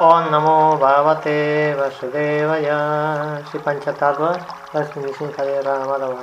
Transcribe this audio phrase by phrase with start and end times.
[0.00, 3.42] Om Namo Bhagavate Vasudevaya.
[3.50, 4.30] Sri Panchatattva
[4.70, 6.22] Lasmi Sinhadera Madhava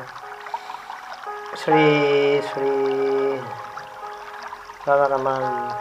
[1.56, 3.38] Sri Sri
[4.86, 5.76] Radharaman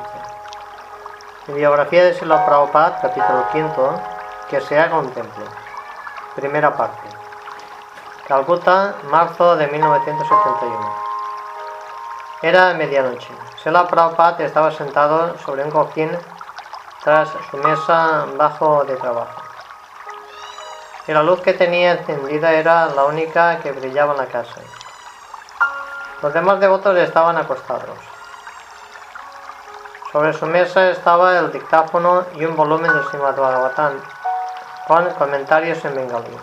[1.47, 4.01] Biografía de Sila Prabhupada, capítulo 5
[4.51, 5.45] Que se haga un templo.
[6.35, 7.09] Primera parte.
[8.27, 10.95] Calcuta, marzo de 1971
[12.43, 13.33] Era medianoche.
[13.63, 16.11] Sela Prabhupada estaba sentado sobre un cojín
[17.05, 19.43] tras su mesa bajo de trabajo.
[21.07, 24.63] Y la luz que tenía encendida era la única que brillaba en la casa.
[26.23, 27.99] Los demás devotos estaban acostados.
[30.11, 34.01] Sobre su mesa estaba el dictáfono y un volumen de Srimad Bhagavatam
[34.89, 36.39] con comentarios en bengalí.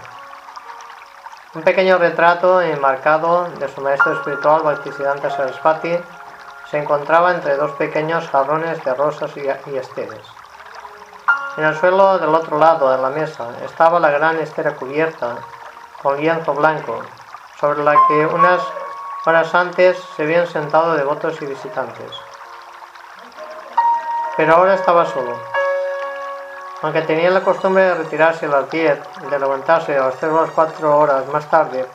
[1.56, 5.98] Un pequeño retrato enmarcado de su maestro espiritual Bhaktisiddhanta Sarasvati
[6.70, 10.41] se encontraba entre dos pequeños jarrones de rosas y esteres.
[11.58, 15.36] En el suelo del otro lado de la mesa estaba la gran estera cubierta
[16.02, 17.02] con lienzo blanco,
[17.60, 18.62] sobre la que unas
[19.26, 22.10] horas antes se habían sentado devotos y visitantes.
[24.38, 25.38] Pero ahora estaba solo.
[26.84, 30.32] Aunque tenía la costumbre de retirarse a las 10 y de levantarse a las 3
[30.32, 31.86] o 4 horas más tarde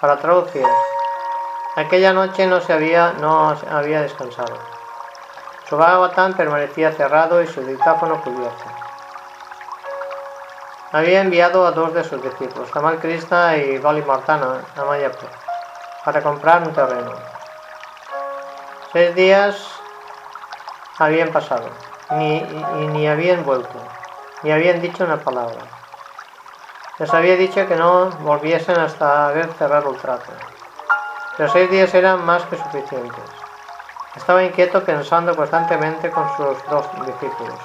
[0.00, 0.66] para traducir,
[1.76, 4.56] aquella noche no se había, no había descansado.
[5.68, 8.73] Su Bhagavatam permanecía cerrado y su dictáfono cubierto
[10.94, 15.28] había enviado a dos de sus discípulos, Tamal Krishna y Bali Martana, a Mayapur,
[16.04, 17.12] para comprar un terreno.
[18.92, 19.56] Seis días
[20.98, 21.68] habían pasado,
[22.10, 23.76] ni, y ni habían vuelto,
[24.44, 25.62] ni habían dicho una palabra.
[27.00, 30.30] Les había dicho que no volviesen hasta haber cerrado el trato.
[31.38, 33.24] Los seis días eran más que suficientes.
[34.14, 37.58] Estaba inquieto pensando constantemente con sus dos discípulos.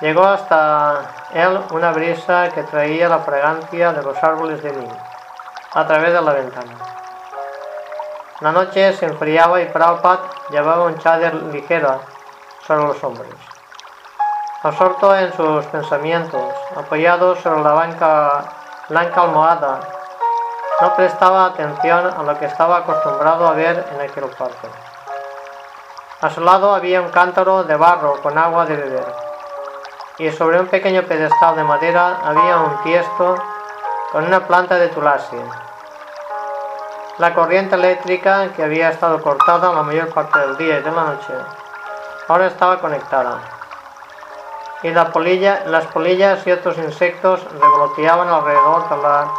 [0.00, 4.90] Llegó hasta él una brisa que traía la fragancia de los árboles de Nim
[5.74, 6.72] a través de la ventana.
[8.40, 12.00] La noche se enfriaba y Prabhupada llevaba un cháder ligero
[12.66, 13.28] sobre los hombros.
[14.62, 18.44] Absorto en sus pensamientos, apoyado sobre la banca
[18.88, 19.80] blanca almohada,
[20.80, 24.68] no prestaba atención a lo que estaba acostumbrado a ver en aquel cuarto.
[26.22, 29.29] A su lado había un cántaro de barro con agua de beber
[30.20, 33.36] y sobre un pequeño pedestal de madera había un tiesto
[34.12, 35.36] con una planta de tulasi.
[37.16, 41.04] La corriente eléctrica, que había estado cortada la mayor parte del día y de la
[41.04, 41.32] noche,
[42.28, 43.38] ahora estaba conectada.
[44.82, 49.32] Y la polilla, las polillas y otros insectos revoloteaban alrededor de la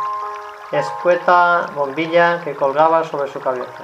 [0.72, 3.84] escueta bombilla que colgaba sobre su cabeza.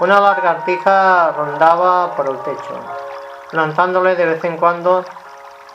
[0.00, 3.01] Una lagartija rondaba por el techo
[3.52, 5.04] lanzándole de vez en cuando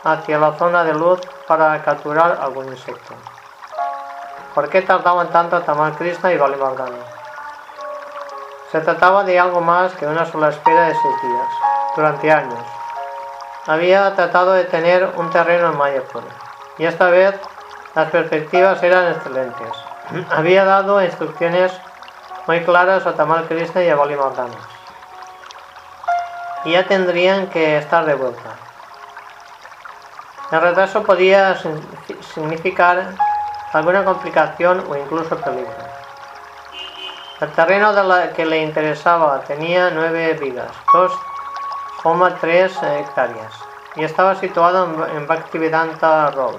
[0.04, 3.14] hacia la zona de luz para capturar algún insecto.
[4.54, 6.98] ¿Por qué tardaban tanto Tamal Krishna y Valimardana?
[8.72, 11.48] Se trataba de algo más que una sola espera de seis días,
[11.96, 12.66] durante años.
[13.68, 16.24] Había tratado de tener un terreno en Mayapur,
[16.78, 17.40] y esta vez
[17.96, 19.72] las perspectivas eran excelentes.
[20.32, 21.72] Había dado instrucciones
[22.48, 24.77] muy claras a Tamal Krishna y a Valimardana
[26.68, 28.52] y ya tendrían que estar de vuelta.
[30.52, 31.58] El retraso podía
[32.34, 33.16] significar
[33.72, 35.72] alguna complicación o incluso peligro.
[37.40, 37.94] El terreno
[38.36, 43.54] que le interesaba tenía nueve vigas, 2,3 hectáreas,
[43.96, 46.58] y estaba situado en Bhaktivedanta Road,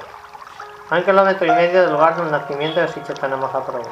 [0.88, 3.90] a un kilómetro y medio del lugar del nacimiento de Sichetana Mahaprabhu.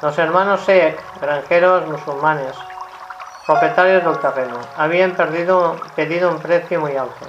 [0.00, 2.56] Los hermanos Sheikh, granjeros musulmanes,
[3.48, 4.60] propietarios del terreno.
[4.76, 7.26] Habían perdido, pedido un precio muy alto.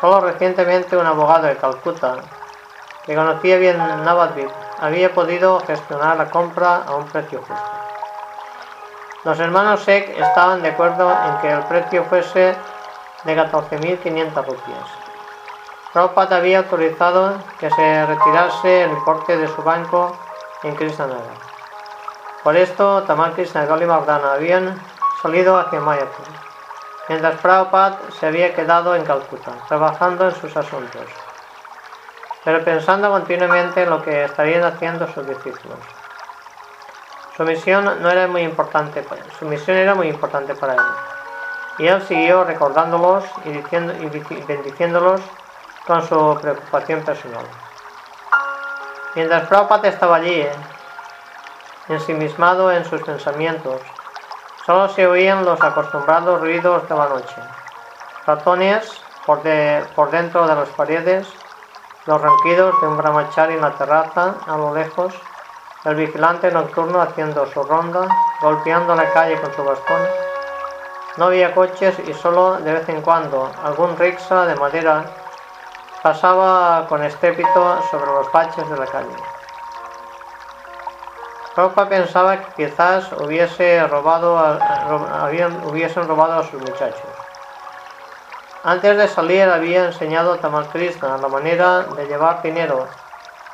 [0.00, 2.16] Solo recientemente un abogado de Calcuta,
[3.04, 7.70] que conocía bien Navadvip, había podido gestionar la compra a un precio justo.
[9.22, 12.56] Los hermanos Sek estaban de acuerdo en que el precio fuese
[13.22, 14.88] de 14.500 rupias.
[15.92, 20.18] Prabhupada había autorizado que se retirase el importe de su banco
[20.64, 21.38] en Krishnanagar.
[22.42, 24.80] Por esto, Tamal Krishna y Gali habían
[25.20, 26.26] salido hacia Mayapur,
[27.08, 31.06] mientras Prabhupada se había quedado en Calcuta, trabajando en sus asuntos,
[32.44, 35.78] pero pensando continuamente en lo que estarían haciendo sus discípulos.
[37.36, 39.04] Su misión no era muy importante,
[39.38, 40.80] su misión era muy importante para él,
[41.78, 45.20] y él siguió recordándolos y, diciendo, y bendiciéndolos
[45.86, 47.44] con su preocupación personal.
[49.14, 50.46] Mientras Prabhupada estaba allí,
[51.88, 53.80] ensimismado en sus pensamientos,
[54.66, 57.36] Solo se oían los acostumbrados ruidos de la noche.
[58.26, 59.40] ratones por,
[59.94, 61.32] por dentro de las paredes,
[62.06, 65.14] los ronquidos de un brahmachari en la terraza a lo lejos,
[65.84, 68.08] el vigilante nocturno haciendo su ronda,
[68.42, 70.02] golpeando la calle con su bastón.
[71.16, 75.04] No había coches y solo de vez en cuando algún rickshaw de madera
[76.02, 79.35] pasaba con estrépito sobre los baches de la calle.
[81.56, 84.36] Ropa pensaba que quizás hubiese robado
[85.64, 87.08] hubiesen robado a sus muchachos.
[88.62, 92.86] Antes de salir había enseñado a Tamal Krishna la manera de llevar dinero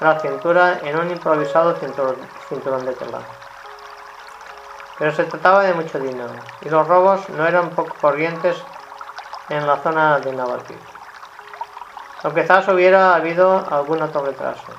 [0.01, 3.21] a la cintura en un improvisado cinturón, de tela.
[4.99, 6.33] Pero se trataba de mucho dinero
[6.63, 8.57] y los robos no eran poco corrientes
[9.49, 10.75] en la zona de Navati.
[12.25, 14.73] O quizás hubiera habido algún otro retraso.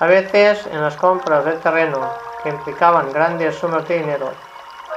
[0.00, 1.98] A veces, en las compras de terreno
[2.42, 4.30] que implicaban grandes sumas de dinero,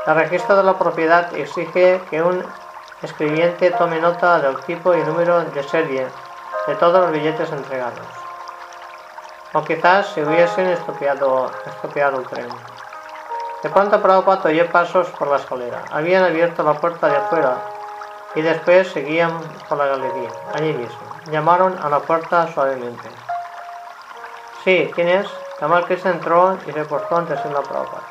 [0.06, 2.46] el registro de la propiedad exige que un
[3.02, 6.06] escribiente tome nota del tipo y número de serie
[6.68, 8.06] de todos los billetes entregados.
[9.54, 11.52] O quizás se hubiesen estropeado,
[12.20, 12.50] el tren.
[13.64, 15.82] De pronto Prabhupada oyó pasos por la escalera.
[15.92, 17.58] Habían abierto la puerta de afuera
[18.36, 19.32] y después seguían
[19.68, 21.02] por la galería, allí mismo.
[21.32, 23.10] Llamaron a la puerta suavemente.
[24.64, 25.28] Sí, ¿quién es?
[25.60, 28.04] Kamal Krishna entró y se postó ante la Prabhupada.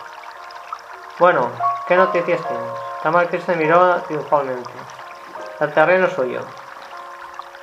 [1.20, 1.48] Bueno,
[1.86, 2.72] ¿qué noticias tienes?
[3.04, 4.70] Kamal Krishna miró triunfalmente.
[5.60, 6.40] El terreno es suyo.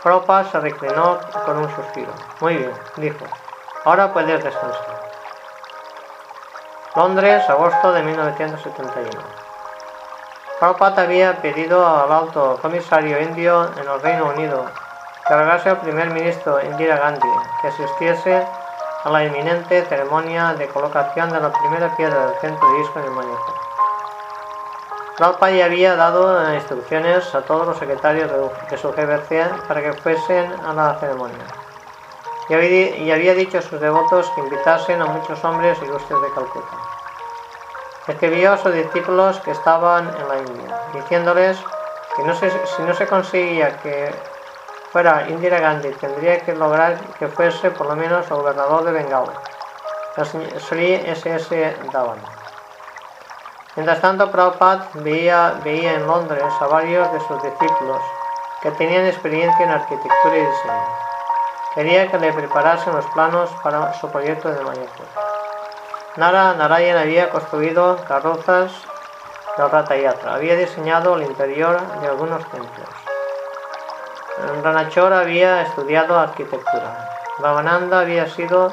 [0.02, 2.14] Prabhupada se reclinó con un suspiro.
[2.40, 3.26] Muy bien, dijo.
[3.84, 5.02] Ahora puedes descansar.
[6.96, 9.10] Londres, agosto de 1971.
[10.60, 14.66] Prabhupada había pedido al alto comisario indio en el Reino Unido
[15.28, 17.28] que rogase al primer ministro Indira Gandhi
[17.62, 18.48] que asistiese
[19.04, 23.06] a la inminente ceremonia de colocación de la primera piedra del centro de Isco en
[23.06, 23.12] el
[25.20, 28.30] ya había dado instrucciones a todos los secretarios
[28.70, 31.46] de su GBC para que fuesen a la ceremonia.
[32.50, 32.54] Y
[33.12, 36.78] había, dicho a sus devotos que invitasen a muchos hombres ilustres de Calcuta.
[38.08, 41.58] Escribió a sus discípulos que estaban en la India, diciéndoles
[42.16, 44.37] que no si no se conseguía que
[44.98, 49.34] fuera Indira Gandhi, tendría que lograr que fuese por lo menos el gobernador de Bengala,
[50.58, 51.78] Sri S.S.
[51.94, 52.18] Dhawan.
[53.76, 58.02] Mientras tanto, Prabhupada veía, veía en Londres a varios de sus discípulos
[58.64, 60.88] que tenían experiencia en arquitectura y diseño.
[61.76, 65.06] Quería que le preparasen los planos para su proyecto de Mayapur.
[66.16, 68.72] Nara Narayan había construido carrozas
[69.58, 73.07] de Rata Yatra, había diseñado el interior de algunos templos.
[74.64, 77.10] Ranachora había estudiado arquitectura.
[77.40, 78.72] Bhavananda había sido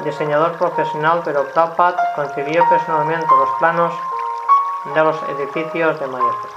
[0.00, 3.94] diseñador profesional, pero Prabhupada concibió personalmente los planos
[4.94, 6.50] de los edificios de Mayapur.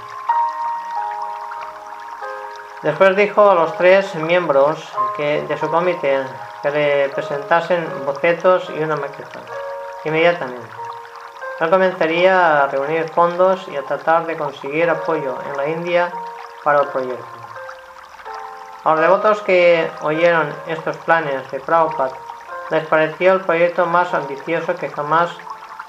[2.82, 4.78] Después dijo a los tres miembros
[5.16, 6.22] que, de su comité
[6.62, 9.40] que le presentasen bocetos y una maqueta.
[10.04, 10.68] Inmediatamente.
[11.58, 16.12] Él comenzaría a reunir fondos y a tratar de conseguir apoyo en la India
[16.62, 17.37] para el proyecto.
[18.88, 22.16] A los devotos que oyeron estos planes de Prabhupada
[22.70, 25.28] les pareció el proyecto más ambicioso que jamás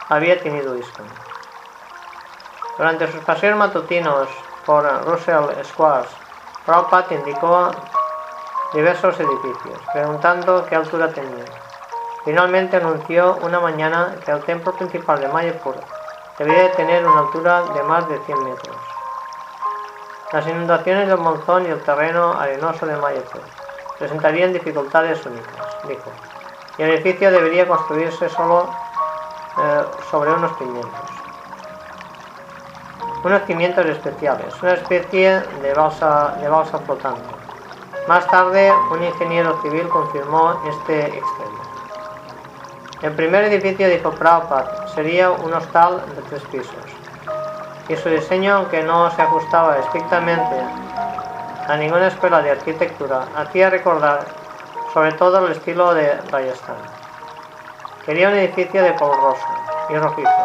[0.10, 1.06] había tenido ISKCON.
[2.78, 4.28] Durante sus paseos matutinos
[4.66, 6.10] por Russell Square,
[6.66, 7.72] Prabhupada indicó
[8.74, 11.48] diversos edificios, preguntando qué altura tenían.
[12.26, 15.76] Finalmente anunció una mañana que el templo principal de Mayapur
[16.38, 18.89] debía de tener una altura de más de 100 metros.
[20.32, 23.42] Las inundaciones del monzón y el terreno arenoso de Mayapur
[23.98, 26.12] presentarían dificultades únicas, dijo,
[26.78, 28.70] y el edificio debería construirse solo
[29.58, 31.10] eh, sobre unos cimientos
[33.24, 37.22] unos cimientos especiales, una especie de balsa, de balsa flotante.
[38.08, 41.60] Más tarde, un ingeniero civil confirmó este extremo.
[43.02, 46.74] El primer edificio, dijo Prabhupada, sería un hostal de tres pisos,
[47.90, 50.56] y su diseño, aunque no se ajustaba estrictamente
[51.68, 54.26] a ninguna escuela de arquitectura, hacía recordar
[54.94, 56.78] sobre todo el estilo de Rajasthan.
[58.06, 59.48] Quería un edificio de color rosa
[59.90, 60.44] y rojizo,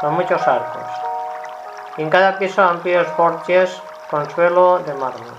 [0.00, 1.04] con muchos arcos
[1.96, 5.34] en cada piso amplios porches con suelo de mármol,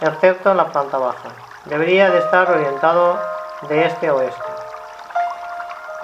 [0.00, 1.28] excepto en la planta baja.
[1.66, 3.18] Debería de estar orientado
[3.68, 4.53] de este a oeste,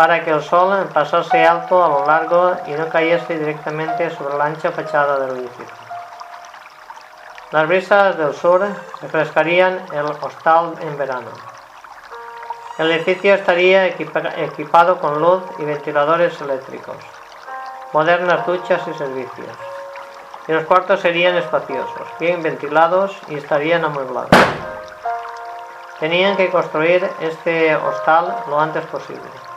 [0.01, 4.47] para que el sol pasase alto a lo largo y no cayese directamente sobre la
[4.47, 5.77] ancha fachada del edificio.
[7.51, 8.67] Las brisas del sur
[9.03, 11.29] refrescarían el hostal en verano.
[12.79, 16.97] El edificio estaría equipado con luz y ventiladores eléctricos,
[17.93, 19.55] modernas duchas y servicios
[20.49, 24.31] y los cuartos serían espaciosos, bien ventilados y estarían amueblados.
[25.99, 29.50] Tenían que construir este hostal lo antes posible.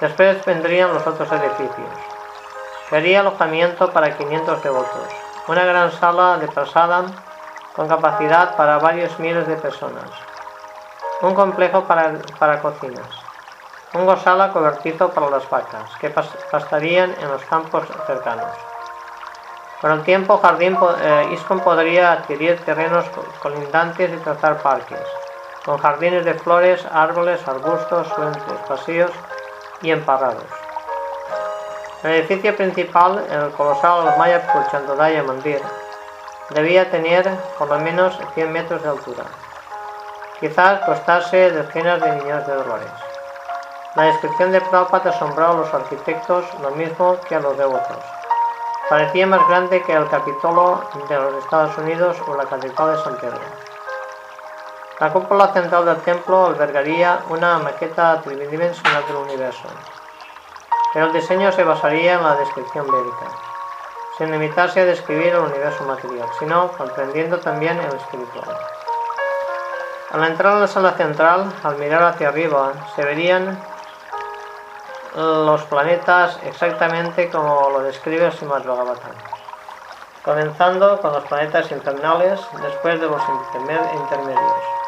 [0.00, 1.90] Después vendrían los otros edificios.
[2.88, 5.08] Sería alojamiento para 500 devotos,
[5.46, 7.06] una gran sala de prasadam
[7.76, 10.10] con capacidad para varios miles de personas,
[11.20, 13.06] un complejo para, para cocinas,
[13.92, 18.50] un gosala cobertizo para las vacas, que pastarían en los campos cercanos.
[19.80, 23.04] Con el tiempo, Jardín eh, podría adquirir terrenos
[23.40, 25.06] colindantes y trazar parques,
[25.64, 29.10] con jardines de flores, árboles, arbustos, fuentes, pasillos
[29.82, 30.44] y emparrados.
[32.02, 35.60] El edificio principal, el colosal Maya Chandodaya Mandir,
[36.50, 39.24] debía tener por lo menos 100 metros de altura.
[40.40, 42.90] Quizás costase decenas de millones de dólares.
[43.96, 47.98] La descripción de Prabhupada asombró a los arquitectos lo mismo que a los devotos.
[48.88, 53.16] Parecía más grande que el Capitolo de los Estados Unidos o la Catedral de San
[53.16, 53.69] Pedro.
[55.00, 59.66] La cúpula central del templo albergaría una maqueta tridimensional del universo,
[60.92, 63.26] pero el diseño se basaría en la descripción védica,
[64.18, 68.58] sin limitarse a describir el universo material, sino comprendiendo también el espiritual.
[70.10, 73.58] Al entrar en la sala central, al mirar hacia arriba, se verían
[75.16, 79.12] los planetas exactamente como lo describe el Srimad Bhagavatam.
[80.22, 83.22] Comenzando con los planetas infernales, después de los
[83.94, 84.79] intermedios,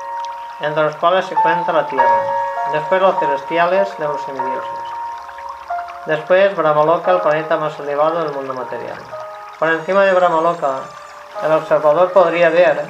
[0.62, 2.23] entre los cuales se cuenta la Tierra,
[2.73, 4.81] después los celestiales de los semidioses.
[6.07, 8.99] Después Brahmaloka, el planeta más elevado del mundo material.
[9.59, 10.81] Por encima de Brahmaloka,
[11.42, 12.87] el observador podría ver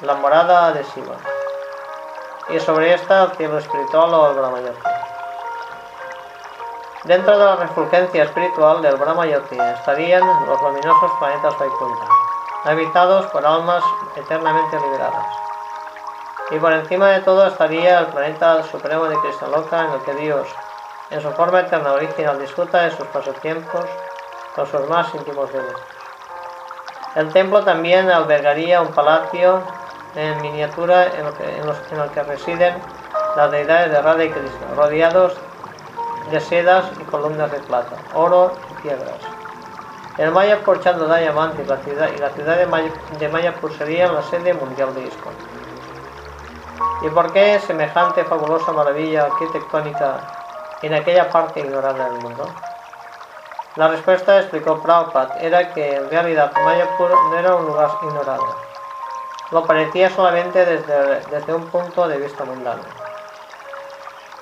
[0.00, 1.16] la morada de Shiva,
[2.48, 4.80] y sobre esta el cielo espiritual o el Brahmayoti.
[7.04, 12.06] Dentro de la refulgencia espiritual del Brahmayoti estarían los luminosos planetas Vaikunta,
[12.64, 13.82] habitados por almas
[14.16, 15.41] eternamente liberadas.
[16.52, 20.46] Y por encima de todo estaría el planeta supremo de Kristaloka en el que Dios,
[21.10, 23.86] en su forma eterna original, disfruta de sus pasatiempos
[24.54, 25.80] con sus más íntimos dedos.
[27.14, 29.62] El templo también albergaría un palacio
[30.14, 32.74] en miniatura en el que, en el que residen
[33.34, 35.32] las deidades de Radha y Krishna, rodeados
[36.30, 39.16] de sedas y columnas de plata, oro y piedras.
[40.18, 44.22] El Mayapur Chandra Diamante y la ciudad, y la ciudad de, Maya, de serían la
[44.22, 45.61] sede mundial de ISKCON.
[47.02, 50.20] ¿Y por qué semejante fabulosa maravilla arquitectónica
[50.82, 52.44] en aquella parte ignorada del mundo?
[53.76, 58.54] La respuesta, explicó Prabhupada, era que en realidad Mayapur no era un lugar ignorado.
[59.50, 62.82] Lo parecía solamente desde, desde un punto de vista mundano.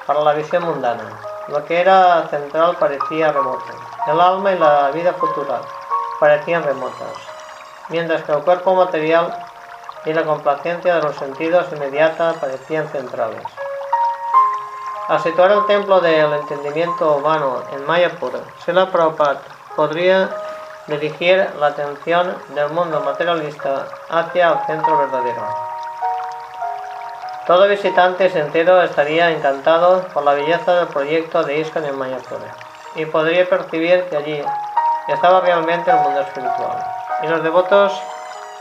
[0.07, 3.73] Para la visión mundana, lo que era central parecía remoto.
[4.07, 5.61] El alma y la vida futura
[6.19, 7.15] parecían remotas,
[7.89, 9.33] mientras que el cuerpo material
[10.05, 13.43] y la complacencia de los sentidos inmediata parecían centrales.
[15.09, 18.33] Al situar el templo del entendimiento humano en Mayapur,
[18.65, 19.41] Sila Prabhupada
[19.75, 20.31] podría
[20.87, 25.43] dirigir la atención del mundo materialista hacia el centro verdadero.
[27.47, 32.39] Todo visitante entero estaría encantado por la belleza del proyecto de ISKCON en Mayapur
[32.95, 34.45] y podría percibir que allí
[35.09, 36.85] estaba realmente el mundo espiritual.
[37.23, 38.01] Y los devotos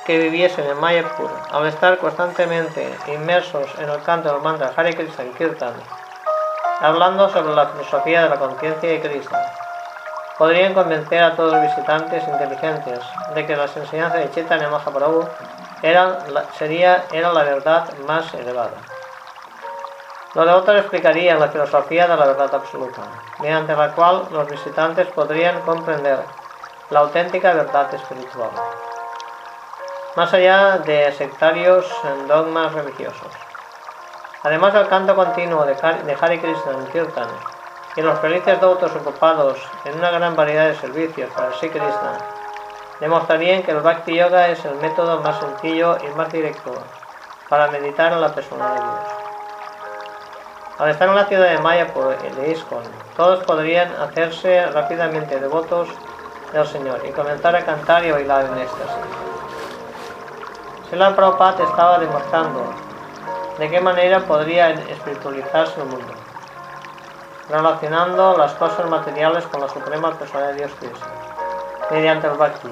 [0.10, 5.24] que viviesen en Mayapur, al estar constantemente inmersos en el canto del mantra Hare Krishna
[5.38, 5.76] Kirtan,
[6.82, 9.40] hablando sobre la filosofía de la conciencia de Krishna,
[10.40, 13.00] podrían convencer a todos los visitantes inteligentes
[13.36, 15.30] de que las enseñanzas de Chaitanya Mahaprabhu
[15.84, 18.78] era la, sería, era la verdad más elevada.
[20.34, 23.04] Los devotos explicarían la filosofía de la verdad absoluta,
[23.38, 26.18] mediante la cual los visitantes podrían comprender
[26.90, 28.50] la auténtica verdad espiritual,
[30.16, 31.86] más allá de sectarios
[32.28, 33.32] dogmas religiosos.
[34.44, 37.28] Además del canto continuo de Hare Krishna en Kirtan
[37.96, 42.18] y los felices devotos ocupados en una gran variedad de servicios para Sri Krishna,
[43.00, 46.72] demostrarían que el Bhakti Yoga es el método más sencillo y más directo
[47.50, 49.20] para meditar en la persona de Dios.
[50.78, 52.84] Al estar en la ciudad de Mayapur de ISKCON,
[53.18, 55.90] todos podrían hacerse rápidamente devotos
[56.54, 59.29] del Señor y comenzar a cantar y bailar en éxtasis.
[60.90, 62.66] Sila Prabhupada estaba demostrando
[63.60, 66.14] de qué manera podría espiritualizarse el mundo,
[67.48, 71.06] relacionando las cosas materiales con la suprema persona de Dios Cristo
[71.92, 72.70] mediante el Bhakti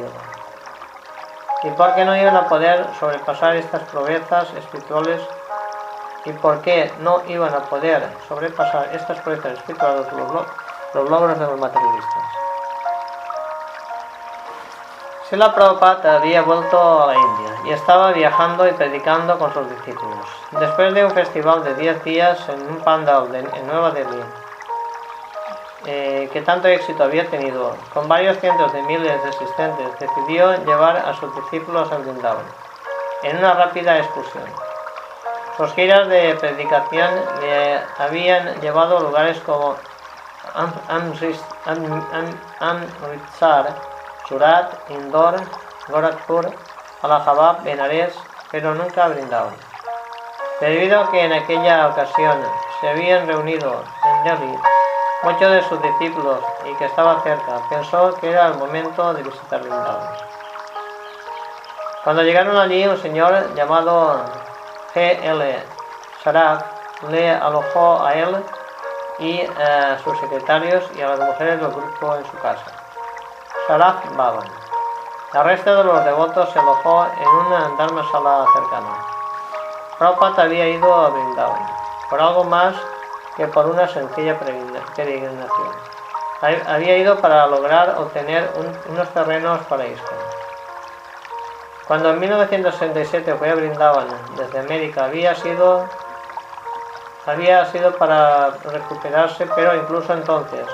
[1.64, 5.22] ¿Y por qué no iban a poder sobrepasar estas proezas espirituales?
[6.26, 10.08] ¿Y por qué no iban a poder sobrepasar estas proezas espirituales
[10.94, 12.37] los logros de los materialistas?
[15.30, 20.26] Sila Prabhupada había vuelto a la India y estaba viajando y predicando con sus discípulos.
[20.52, 24.24] Después de un festival de 10 días en un pandal de, en Nueva Delhi,
[25.86, 30.96] eh, que tanto éxito había tenido, con varios cientos de miles de asistentes, decidió llevar
[30.96, 32.46] a sus discípulos a Vrindavan
[33.24, 34.46] en una rápida excursión.
[35.58, 37.10] Sus giras de predicación
[37.42, 39.76] le habían llevado a lugares como
[42.60, 43.97] Amritsar,
[44.28, 45.36] Surat, Indor,
[45.88, 46.52] Gorakhpur,
[47.02, 48.14] Allahabad, Benares,
[48.52, 49.56] pero nunca brindaban.
[50.60, 52.38] Debido a que en aquella ocasión
[52.82, 54.58] se habían reunido en Delhi
[55.24, 59.62] muchos de sus discípulos y que estaba cerca, pensó que era el momento de visitar
[59.62, 60.16] Vrindavan.
[62.04, 64.24] Cuando llegaron allí, un señor llamado
[64.94, 65.64] G.L.
[66.24, 66.64] Saraf
[67.10, 68.44] le alojó a él
[69.20, 72.87] y a sus secretarios y a las mujeres del grupo en su casa.
[73.68, 74.48] Sharaf Bhavan.
[75.34, 78.98] El resto de los devotos se alojó en una sala cercana.
[79.98, 81.68] Prabhupada había ido a Vrindavan,
[82.10, 82.76] por algo más
[83.36, 85.72] que por una sencilla peregrinación.
[86.68, 88.50] Había ido para lograr obtener
[88.90, 90.18] unos terrenos para ISKCON.
[91.88, 95.88] Cuando en 1967 fue a Vrindavan desde América había sido
[97.26, 100.66] había sido para recuperarse, pero incluso entonces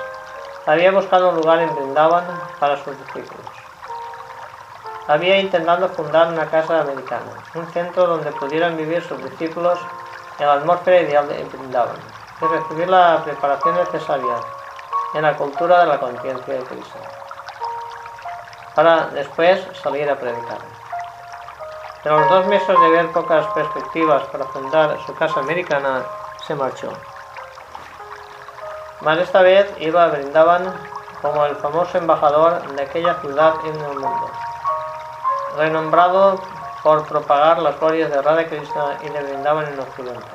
[0.66, 2.26] había buscado un lugar en Brindavan
[2.60, 3.46] para sus discípulos.
[5.08, 9.78] Había intentado fundar una casa americana, un centro donde pudieran vivir sus discípulos
[10.40, 11.98] en la atmósfera ideal de Brindavan
[12.42, 14.38] y recibir la preparación necesaria
[15.14, 17.00] en la cultura de la conciencia de Cristo,
[18.76, 20.60] para después salir a predicar.
[22.06, 26.04] En los dos meses de ver pocas perspectivas para fundar su casa americana,
[26.48, 27.13] se marchó.
[29.04, 30.74] Mas esta vez iba a Brindavan
[31.22, 34.32] como el famoso embajador de aquella ciudad en el mundo,
[35.58, 36.40] renombrado
[36.82, 40.26] por propagar las glorias de Radha Krishna y de Brindavan en Occidente.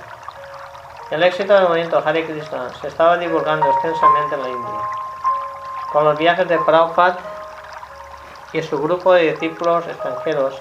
[1.10, 4.80] El éxito del movimiento Hare Krishna se estaba divulgando extensamente en la India,
[5.90, 7.16] con los viajes de Prabhupada
[8.52, 10.60] y su grupo de discípulos extranjeros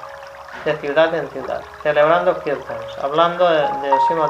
[0.64, 4.30] de ciudad en ciudad, celebrando kirtans, hablando de, de Srimad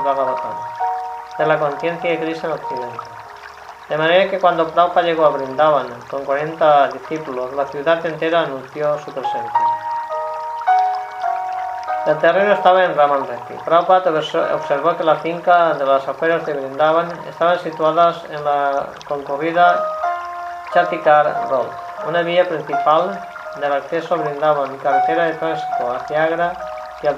[1.38, 3.17] de la conciencia de Krishna en Occidente.
[3.90, 8.98] De manera que cuando Prabhupada llegó a Brindavan con 40 discípulos, la ciudad entera anunció
[9.00, 9.66] su presencia.
[12.06, 13.54] El terreno estaba en Ramanreti.
[13.64, 14.12] Prabhupada
[14.56, 19.82] observó que las fincas de las afueras de Brindavan estaban situadas en la concurrida
[20.74, 21.68] Chatikar Road,
[22.10, 23.18] una vía principal
[23.62, 26.54] del acceso a Brindavan carretera de tránsito hacia Agra
[27.02, 27.18] y al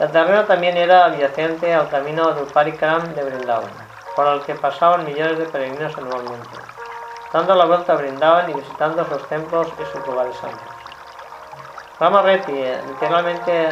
[0.00, 5.04] El terreno también era adyacente al camino del Parikram de Brindavan por el que pasaban
[5.04, 6.56] millones de peregrinos anualmente,
[7.32, 10.68] dando la vuelta brindaban y visitando sus templos y sus lugares santos.
[11.98, 13.68] Rama Reti, literalmente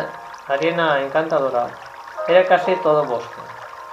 [0.48, 1.66] arena encantadora,
[2.28, 3.40] era casi todo bosque,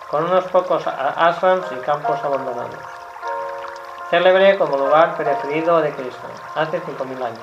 [0.09, 2.79] con unos pocos asrams y campos abandonados.
[4.09, 7.39] Célebre como lugar preferido de Krishna, hace 5.000 años,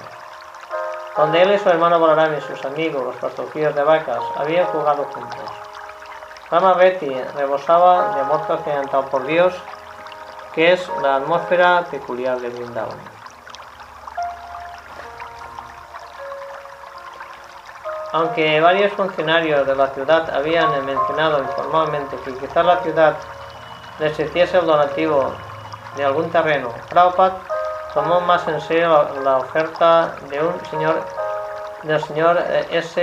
[1.16, 5.04] donde él y su hermano Balaram y sus amigos, los pastorcillos de vacas, habían jugado
[5.04, 5.63] juntos.
[6.50, 9.54] Rama Betty rebosaba de amor trascendental por Dios,
[10.54, 13.14] que es la atmósfera peculiar de Vrindavan.
[18.12, 23.16] Aunque varios funcionarios de la ciudad habían mencionado informalmente que quizás la ciudad
[23.98, 25.32] les hiciese el donativo
[25.96, 27.38] de algún terreno, Prabhupada
[27.92, 30.94] tomó más en serio la, oferta de un señor
[31.82, 33.00] del señor eh, S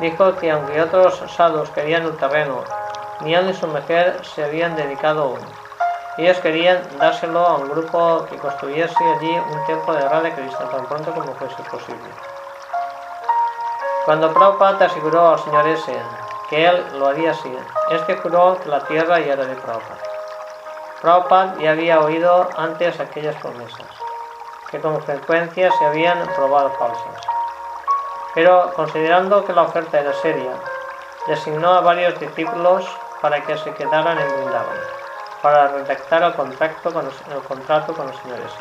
[0.00, 2.62] dijo que aunque otros sadhus querían el terreno,
[3.20, 5.40] ni él ni su mujer se habían dedicado aún.
[6.18, 10.86] Ellos querían dárselo a un grupo que construyese allí un templo de Radha Krishna tan
[10.86, 12.08] pronto como fuese posible.
[14.06, 15.92] Cuando Prabhupada aseguró al señor S
[16.48, 17.52] que él lo haría así,
[17.90, 20.00] este juró que la tierra ya era de Prabhupada.
[21.02, 23.86] Prabhupada ya había oído antes aquellas promesas,
[24.70, 27.35] que con frecuencia se habían probado falsas.
[28.36, 30.52] Pero considerando que la oferta era seria,
[31.26, 32.84] designó a varios discípulos
[33.22, 34.76] para que se quedaran en Vrindavan,
[35.40, 38.52] para redactar el contrato con el, contrato con los señores.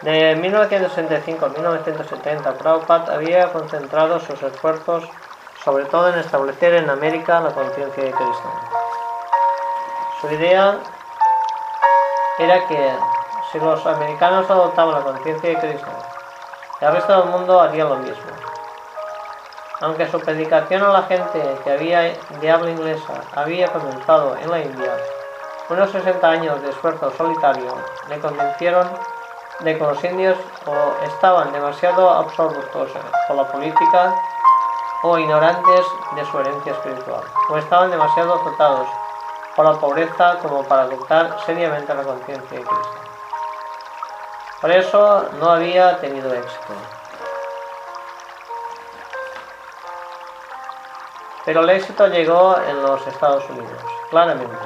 [0.00, 5.04] De 1965 a 1970, Prabhupada había concentrado sus esfuerzos
[5.64, 8.52] sobre todo en establecer en América la conciencia de Cristo.
[10.20, 10.80] Su idea
[12.40, 12.90] era que
[13.52, 15.90] si los americanos adoptaban la conciencia de Cristo,
[16.84, 18.30] el resto del mundo haría lo mismo.
[19.80, 24.60] Aunque su predicación a la gente que había de habla inglesa había comenzado en la
[24.60, 24.92] India,
[25.70, 27.74] unos 60 años de esfuerzo solitario
[28.08, 28.86] le convencieron
[29.60, 34.14] de que los indios o estaban demasiado absortos por la política
[35.04, 38.88] o ignorantes de su herencia espiritual, o estaban demasiado azotados
[39.56, 43.03] por la pobreza como para adoptar seriamente la conciencia de Cristo.
[44.64, 46.72] Por eso no había tenido éxito.
[51.44, 54.56] Pero el éxito llegó en los Estados Unidos, claramente.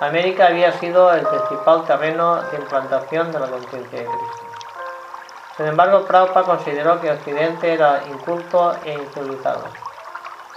[0.00, 4.46] América había sido el principal terreno de implantación de la conciencia de Cristo.
[5.58, 9.64] Sin embargo, Prabhupada consideró que Occidente era inculto e incivilizado.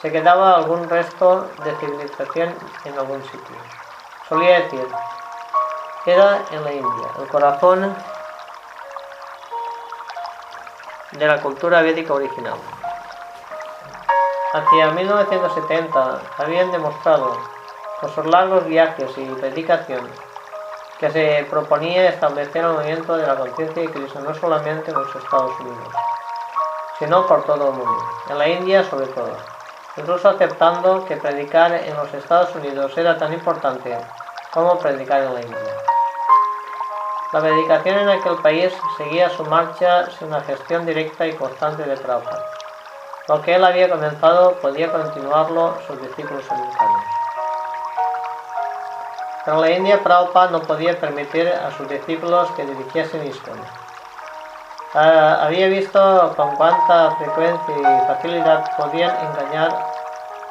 [0.01, 3.57] Se quedaba algún resto de civilización en algún sitio.
[4.29, 4.87] Solía decir,
[6.05, 7.93] era en la India, el corazón
[11.17, 12.57] de la cultura védica original.
[14.53, 17.37] Hacia 1970 habían demostrado,
[17.99, 20.07] con sus largos viajes y predicación,
[20.99, 25.15] que se proponía establecer el movimiento de la conciencia de Cristo no solamente en los
[25.15, 25.93] Estados Unidos,
[26.99, 29.35] sino por todo el mundo, en la India sobre todo,
[29.97, 33.97] incluso aceptando que predicar en los Estados Unidos era tan importante
[34.51, 35.92] como predicar en la India.
[37.33, 41.97] La predicación en aquel país seguía su marcha sin una gestión directa y constante de
[41.97, 42.45] Prabhupada.
[43.27, 47.03] Lo que él había comenzado podía continuarlo sus discípulos americanos.
[49.45, 53.59] Pero en la India Prabhupada no podía permitir a sus discípulos que dirigiesen ISKCON.
[54.93, 59.75] Ah, había visto con cuánta frecuencia y facilidad podían engañar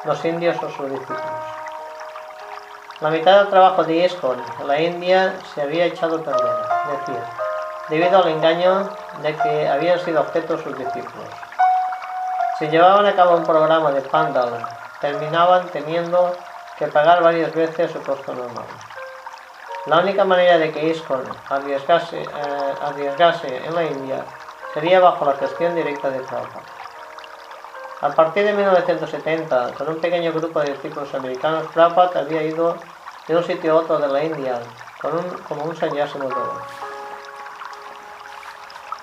[0.03, 1.52] los indios o sus discípulos.
[3.03, 6.55] La mitad del trabajo de ISKCON en la India se había echado a perder,
[6.89, 7.25] decía,
[7.89, 8.89] debido al engaño
[9.21, 11.27] de que habían sido objeto sus discípulos.
[12.57, 14.65] Si llevaban a cabo un programa de Pandal,
[15.01, 16.33] terminaban teniendo
[16.79, 18.67] que pagar varias veces su costo normal.
[19.87, 24.23] La única manera de que ISKCON arriesgase, eh, arriesgase en la India
[24.73, 26.63] sería bajo la gestión directa de Prabhupada.
[27.99, 32.77] A partir de 1970, con un pequeño grupo de discípulos americanos, Prabhupada había ido
[33.27, 34.59] de un sitio a otro de la India
[35.01, 36.17] con un, como un sannyasi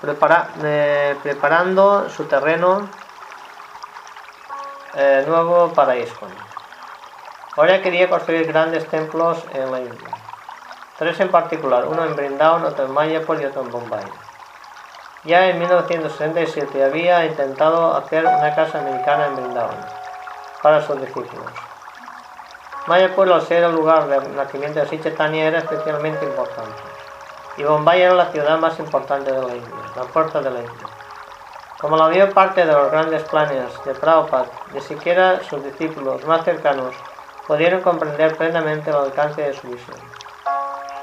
[0.01, 2.89] Prepara, eh, preparando su terreno
[4.95, 6.29] eh, nuevo para ISKCON.
[7.55, 10.09] Ahora quería construir grandes templos en la India.
[10.97, 14.05] Tres en particular, uno en Brindavan, otro en Mayapur y otro en Bombay.
[15.23, 19.85] Ya en 1967 había intentado hacer una casa americana en Brindavan
[20.63, 21.70] para sus discípulos.
[22.87, 26.81] Mayapur, al ser el lugar de nacimiento de Sichetania, era especialmente importante.
[27.57, 30.87] Y Bombay era la ciudad más importante de la India, la puerta de la India.
[31.79, 36.43] Como la vio parte de los grandes planes de Prabhupada, ni siquiera sus discípulos más
[36.43, 36.95] cercanos
[37.45, 39.97] pudieron comprender plenamente el alcance de su visión.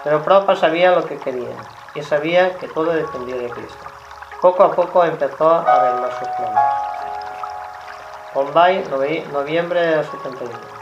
[0.03, 1.55] Pero Prabhupada sabía lo que quería
[1.95, 3.87] y sabía que todo dependía de Cristo.
[4.41, 6.61] Poco a poco empezó a arreglar sus planes.
[8.35, 8.85] Bombay,
[9.33, 10.78] noviembre del 71.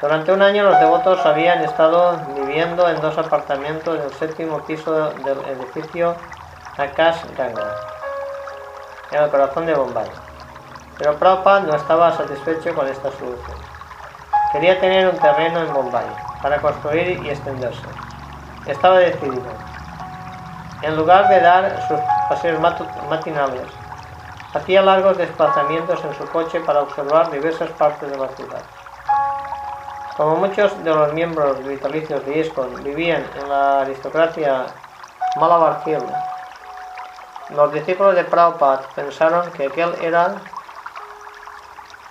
[0.00, 4.92] Durante un año los devotos habían estado viviendo en dos apartamentos del séptimo piso
[5.24, 6.14] del edificio
[6.76, 7.74] Akash Ganga
[9.10, 10.06] en el corazón de Bombay.
[10.98, 13.56] Pero Prabhupada no estaba satisfecho con esta solución.
[14.52, 16.06] Quería tener un terreno en Bombay
[16.42, 17.86] para construir y extenderse.
[18.66, 19.50] Estaba decidido.
[20.82, 22.60] En lugar de dar sus paseos
[23.08, 23.66] matinales,
[24.52, 28.62] hacía largos desplazamientos en su coche para observar diversas partes de la ciudad.
[30.16, 34.66] Como muchos de los miembros vitalicios de ISKCON vivían en la aristocracia
[35.36, 35.82] Malabar
[37.50, 40.34] los discípulos de Prabhupada pensaron que aquel era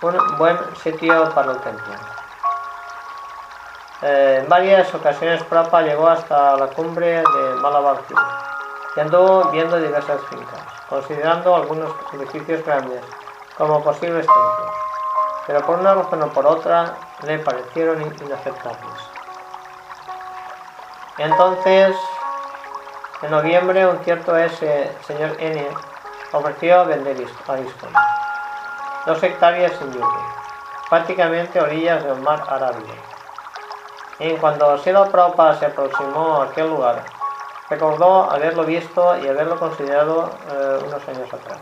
[0.00, 1.94] un buen sitio para el templo.
[4.02, 7.98] En varias ocasiones Prabhupada llegó hasta la cumbre de Malabar
[8.96, 13.02] y anduvo viendo diversas fincas, considerando algunos edificios grandes
[13.58, 14.74] como posibles templos,
[15.46, 19.00] pero por una razón o por otra le parecieron inaceptables.
[21.18, 21.96] Entonces
[23.22, 25.66] en noviembre, un cierto ese señor N
[26.32, 27.16] ofreció vender
[27.48, 27.92] a ISKCON
[29.06, 30.18] dos hectáreas en Yuki,
[30.90, 32.92] prácticamente orillas del mar Arábigo.
[34.18, 37.04] Y cuando Silo Prabhupada se aproximó a aquel lugar,
[37.70, 41.60] recordó haberlo visto y haberlo considerado eh, unos años atrás.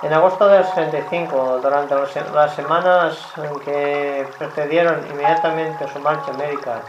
[0.00, 1.92] En agosto del 65, durante
[2.32, 3.18] las semanas
[3.64, 6.82] que precedieron inmediatamente su marcha a América,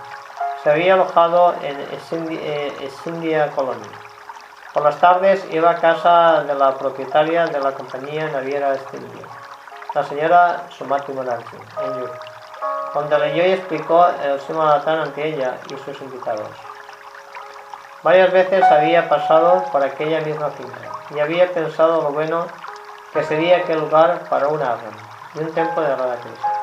[0.62, 1.76] se había alojado en
[3.06, 3.90] India Colony.
[4.76, 9.26] Por las tardes iba a casa de la propietaria de la compañía naviera India,
[9.96, 12.08] la señora Sumati Monarchi, en Yu,
[12.94, 16.52] donde leyó y explicó el Simonatán ante ella y sus invitados.
[18.04, 22.69] Varias veces había pasado por aquella misma finca y había pensado lo bueno
[23.14, 24.94] que sería aquel lugar para un árbol
[25.36, 26.54] y un templo de Radhakrishna.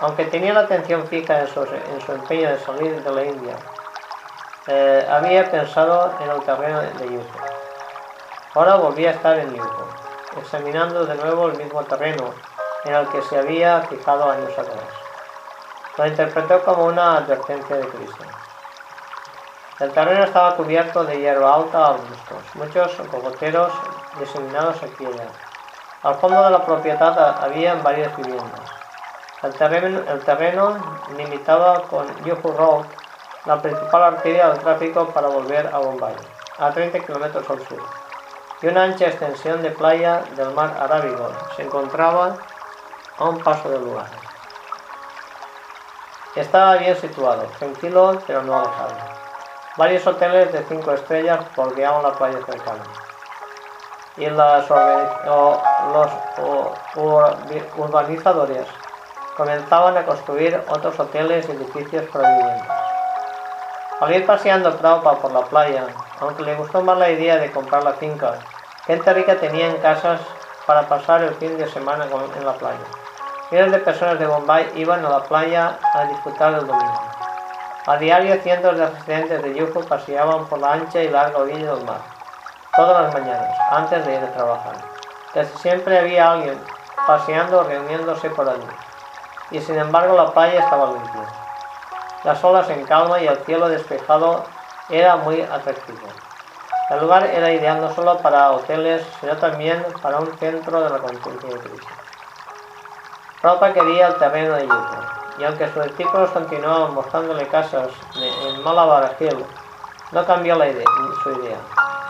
[0.00, 1.62] Aunque tenía la atención fija en su,
[2.12, 3.54] empeño de salir de la India,
[4.66, 7.38] eh, había pensado en el terreno de Yuko.
[8.54, 9.88] Ahora volvía a estar en Yuko,
[10.38, 12.32] examinando de nuevo el mismo terreno
[12.84, 14.88] en el que se había fijado años atrás.
[15.98, 18.24] Lo interpretó como una advertencia de Cristo.
[19.80, 23.72] El terreno estaba cubierto de hierba alta arbustos, muchos cocoteros
[24.18, 25.28] diseminados y allá.
[26.02, 28.60] Al fondo de la propiedad había varias viviendas.
[29.42, 30.76] El terreno, el terreno
[31.16, 32.86] limitaba con Yuhu Road,
[33.46, 36.14] la principal arteria del tráfico para volver a Bombay,
[36.58, 37.82] a 30 kilómetros al sur,
[38.62, 42.36] y una ancha extensión de playa del mar Arábigo se encontraba
[43.18, 44.08] a un paso del lugar.
[46.34, 48.94] Estaba bien situado, tranquilo pero no alejado.
[49.76, 52.84] Varios hoteles de cinco estrellas bordeaban la playa cercana.
[54.20, 54.64] Y los
[57.76, 58.66] urbanizadores
[59.34, 62.28] comenzaban a construir otros hoteles y edificios para.
[64.00, 65.86] Al ir paseando Traupa por la playa,
[66.20, 68.34] aunque le gustó más la idea de comprar la finca,
[68.86, 70.20] gente rica tenía en casas
[70.66, 72.78] para pasar el fin de semana en la playa.
[73.50, 77.00] Miles de personas de Bombay iban a la playa a disfrutar el domingo.
[77.86, 81.84] A diario cientos de residentes de Yuko paseaban por la ancha y larga orilla del
[81.84, 82.00] mar,
[82.76, 84.74] todas las mañanas, antes de ir a trabajar.
[85.34, 86.60] Casi siempre había alguien
[87.06, 88.66] paseando o reuniéndose por allí,
[89.50, 91.26] y sin embargo la playa estaba limpia.
[92.24, 94.44] Las olas en calma y el cielo despejado
[94.88, 96.08] era muy atractivo.
[96.90, 100.98] El lugar era ideal no solo para hoteles, sino también para un centro de la
[100.98, 101.88] conciencia Cristo.
[103.40, 104.96] Prabhupada quería el terreno de Yuko,
[105.38, 109.46] y aunque sus discípulos continuaban mostrándole casas en Malabar Hill,
[110.12, 110.84] no cambió la idea,
[111.22, 111.56] su idea.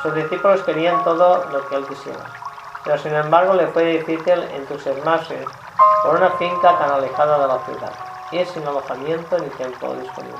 [0.02, 2.24] Sus discípulos querían todo lo que él quisiera,
[2.84, 5.46] pero sin embargo le fue difícil entusiasmarse
[6.02, 7.92] por una finca tan alejada de la ciudad
[8.32, 10.38] y sin alojamiento ni tiempo disponible.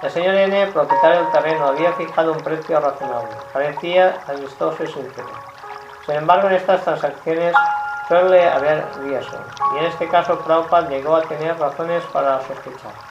[0.00, 3.36] El señor N, propietario del terreno, había fijado un precio razonable.
[3.52, 5.28] Parecía amistoso y sincero.
[6.06, 7.54] Sin embargo, en estas transacciones
[8.06, 9.38] suele haber riesgo,
[9.74, 13.07] y en este caso Prabhupada llegó a tener razones para sospechar.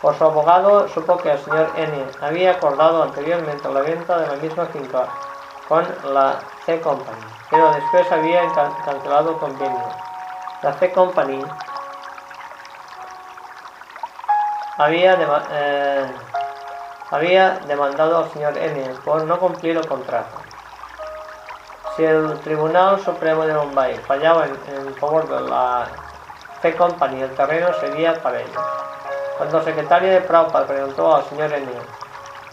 [0.00, 4.36] Por su abogado supo que el señor N había acordado anteriormente la venta de la
[4.36, 5.06] misma finca
[5.68, 7.16] con la C Company,
[7.50, 8.42] pero después había
[8.84, 9.88] cancelado el convenio.
[10.62, 11.44] La C Company
[14.78, 15.16] había,
[15.50, 16.06] eh,
[17.10, 20.46] había demandado al señor N por no cumplir el contrato.
[21.96, 25.86] Si el Tribunal Supremo de Bombay fallaba en, favor de la
[26.60, 28.62] C-Company, el terreno sería para ellos.
[29.36, 31.80] Cuando el secretario de Prabhupada preguntó al señor Enio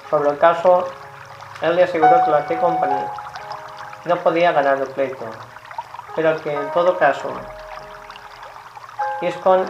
[0.10, 0.88] sobre el caso,
[1.62, 3.06] él le aseguró que la C-Company
[4.06, 5.26] no podía ganar el pleito,
[6.16, 7.30] pero que en todo caso
[9.22, 9.66] ISCON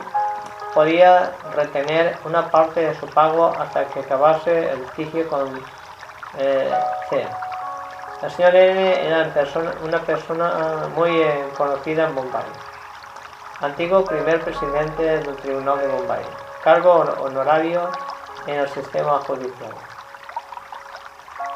[0.73, 5.63] podía retener una parte de su pago hasta que acabase el litigio con
[6.39, 6.73] eh,
[7.09, 7.27] C.
[8.21, 9.31] La señora N era
[9.83, 12.45] una persona muy eh, conocida en Bombay,
[13.61, 16.23] antiguo primer presidente del Tribunal de Bombay,
[16.63, 17.89] cargo honorario
[18.47, 19.73] en el sistema judicial.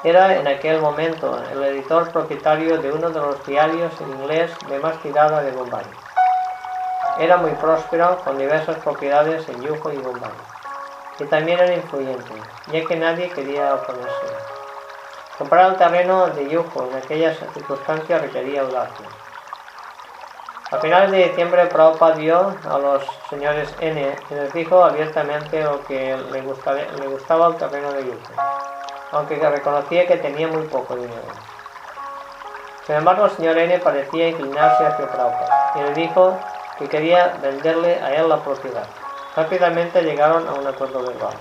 [0.04, 4.80] Era en aquel momento el editor propietario de uno de los diarios en inglés de
[4.80, 5.86] más tirada de Bombay.
[7.20, 10.30] Era muy próspero, con diversas propiedades en Yuko y Bombay,
[11.20, 12.34] y también era influyente,
[12.68, 14.28] ya que nadie quería oponerse.
[15.38, 19.08] Comprar el terreno de Yuko en aquellas circunstancias requería audacia.
[20.70, 25.82] A finales de diciembre, Prabhupada vio a los señores N y les dijo abiertamente lo
[25.86, 28.34] que le, gustaba, le gustaba el terreno de Yuko,
[29.14, 31.24] aunque reconocía que tenía muy poco dinero.
[32.86, 36.38] Sin embargo, el señor N parecía inclinarse hacia Prabhupada y le dijo
[36.78, 38.88] que quería venderle a él la propiedad.
[39.38, 41.36] Rápidamente llegaron a un acuerdo verbal.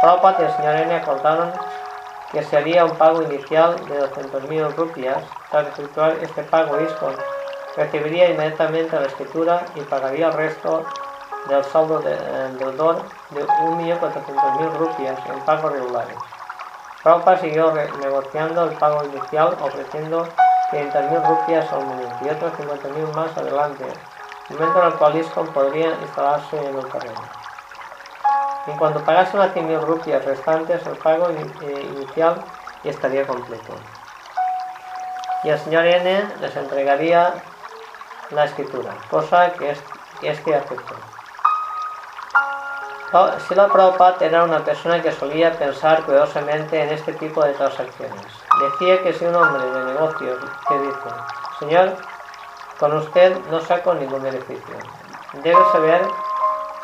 [0.00, 1.50] Prabhupada y el señor N acordaron
[2.30, 5.18] que se haría un pago inicial de 200.000 rupias.
[5.50, 7.16] Tras efectuar este pago, ISCON
[7.76, 10.84] recibiría inmediatamente la escritura y pagaría el resto
[11.48, 16.16] del saldo de, eh, deudor de 1.400.000 rupias en pagos regulares.
[17.02, 20.26] Prabhupada siguió negociando el pago inicial ofreciendo
[20.72, 23.84] 500.000 rupias al momento y otros 50.000 más adelante,
[24.50, 27.36] momento en el cual ISCON podría instalarse en el terreno.
[28.66, 32.42] En cuanto pagase las 100.000 rupias restantes, el pago eh, inicial
[32.82, 33.78] estaría completo.
[35.44, 37.34] Y el señor N les entregaría
[38.30, 39.82] la escritura, cosa que, es,
[40.22, 40.94] este aceptó.
[43.48, 48.26] Sila Prabhupada era una persona que solía pensar cuidadosamente en este tipo de transacciones.
[48.60, 51.08] Decía que si un hombre de negocios que dice,
[51.60, 51.96] Señor,
[52.78, 54.76] con usted no saco ningún beneficio,
[55.42, 56.02] debe saber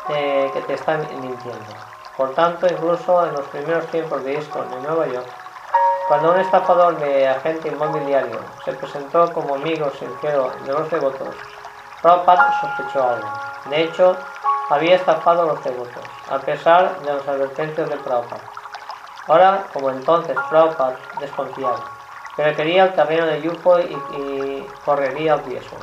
[0.09, 1.73] eh, que te están mintiendo.
[2.17, 5.27] Por tanto, incluso en los primeros tiempos de esto en Nueva York,
[6.07, 11.35] cuando un estafador de agente inmobiliario se presentó como amigo sincero de los devotos,
[12.01, 13.27] Prabhupada sospechó algo.
[13.69, 14.17] De hecho,
[14.69, 18.41] había estafado a los devotos, a pesar de los advertencias de Prabhupada.
[19.27, 21.79] Ahora, como entonces, Prabhupada desconfiaba,
[22.35, 25.77] pero quería el terreno de Yupo y, correría el riesgo.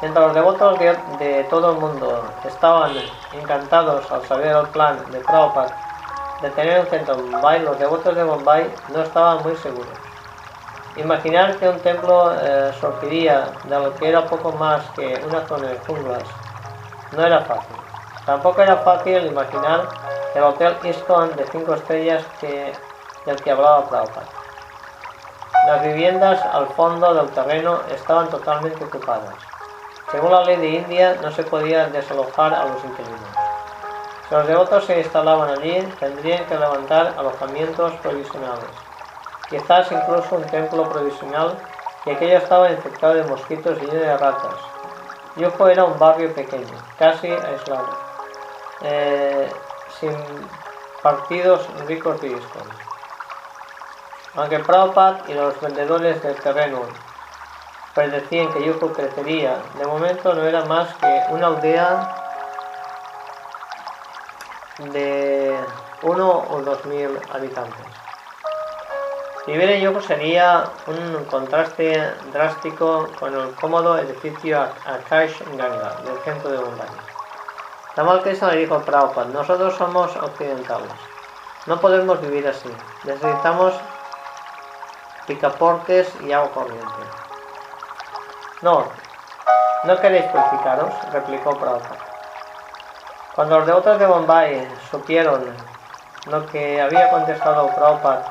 [0.00, 2.92] Mientras los devotos de, todo el mundo estaban
[3.34, 5.85] encantados al saber el plan de Prabhupada
[6.42, 9.88] de tener un centro en Bombay, los devotos de Bombay no estaban muy seguros.
[10.96, 15.68] Imaginar que un templo eh, surgiría de lo que era poco más que una zona
[15.68, 16.22] de junglas
[17.12, 17.76] no era fácil.
[18.24, 19.88] Tampoco era fácil imaginar
[20.34, 22.72] el hotel Easton de 5 estrellas que,
[23.24, 24.26] del que hablaba Prabhupada.
[25.66, 29.34] Las viviendas al fondo del terreno estaban totalmente ocupadas.
[30.10, 33.55] Según la ley de India, no se podía desalojar a los inquilinos.
[34.30, 38.70] Los devotos se instalaban allí, tendrían que levantar alojamientos provisionales,
[39.48, 41.58] quizás incluso un templo provisional,
[42.04, 44.60] y aquello estaba infectado de mosquitos y lleno de ratas,
[45.36, 47.88] Yuko era un barrio pequeño, casi aislado,
[48.80, 49.52] eh,
[49.88, 50.48] sin
[51.02, 52.72] partidos ricos de historia.
[54.34, 56.86] Aunque Prabhupada y los vendedores del terreno
[57.94, 62.25] predecían que Yuko crecería, de momento no era más que una aldea
[64.78, 65.56] de
[66.02, 67.86] uno o dos mil habitantes.
[69.46, 76.50] Vivir en Yoko sería un contraste drástico con el cómodo edificio Akash Ganga del centro
[76.50, 76.88] de Bombay.
[77.94, 80.90] Tamal Krishna le dijo Prabhupada, nosotros somos occidentales,
[81.66, 82.68] no podemos vivir así,
[83.04, 83.72] necesitamos
[85.26, 87.02] picaportes y agua corriente.
[88.62, 88.84] No,
[89.84, 90.92] ¿no queréis purificaros?
[91.12, 92.05] replicó Prabhupada.
[93.36, 95.44] Cuando los devotos de Bombay supieron
[96.24, 98.24] lo que había contestado Prabhupada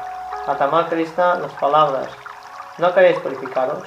[0.47, 2.07] a Tamal Krishna las palabras,
[2.79, 3.83] ¿no queréis purificaros?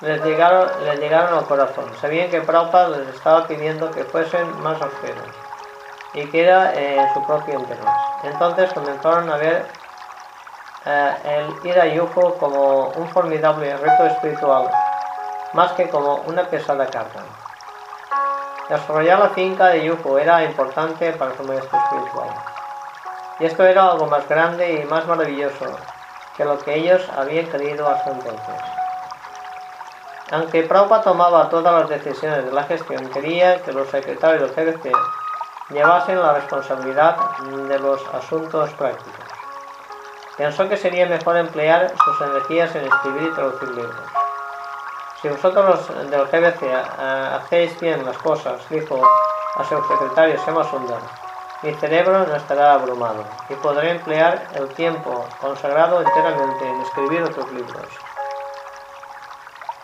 [0.00, 1.84] Les llegaron, les llegaron al corazón.
[2.00, 5.28] Sabían que Prabhupada les estaba pidiendo que fuesen más austeros
[6.12, 7.84] y que era en su propio interés.
[8.24, 9.64] Entonces comenzaron a ver
[10.86, 14.72] eh, el ir a Yuko como un formidable reto espiritual,
[15.52, 17.47] más que como una pesada carga.
[18.68, 22.28] Desarrollar la finca de Yuko era importante para su maestro espiritual.
[23.40, 25.78] Y esto era algo más grande y más maravilloso
[26.36, 28.62] que lo que ellos habían creído hasta entonces.
[30.30, 34.92] Aunque Prabhupada tomaba todas las decisiones de la gestión, quería que los secretarios del CBC
[35.70, 37.16] llevasen la responsabilidad
[37.68, 39.24] de los asuntos prácticos.
[40.36, 44.27] Pensó que sería mejor emplear sus energías en escribir y traducir libros.
[45.20, 49.02] Si vosotros los del GBC eh, hacéis bien las cosas, dijo
[49.56, 51.00] a su secretario Sema Sundar,
[51.62, 57.50] mi cerebro no estará abrumado y podré emplear el tiempo consagrado enteramente en escribir otros
[57.50, 57.88] libros.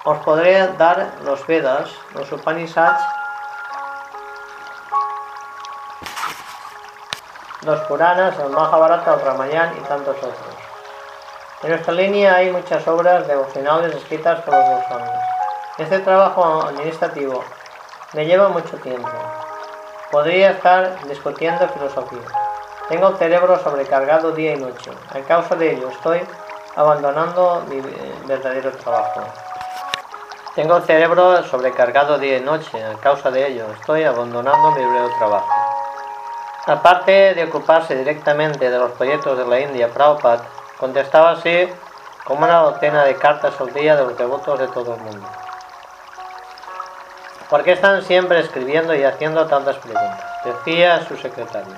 [0.05, 3.03] Os podré dar los Vedas, los Upanishads,
[7.63, 10.54] los Puranas, el Mahabharata, el Ramayana y tantos otros.
[11.65, 15.11] En nuestra línea hay muchas obras devocionales escritas por los goswamis.
[15.79, 17.43] Este trabajo administrativo
[18.13, 19.09] me lleva mucho tiempo.
[20.11, 22.21] Podría estar discutiendo filosofía.
[22.91, 24.91] Tengo el cerebro sobrecargado día y noche.
[25.09, 26.21] A causa de ello estoy
[26.77, 27.81] abandonando mi
[28.27, 29.23] verdadero trabajo.
[30.55, 32.85] Tengo el cerebro sobrecargado día y noche.
[32.85, 35.49] A causa de ello estoy abandonando mi verdadero trabajo.
[36.67, 40.45] Aparte de ocuparse directamente de los proyectos de la India, Prabhupada
[40.85, 41.67] contestaba así
[42.25, 45.27] como una docena de cartas al día de los devotos de todo el mundo.
[47.49, 50.23] ¿Por qué están siempre escribiendo y haciendo tantas preguntas?
[50.45, 51.73] Decía su secretario.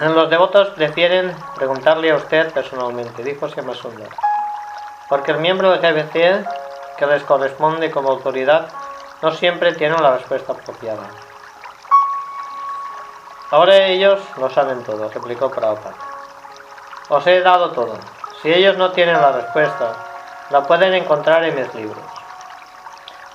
[0.00, 4.08] Los devotos prefieren preguntarle a usted personalmente, dijo Siamasundar.
[5.10, 6.48] Porque el miembro de GBC
[6.96, 8.68] que les corresponde como autoridad
[9.20, 11.02] no siempre tiene la respuesta apropiada.
[13.50, 16.09] Ahora ellos lo saben todo, replicó Prabhupada.
[17.10, 17.98] Os he dado todo.
[18.40, 19.94] Si ellos no tienen la respuesta,
[20.50, 22.04] la pueden encontrar en mis libros.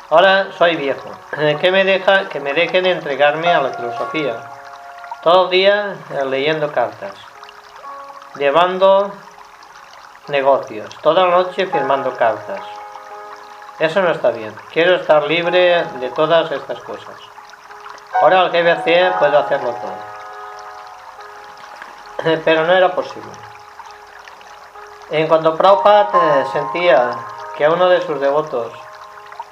[0.10, 1.10] Ahora soy viejo.
[1.60, 4.38] ¿Qué me deja que me dejen entregarme a la filosofía?
[5.22, 7.16] Todo el día eh, leyendo cartas,
[8.36, 9.12] llevando
[10.30, 12.62] negocios, toda la noche firmando cartas.
[13.80, 14.56] Eso no está bien.
[14.72, 17.16] Quiero estar libre de todas estas cosas.
[18.22, 19.96] Ahora el GBC puede hacerlo todo.
[22.46, 23.45] Pero no era posible.
[25.12, 27.12] En cuanto Prabhupada sentía
[27.56, 28.74] que a uno de sus devotos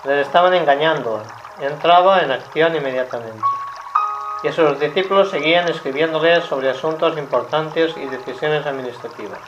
[0.04, 1.22] le estaban engañando,
[1.60, 3.46] entraba en acción inmediatamente.
[4.44, 9.40] Y sus discípulos seguían escribiéndole sobre asuntos importantes y decisiones administrativas.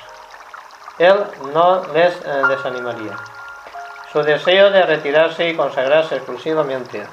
[0.99, 3.17] Él no les eh, desanimaría.
[4.13, 7.05] Su deseo de retirarse y consagrarse exclusivamente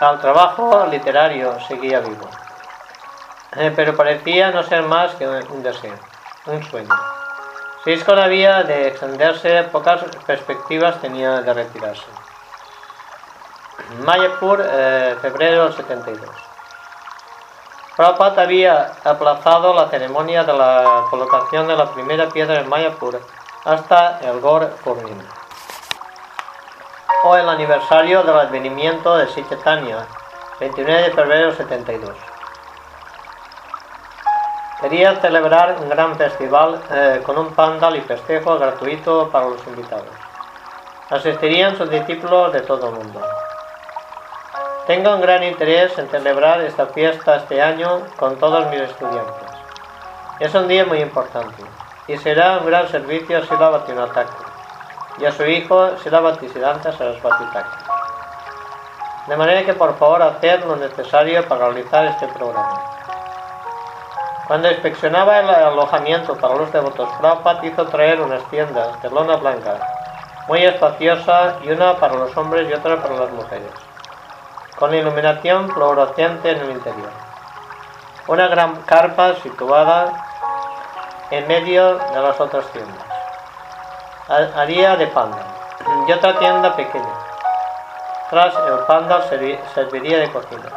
[0.00, 2.28] al trabajo literario seguía vivo.
[3.56, 5.94] Eh, pero parecía no ser más que un deseo,
[6.46, 6.94] un sueño.
[8.04, 12.04] Con había de extenderse, pocas perspectivas tenía de retirarse.
[14.04, 16.28] Mayapur, eh, febrero del 72.
[17.96, 23.20] Prabhupada había aplazado la ceremonia de la colocación de la primera piedra en Mayapur
[23.64, 25.24] hasta el Gor Purnima
[27.24, 30.06] o el aniversario del advenimiento de Sichetania,
[30.58, 32.29] 29 de febrero del 72.
[34.80, 40.08] Quería celebrar un gran festival eh, con un pandal y festejo gratuito para los invitados.
[41.10, 43.20] Asistirían sus discípulos de todo el mundo.
[44.86, 49.50] Tengo un gran interés en celebrar esta fiesta este año con todos mis estudiantes.
[50.38, 51.62] Es un día muy importante
[52.06, 54.50] y será un gran servicio a Sila Bhatinataka
[55.18, 57.78] y a su hijo Sila Bhaktisiddhanta Sarasvati Thakur.
[59.26, 62.99] De manera que por favor haced lo necesario para realizar este programa.
[64.50, 69.76] Cuando inspeccionaba el alojamiento para los devotos, Prabhupada hizo traer unas tiendas de lona blanca,
[70.48, 73.70] muy espaciosa, y una para los hombres y otra para las mujeres,
[74.76, 77.10] con iluminación fluorescente en el interior.
[78.26, 80.12] Una gran carpa situada
[81.30, 83.06] en medio de las otras tiendas.
[84.56, 85.44] Haría de panda
[86.08, 87.14] y otra tienda pequeña.
[88.30, 90.70] Tras el panda serviría de cocina.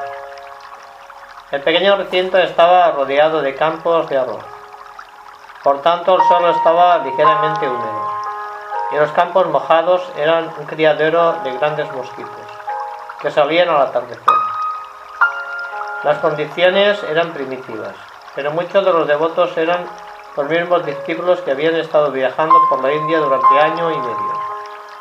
[1.54, 4.44] El pequeño recinto estaba rodeado de campos de arroz.
[5.64, 8.12] Por tanto, el suelo estaba ligeramente húmedo.
[8.92, 12.48] Y los campos mojados eran un criadero de grandes mosquitos,
[13.22, 14.34] que salían al atardecer.
[16.04, 17.94] Las condiciones eran primitivas,
[18.34, 19.86] pero muchos de los devotos eran
[20.36, 24.34] los mismos discípulos que habían estado viajando por la India durante año y medio,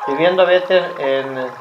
[0.05, 1.51] viviendo a veces en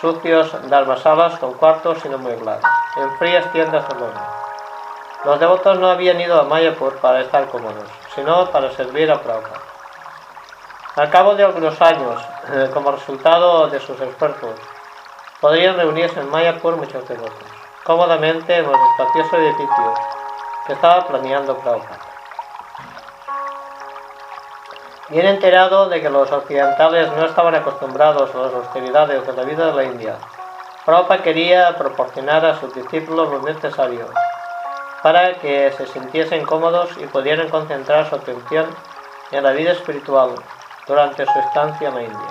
[0.00, 2.60] sucios dharmasalas con cuartos sin amueblar,
[2.96, 4.26] en frías tiendas de lona.
[5.24, 9.60] Los devotos no habían ido a Mayapur para estar cómodos, sino para servir a Prabhupada.
[10.96, 12.22] Al cabo de algunos años,
[12.74, 14.58] como resultado de sus esfuerzos,
[15.40, 17.48] podrían reunirse en Mayapur muchos devotos,
[17.84, 19.98] cómodamente en los espaciosos edificios
[20.66, 22.09] que estaba planeando Prabhupada.
[25.10, 29.66] Bien enterado de que los occidentales no estaban acostumbrados a las austeridades de la vida
[29.66, 30.14] de la India,
[30.86, 34.06] Prabhupada quería proporcionar a sus discípulos lo necesario
[35.02, 38.66] para que se sintiesen cómodos y pudieran concentrar su atención
[39.32, 40.30] en la vida espiritual
[40.86, 42.30] durante su estancia en la India,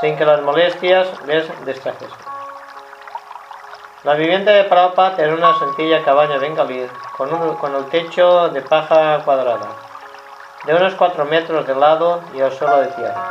[0.00, 2.28] sin que las molestias les distrajesen.
[4.04, 9.24] La vivienda de Prabhupada era una sencilla cabaña bengalí con, con el techo de paja
[9.24, 9.87] cuadrada
[10.64, 13.24] de unos 4 metros de lado y el suelo de tierra.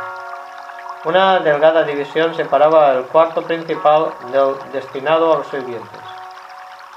[1.04, 6.00] Una delgada división separaba el cuarto principal del destinado a los sirvientes.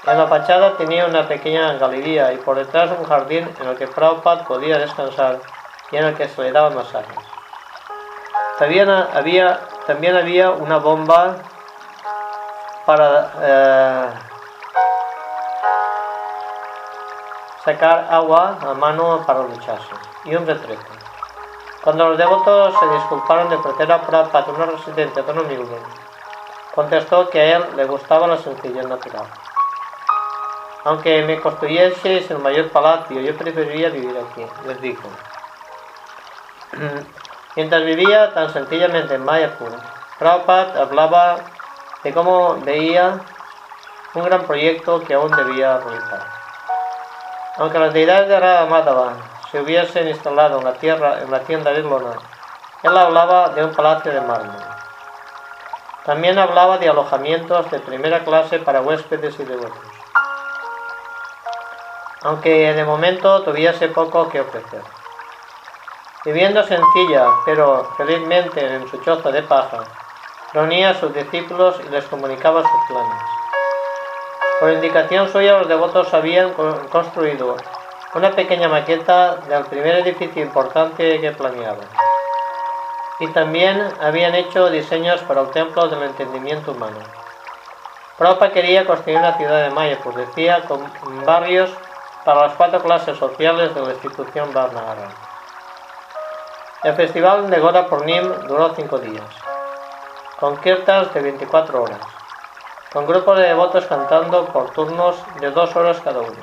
[0.04, 3.86] En la fachada tenía una pequeña galería y por detrás un jardín en el que
[3.86, 5.38] Prabhupada podía descansar
[5.92, 7.16] y en el que se le daban masajes.
[8.58, 11.36] También había, también había una bomba
[12.84, 14.06] para eh,
[17.64, 19.94] sacar agua a mano para ducharse
[20.24, 20.82] y un retrete.
[21.82, 25.76] Cuando los devotos se disculparon de ofrecer a Prabhupada una residencia tan humilde,
[26.74, 29.26] contestó que a él le gustaba la sencillez natural.
[30.84, 35.08] Aunque me construyeseis el mayor palacio, yo preferiría vivir aquí, les dijo.
[37.56, 39.72] Mientras vivía tan sencillamente en Mayapur,
[40.18, 41.36] Prabhupada hablaba
[42.02, 43.20] de cómo veía
[44.14, 46.41] un gran proyecto que aún debía realizar.
[47.56, 49.12] Aunque las deidades de Radha Madhava
[49.50, 52.14] se hubiesen instalado en la, tierra, en la tienda de lona,
[52.82, 54.56] él hablaba de un palacio de mármol.
[56.04, 59.76] También hablaba de alojamientos de primera clase para huéspedes y devotos.
[62.22, 64.82] Aunque de momento tuviese poco que ofrecer.
[66.24, 69.84] Viviendo sencilla, pero felizmente en su choza de paja,
[70.54, 73.41] reunía a sus discípulos y les comunicaba sus planes.
[74.62, 77.56] Por indicación suya, los devotos habían construido
[78.14, 81.82] una pequeña maqueta del primer edificio importante que planeaba.
[83.18, 87.00] y también habían hecho diseños para el templo del entendimiento humano.
[88.16, 90.80] Prabhupada quería construir una ciudad de Maya, pues decía, con
[91.26, 91.76] barrios
[92.24, 95.08] para las cuatro clases sociales de la institución Varnagara.
[96.84, 99.26] El festival de Gora Purnim duró cinco días,
[100.38, 102.21] con kirtas de 24 horas,
[102.92, 106.42] con grupos de devotos cantando por turnos de dos horas cada uno.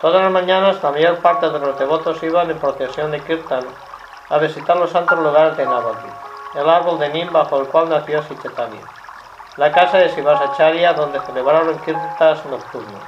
[0.00, 3.64] Todas las mañanas la mayor parte de los devotos iban en procesión de kirtan
[4.30, 6.14] a visitar los santos lugares de Navadvip,
[6.54, 8.80] el árbol de Nim bajo el cual nació Sichetanya,
[9.56, 13.02] la casa de Sivasacharya donde celebraron kirtas nocturnos,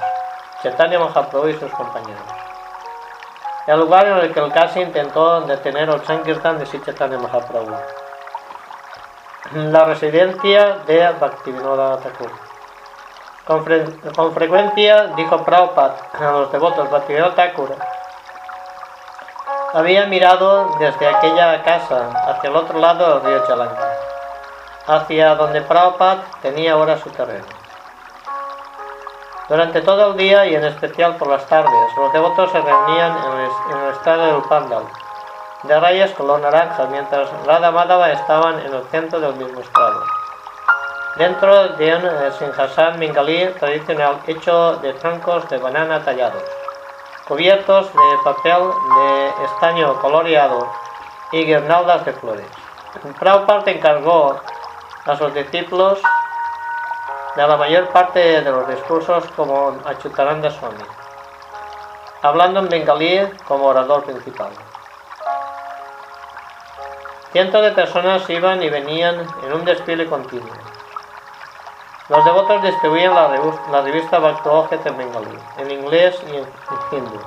[0.61, 2.21] Chaitanya Mahaprabhu y sus compañeros.
[3.65, 7.75] El lugar en el que el Kasi intentó detener el Sankirtan de Sichetanya Mahaprabhu.
[9.53, 12.48] La residencia de Bhaktivinoda Thakur.
[13.45, 17.75] Con, frecuencia dijo Prabhupada a los devotos Bhaktivinoda Thakur
[19.73, 23.93] había mirado desde aquella casa hacia el otro lado del río Chalanka,
[24.87, 27.45] hacia donde Prabhupada tenía ahora su terreno.
[29.47, 33.77] Durante todo el día y en especial por las tardes, los devotos se reunían en
[33.77, 34.83] el, estado del Pandal,
[35.63, 40.18] de rayas color naranja, mientras Radha Madhava estaban en el centro del mismo estado.
[41.19, 46.45] Dentro de un eh, Sinhasan Mingalí tradicional hecho de troncos de banana tallados
[47.27, 50.71] cubiertos de papel de estaño coloreado
[51.33, 52.47] y guirnaldas de flores.
[53.19, 54.39] Prabhupada encargó
[55.05, 55.99] a sus discípulos
[57.35, 60.85] de la mayor parte de los discursos como Achutaranda Swami,
[62.21, 64.51] hablando en bengalí como orador principal.
[67.33, 70.78] Cientos de personas iban y venían en un desfile continuo.
[72.09, 74.49] Los devotos distribuían la, revista Bhakti
[74.89, 76.47] en bengalí, en inglés y en
[76.91, 77.19] hindi.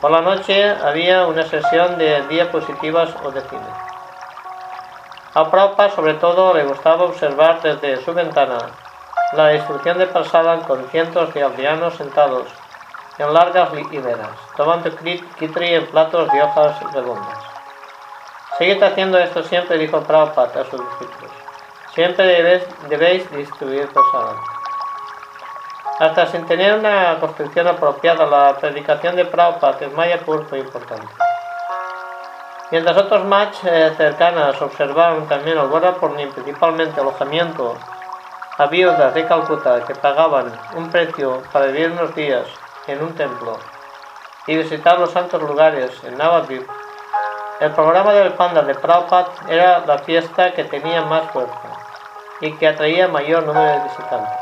[0.00, 3.70] Por la noche había una sesión de diapositivas o de cine.
[5.34, 8.58] A Prabhupada sobre todo le gustaba observar desde su ventana
[9.34, 12.48] la destrucción de Prasadam con cientos de aldeanos sentados
[13.18, 14.90] en largas hileras, tomando
[15.38, 17.38] kitri en platos de hojas redondas.
[18.58, 21.29] Seguid haciendo esto siempre, dijo Prabhupada a sus discípulos.
[21.94, 24.36] Siempre debéis, distribuir Prasadam.
[25.98, 31.12] Hasta sin tener una construcción apropiada, la predicación de Prabhupada en Mayapur fue importante.
[32.70, 37.76] Mientras otros match eh, cercanas observaron también el Gora Purnim, principalmente alojamiento
[38.56, 42.46] a viudas de Calcuta que pagaban un precio para vivir unos días
[42.86, 43.58] en un templo
[44.46, 46.62] y visitar los santos lugares en Navadvip,
[47.58, 51.69] el programa del Panda de Prabhupada era la fiesta que tenía más fuerza
[52.40, 54.38] y que atraía mayor número de visitantes.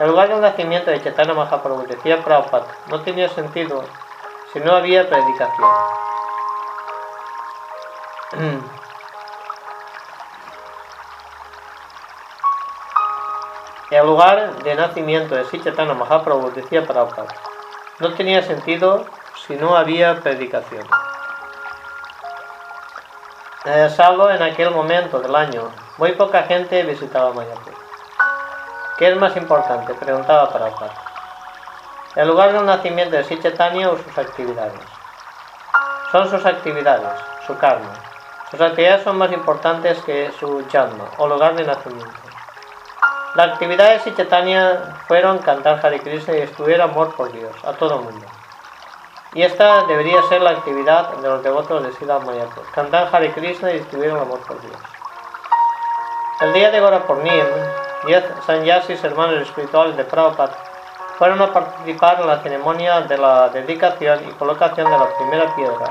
[0.00, 3.84] El lugar del nacimiento de Chaitanya Mahaprabhu, decía Prabhupada, no tenía sentido
[4.52, 5.70] si no había predicación.
[13.90, 17.34] El lugar de nacimiento de Chaitanya Mahaprabhu, decía Prabhupada,
[17.98, 19.06] no tenía sentido
[19.46, 20.86] si no había predicación.
[23.64, 27.74] Eh, salvo en aquel momento del año, muy poca gente visitaba Mayapur.
[28.98, 29.94] ¿Qué es más importante?
[29.94, 30.92] Preguntaba Prabhupada.
[32.14, 34.80] El lugar del nacimiento de Sichetania o sus actividades.
[36.12, 37.94] Son sus actividades, su karma.
[38.48, 42.12] Sus actividades son más importantes que su janma o lugar de nacimiento.
[43.34, 47.96] Las actividades de Chaitanya fueron cantar Hare Krishna y estudiar amor por Dios, a todo
[47.96, 48.26] el mundo.
[49.34, 53.72] Y esta debería ser la actividad de los devotos de Siddha Mayapur, cantar Hare Krishna
[53.72, 54.97] y distribuir amor por Dios.
[56.40, 57.46] El día de Gora Purnim,
[58.06, 60.52] diez sanyasis hermanos espirituales de Prabhupada
[61.18, 65.90] fueron a participar en la ceremonia de la dedicación y colocación de la primera piedra,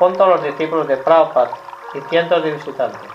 [0.00, 1.52] junto a los discípulos de Prabhupada
[1.94, 3.12] y cientos de visitantes.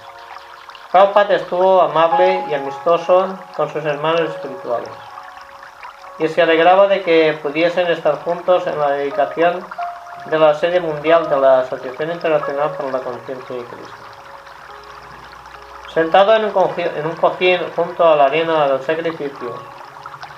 [0.90, 4.90] Prabhupada estuvo amable y amistoso con sus hermanos espirituales
[6.20, 9.66] y se alegraba de que pudiesen estar juntos en la dedicación
[10.28, 14.07] de la sede mundial de la Asociación Internacional para la Conciencia de Cristo.
[15.98, 19.52] Sentado en un, cojín, junto a la arena del sacrificio,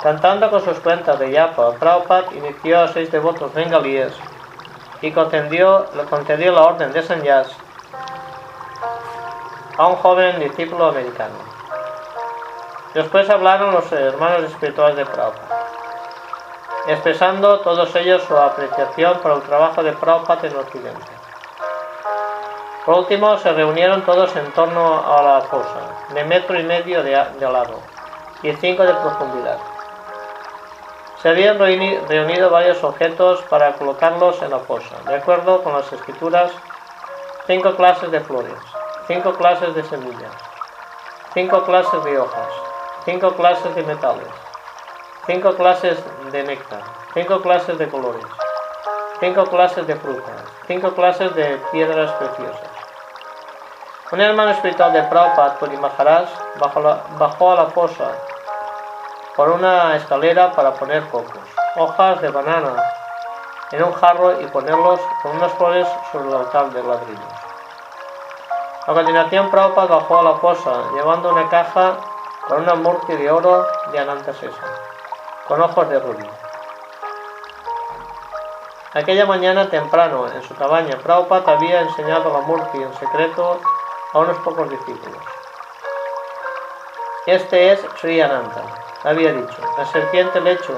[0.02, 4.14] cantando con sus cuentas de yapa, Prabhupada inició a seis devotos bengalíes
[5.02, 7.58] y concedió, la orden de sanyas
[9.78, 11.36] a un joven discípulo americano.
[12.94, 15.68] Después hablaron los hermanos espirituales de Prabhupada,
[16.88, 21.19] expresando todos ellos su apreciación por el trabajo de Prabhupada en Occidente.
[22.90, 27.12] Por último, se reunieron todos en torno a la fosa, de metro y medio de,
[27.12, 27.76] de lado
[28.42, 29.60] y cinco de profundidad.
[31.22, 36.52] Se habían reunido varios objetos para colocarlos en la fosa, de acuerdo con las escrituras
[37.46, 38.58] cinco clases de flores,
[39.08, 40.34] cinco clases de semillas,
[41.36, 42.54] cinco clases de hojas,
[43.06, 44.34] cinco clases de metales,
[45.28, 46.82] cinco clases de néctar,
[47.14, 48.26] cinco clases de colores,
[49.20, 52.69] cinco clases de frutas, cinco clases de piedras preciosas.
[54.12, 56.28] Un hermano espiritual de Prabhupada, Puri Maharaj,
[57.20, 58.10] bajó a la fosa
[59.36, 61.44] por una escalera para poner cocos,
[61.76, 62.74] hojas de banana
[63.72, 67.24] en un jarro y ponerlos con unas flores sobre el altar de ladrillos.
[68.88, 71.98] A continuación, Prabhupada bajó a la fosa llevando una caja
[72.48, 74.64] con una murti de oro de Anantasesa,
[75.48, 76.28] con ojos de rubí.
[78.96, 83.62] Aquella mañana temprano, en su cabaña, Prabhupada había enseñado la murti en secreto
[84.14, 85.24] a unos pocos discípulos.
[87.26, 88.64] Este es Sri Ananta,
[89.04, 90.74] había dicho, la serpiente lecho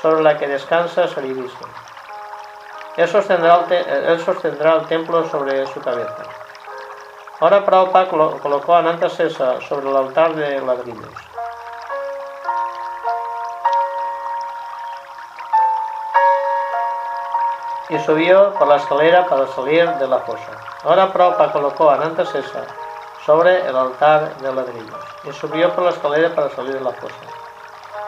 [0.00, 1.58] sobre la que descansa Sarivisa.
[2.96, 6.24] Él sostendrá, el él sostendrá el templo sobre su cabeza.
[7.40, 11.31] Ahora Prabhupada colocó a Anantasesa sobre el altar de ladrillos.
[17.92, 20.50] Y subió por la escalera para salir de la fosa.
[20.84, 22.64] Ahora Prabhupada colocó a Anantasesa
[23.26, 27.14] sobre el altar de ladrillos y subió por la escalera para salir de la fosa.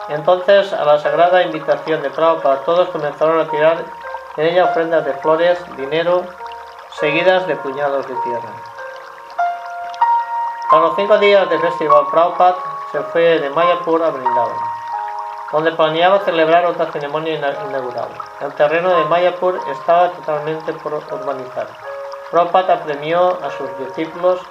[0.09, 3.83] Entonces, a la sagrada invitación de Prabhupada, todos comenzaron a tirar
[4.37, 6.23] en ella ofrendas de flores, dinero,
[6.99, 8.49] seguidas de puñados de tierra.
[10.71, 12.55] A los cinco días de festival, Prabhupada
[12.91, 14.57] se fue de Mayapur a Vrindavan,
[15.55, 18.09] donde planeaba celebrar otra ceremonia inaugural.
[18.41, 21.67] El terreno de Mayapur estaba totalmente por urbanizar.
[22.29, 24.41] Prabhupada apremió a sus discípulos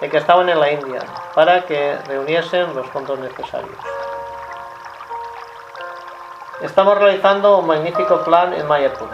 [0.00, 1.00] de que estaban en la India
[1.34, 3.76] para que reuniesen los fondos necesarios.
[6.62, 9.10] Estamos realizando un magnífico plan en Mayapur.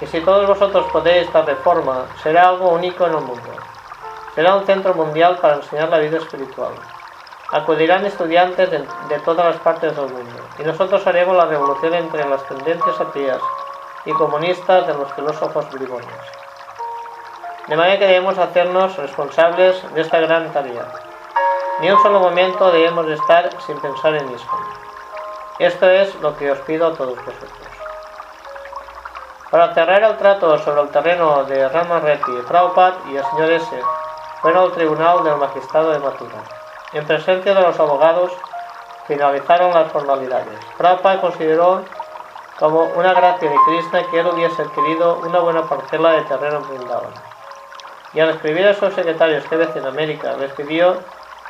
[0.00, 3.50] Y si todos vosotros podéis esta reforma, será algo único en el mundo.
[4.34, 6.72] Será un centro mundial para enseñar la vida espiritual.
[7.52, 10.42] Acudirán estudiantes de, todas las partes del mundo.
[10.58, 13.40] Y nosotros haremos la revolución entre las tendencias ateas
[14.04, 16.08] y comunistas de los filósofos bribones.
[17.68, 20.86] De manera que debemos hacernos responsables de esta gran tarea.
[21.80, 24.58] Ni un solo momento debemos estar sin pensar en esto.
[25.58, 27.50] Esto es lo que os pido a todos vosotros.
[29.50, 32.02] Para cerrar el trato sobre el terreno de Rama
[32.48, 33.80] Prabhupada y el señor S.
[34.42, 36.65] fueron al tribunal del magistrado de Mathura.
[36.92, 38.32] En presencia de los abogados,
[39.06, 40.58] finalizaron las formalidades.
[40.78, 41.84] Prabhupada consideró
[42.58, 46.68] como una gracia de Krishna que él hubiese adquirido una buena parcela de terreno en
[46.68, 47.12] Vrindavan.
[48.14, 50.96] Y al escribir a sus secretarios que en América, les pidió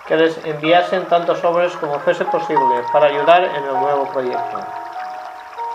[0.06, 4.58] que les enviasen tantos sobres como fuese posible para ayudar en el nuevo proyecto.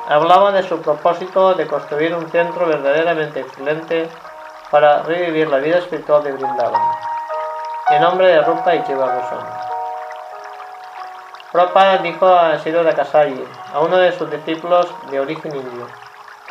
[0.10, 4.10] Hablaba de su propósito de construir un centro verdaderamente excelente
[4.70, 6.82] para revivir la vida espiritual de Brindavan,
[7.92, 9.50] en nombre de Rupa y Goswami.
[11.52, 15.88] Prabhupada dijo a Siddhartha Kasari, a uno de sus discípulos de origen indio,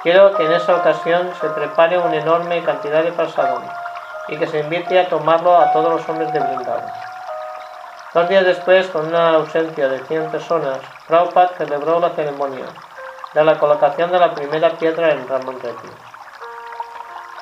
[0.02, 3.62] quiero que en esa ocasión se prepare una enorme cantidad de prasadam
[4.28, 6.92] y que se invite a tomarlo a todos los hombres de Brindavan.
[8.12, 10.78] Dos días después, con una ausencia de 100 personas,
[11.08, 12.66] Prabhupada celebró la ceremonia
[13.32, 15.58] de la colocación de la primera piedra en Ramon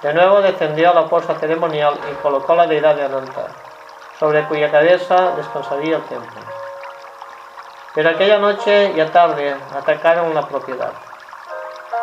[0.03, 3.49] De nuevo descendió a la fosa ceremonial y colocó la deidad de Ananta,
[4.19, 6.41] sobre cuya cabeza descansaría el templo.
[7.95, 10.93] Pero aquella noche y a tarde atacaron la propiedad.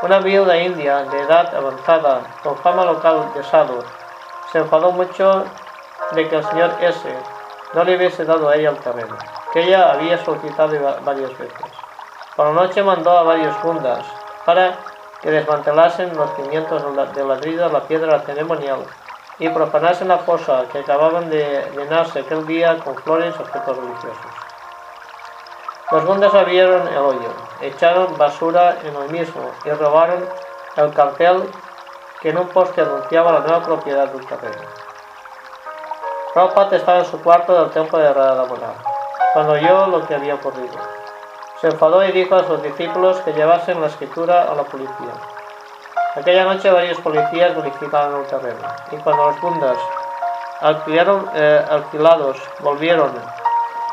[0.01, 3.83] Una viuda india de edad avanzada, con fama local de salud,
[4.51, 5.45] se enfadó mucho
[6.11, 7.17] de que el señor S
[7.73, 9.17] no le hubiese dado a ella el terreno,
[9.51, 11.71] que ella había solicitado varias veces.
[12.35, 14.05] Por la noche mandó a varios fundas
[14.45, 14.75] para
[15.21, 16.83] que desmantelasen los cimientos
[17.15, 18.85] de ladrillo de la piedra ceremonial
[19.39, 24.31] y profanasen la fosa que acababan de llenarse aquel día con flores y objetos religiosos.
[25.91, 27.29] Los bundas abrieron el hoyo,
[27.61, 30.27] echaron basura en el mismo y robaron
[30.77, 31.43] el cartel
[32.21, 34.63] que en un poste anunciaba la nueva propiedad del terreno.
[36.33, 38.73] Prabhupada estaba en su cuarto del templo de Radhamana,
[39.33, 40.75] cuando oyó lo que había ocurrido.
[41.61, 45.13] Se enfadó y dijo a sus discípulos que llevasen la escritura a la policía.
[46.15, 49.77] Aquella noche varios policías verificaron el terreno, y cuando los bundas
[50.87, 53.11] eh, alquilados volvieron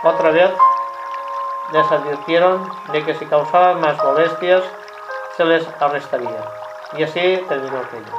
[0.05, 0.53] otra vez,
[1.73, 4.63] les advirtieron de que si causaban más molestias
[5.37, 6.45] se les arrestaría.
[6.97, 8.17] Y así terminó aquello.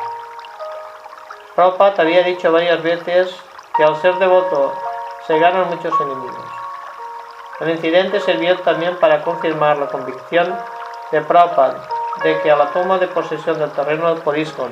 [1.56, 3.34] Prabhupada había dicho varias veces
[3.78, 4.74] que al ser devoto
[5.28, 6.46] se ganan muchos enemigos.
[7.62, 10.60] El incidente sirvió también para confirmar la convicción
[11.12, 11.88] de Prabhupada
[12.22, 14.72] de que a la toma de posesión del terreno del Poriscon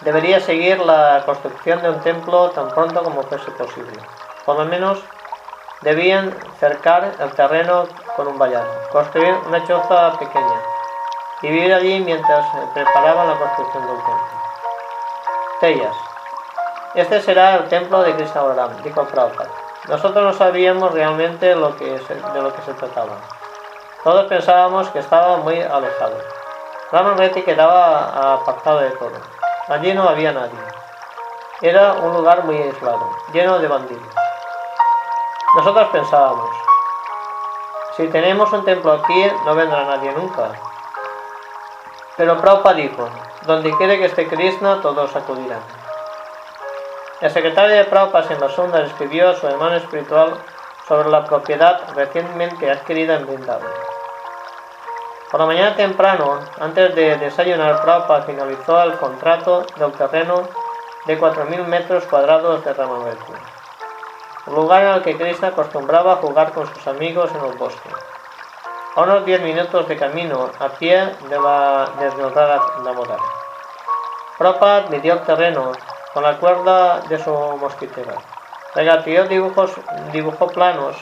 [0.00, 4.00] debería seguir la construcción de un templo tan pronto como fuese posible.
[4.44, 5.02] Por lo menos
[5.82, 7.86] debían cercar el terreno
[8.16, 10.60] con un vallado, construir una choza pequeña
[11.42, 14.40] y vivir allí mientras preparaban la construcción del templo.
[15.60, 15.96] Tellas.
[16.94, 19.50] Este será el templo de Krishna Balaram, dijo Prabhupada.
[19.88, 23.39] Nosotros no sabíamos realmente de lo que se trataba.
[24.02, 26.16] Todos pensábamos que estaba muy alejado.
[26.90, 29.12] Raman Reti quedaba apartado de todo.
[29.68, 30.58] Allí no había nadie.
[31.60, 34.14] Era un lugar muy aislado, lleno de bandidos.
[35.54, 36.50] Nosotros pensábamos,
[37.96, 40.52] si tenemos un templo aquí, no vendrá nadie nunca.
[42.16, 43.06] Pero Prabhupada dijo,
[43.42, 45.60] donde quiere que esté Krishna, todos acudirán.
[47.20, 50.38] El secretario de Prabhupada en Basunda escribió a su hermano espiritual
[50.90, 53.70] sobre la propiedad recientemente adquirida en Vrindavan.
[55.30, 60.48] Por la mañana temprano, antes de desayunar, Prabhupada finalizó el contrato del terreno
[61.06, 63.32] de 4.000 metros cuadrados de Ramaverti,
[64.48, 67.90] un lugar en el que Krishna acostumbraba a jugar con sus amigos en el bosque
[68.96, 70.96] a unos 10 minutos de camino a pie
[71.28, 73.22] de la desnudada Damodara.
[74.36, 75.70] Prabhupada midió el terreno
[76.12, 78.39] con la cuerda de su mosquitera.
[78.74, 79.72] Regateó dibujos,
[80.12, 80.96] dibujó planos,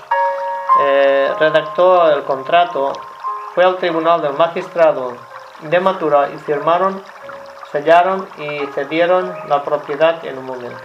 [0.81, 2.93] eh, redactó el contrato,
[3.55, 5.17] fue al tribunal del magistrado
[5.61, 7.03] de Matura y firmaron,
[7.71, 10.85] sellaron y cedieron la propiedad en un momento.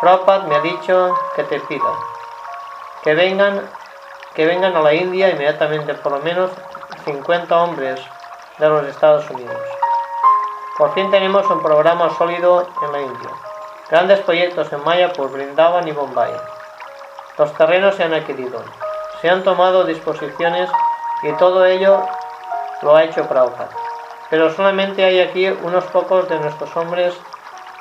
[0.00, 1.92] Prabhupada me ha dicho que te pida
[3.02, 3.68] que vengan
[4.34, 6.50] que vengan a la India inmediatamente por lo menos
[7.04, 8.00] 50 hombres
[8.58, 9.60] de los Estados Unidos.
[10.78, 13.30] Por fin tenemos un programa sólido en la India.
[13.90, 16.32] Grandes proyectos en Maya por Brindavan y Bombay.
[17.36, 18.62] Los terrenos se han adquirido.
[19.20, 20.70] Se han tomado disposiciones
[21.24, 22.06] y todo ello
[22.82, 23.70] lo ha hecho Prabhupada.
[24.30, 27.14] Pero solamente hay aquí unos pocos de nuestros hombres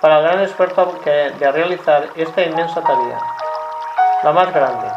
[0.01, 3.19] para el gran esfuerzo de realizar esta inmensa tarea,
[4.23, 4.87] la más grande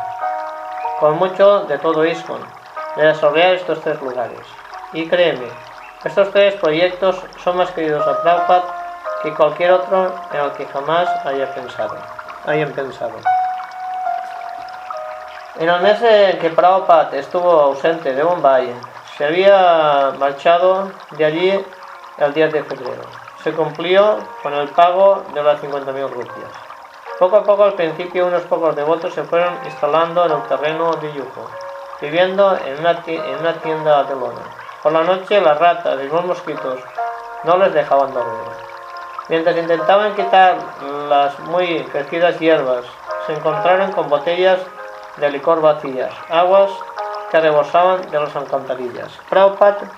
[0.99, 2.41] con mucho de todo ISCON,
[2.95, 4.39] de desarrollar estos tres lugares.
[4.93, 5.49] Y créeme,
[6.05, 8.82] estos tres proyectos son más queridos a Prabhupada
[9.23, 11.97] que cualquier otro en el que jamás haya pensado,
[12.47, 13.15] hayan pensado.
[15.59, 18.75] En el mes en que Prabhupada estuvo ausente de Bombay,
[19.17, 21.67] se había marchado de allí
[22.19, 23.03] el 10 de febrero.
[23.43, 26.51] Se cumplió con el pago de las 50.000 rupias.
[27.19, 31.13] Poco a poco, al principio, unos pocos devotos se fueron instalando en el terreno de
[31.13, 31.49] Yuko,
[32.01, 34.43] viviendo en una, tienda de lona.
[34.83, 36.81] Por la noche, las ratas y los mosquitos
[37.45, 38.72] no les dejaban dormir.
[39.33, 40.59] Mientras intentaban quitar
[41.09, 42.85] las muy crecidas hierbas,
[43.27, 44.61] se encontraron con botellas
[45.17, 46.71] de licor vacías, aguas
[47.31, 49.11] que rebosaban de las alcantarillas.
[49.31, 49.91] Prabhupada,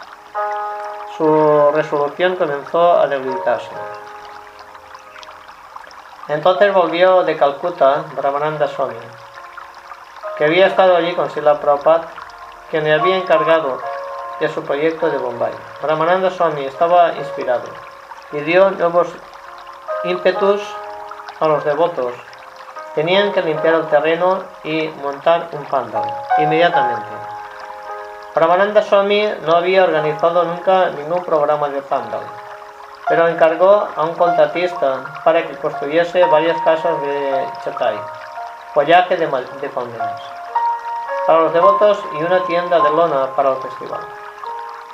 [1.16, 3.72] su resolución comenzó a debilitarse.
[6.28, 8.94] Entonces volvió de Calcuta Brahmananda Swami,
[10.38, 12.06] que había estado allí con Sila Prabhupada,
[12.70, 13.80] quien le había encargado
[14.38, 15.54] de su proyecto de Bombay.
[15.82, 17.93] Brahmananda Swami estaba inspirado
[18.34, 19.08] y dio nuevos
[20.04, 20.60] ímpetus
[21.40, 22.12] a los devotos.
[22.94, 26.04] Tenían que limpiar el terreno y montar un pandal
[26.38, 27.08] inmediatamente.
[28.34, 32.20] Brahmananda Swami no había organizado nunca ningún programa de pandal
[33.08, 37.98] pero encargó a un contratista para que construyese varias casas de chatai,
[38.72, 39.70] follaje de, de
[41.26, 44.00] para los devotos y una tienda de lona para el festival.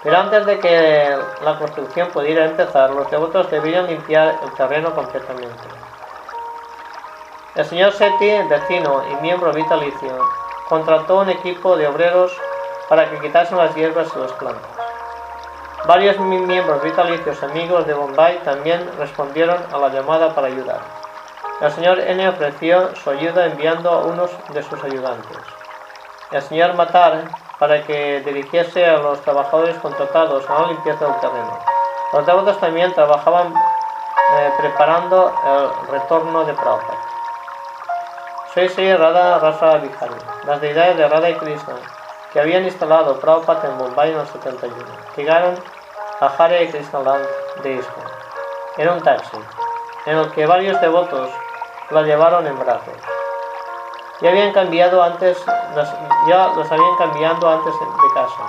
[0.03, 5.69] Pero antes de que la construcción pudiera empezar, los devotos debían limpiar el terreno completamente.
[7.55, 10.19] El señor Seti, vecino y miembro vitalicio,
[10.69, 12.33] contrató un equipo de obreros
[12.89, 14.71] para que quitasen las hierbas y las plantas.
[15.87, 20.81] Varios miembros vitalicios amigos de Bombay también respondieron a la llamada para ayudar.
[21.61, 25.39] El señor N ofreció su ayuda enviando a unos de sus ayudantes.
[26.31, 27.25] El señor Matar
[27.61, 31.59] para que dirigiese a los trabajadores contratados a la limpieza del terreno.
[32.15, 36.99] Los devotos también trabajaban eh, preparando el retorno de Prabhupada.
[38.55, 40.15] Soy Sri Radha Rasa Vihari,
[40.47, 41.75] las deidades de Radha y Krishna,
[42.33, 44.75] que habían instalado Prabhupada en Bombay en el 71.
[45.17, 45.55] Llegaron
[46.21, 47.27] a Hare Krishna Land
[47.63, 48.05] de ISKCON
[48.79, 49.37] en un taxi,
[50.07, 51.29] en el que varios devotos
[51.91, 53.20] la llevaron en brazos.
[54.21, 55.43] Ya habían cambiado antes,
[56.29, 58.43] ya los habían cambiado antes de casa,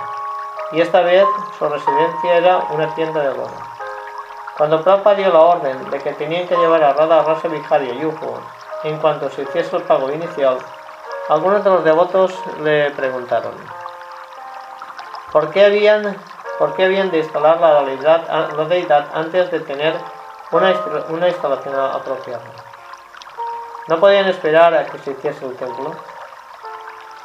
[0.72, 1.24] y esta vez
[1.58, 3.72] su residencia era una tienda de lona.
[4.56, 7.94] Cuando Prabhupada dio la orden de que tenían que llevar a Radha Rasa Vihari a
[7.94, 8.40] Yuko
[8.84, 10.58] en cuanto se hiciese el pago inicial,
[11.28, 13.54] algunos de los devotos le preguntaron
[15.32, 16.16] ¿por qué habían,
[16.58, 19.94] por qué habían de instalar la deidad, la deidad antes de tener
[20.52, 22.42] una, instalación apropiada.
[23.88, 25.92] No podían esperar a que se hiciese el templo.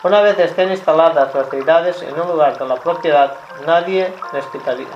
[0.04, 3.34] Una vez estén instaladas las deidades en un lugar de la propiedad,
[3.66, 4.88] nadie las quitaría,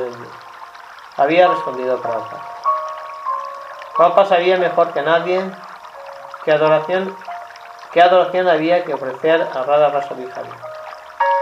[0.00, 0.28] de allí.
[1.16, 2.42] Había respondido Prabhupada.
[3.96, 5.42] Prabhupada sabía mejor que nadie
[6.44, 7.16] qué adoración,
[7.92, 10.14] qué adoración había que ofrecer a Radha Rasa.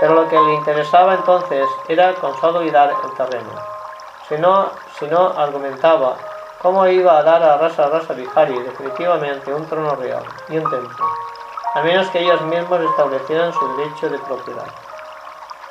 [0.01, 3.51] Pero lo que le interesaba entonces era consolidar el terreno.
[4.29, 6.17] Si no, si no argumentaba
[6.65, 11.07] cómo iba a dar a Rasa Rasa Vihari definitivamente un trono real y un templo,
[11.75, 14.65] a menos que ellos mismos establecieran su derecho de propiedad,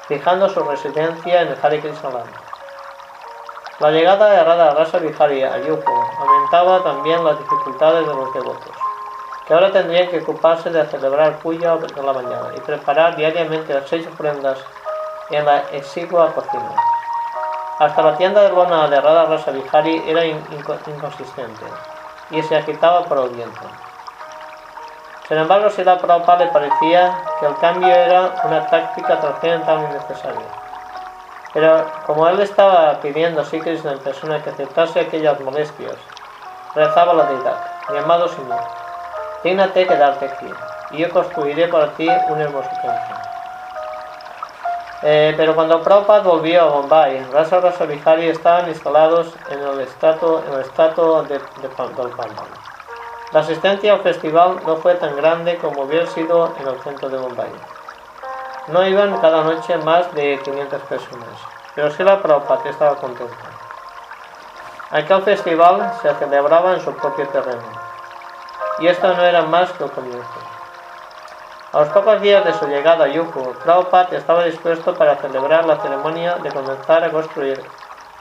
[0.07, 2.11] fijando su residencia en el Hare Krishna
[3.79, 8.75] La llegada de Radha Rasa Vihari a Yuko aumentaba también las dificultades de los devotos
[9.47, 13.89] que ahora tendrían que ocuparse de celebrar puya de la mañana y preparar diariamente las
[13.89, 14.59] seis ofrendas
[15.31, 16.92] en la exigua cocina.
[17.79, 21.65] Hasta la tienda de lona de Radha Rasa Vihari era inconsistente
[22.29, 23.61] y se agitaba por el viento.
[25.27, 30.47] Sin embargo, si la Prabhupada le parecía que el cambio era una táctica trascendental innecesaria.
[31.53, 35.95] Pero como él estaba pidiendo a Krishna en persona que aceptase aquellas molestias,
[36.75, 37.57] rezaba la deidad,
[37.89, 38.59] mi amado Señor,
[39.43, 40.53] Dígnate quedarte aquí,
[40.91, 43.22] y yo construiré para ti un hermoso templo.
[45.05, 50.41] Eh, pero cuando Prabhupada volvió a Bombay, Rasa Rasa Vihari estaban instalados en el estrato,
[50.47, 52.11] en el estrato de, de, del
[53.33, 57.17] La asistencia al festival no fue tan grande como hubiera sido en el centro de
[57.17, 57.51] Bombay.
[58.69, 61.39] No iban cada noche más de 500 personas,
[61.75, 63.35] pero sí la Prabhupada estaba contenta.
[64.91, 67.61] Aquel festival se celebraba en su propio terreno
[68.79, 70.52] y esto no era más que un comienzo.
[71.73, 75.77] A los pocos días de su llegada a Yuko, Prabhupada estaba dispuesto para celebrar la
[75.77, 77.59] ceremonia de comenzar a construir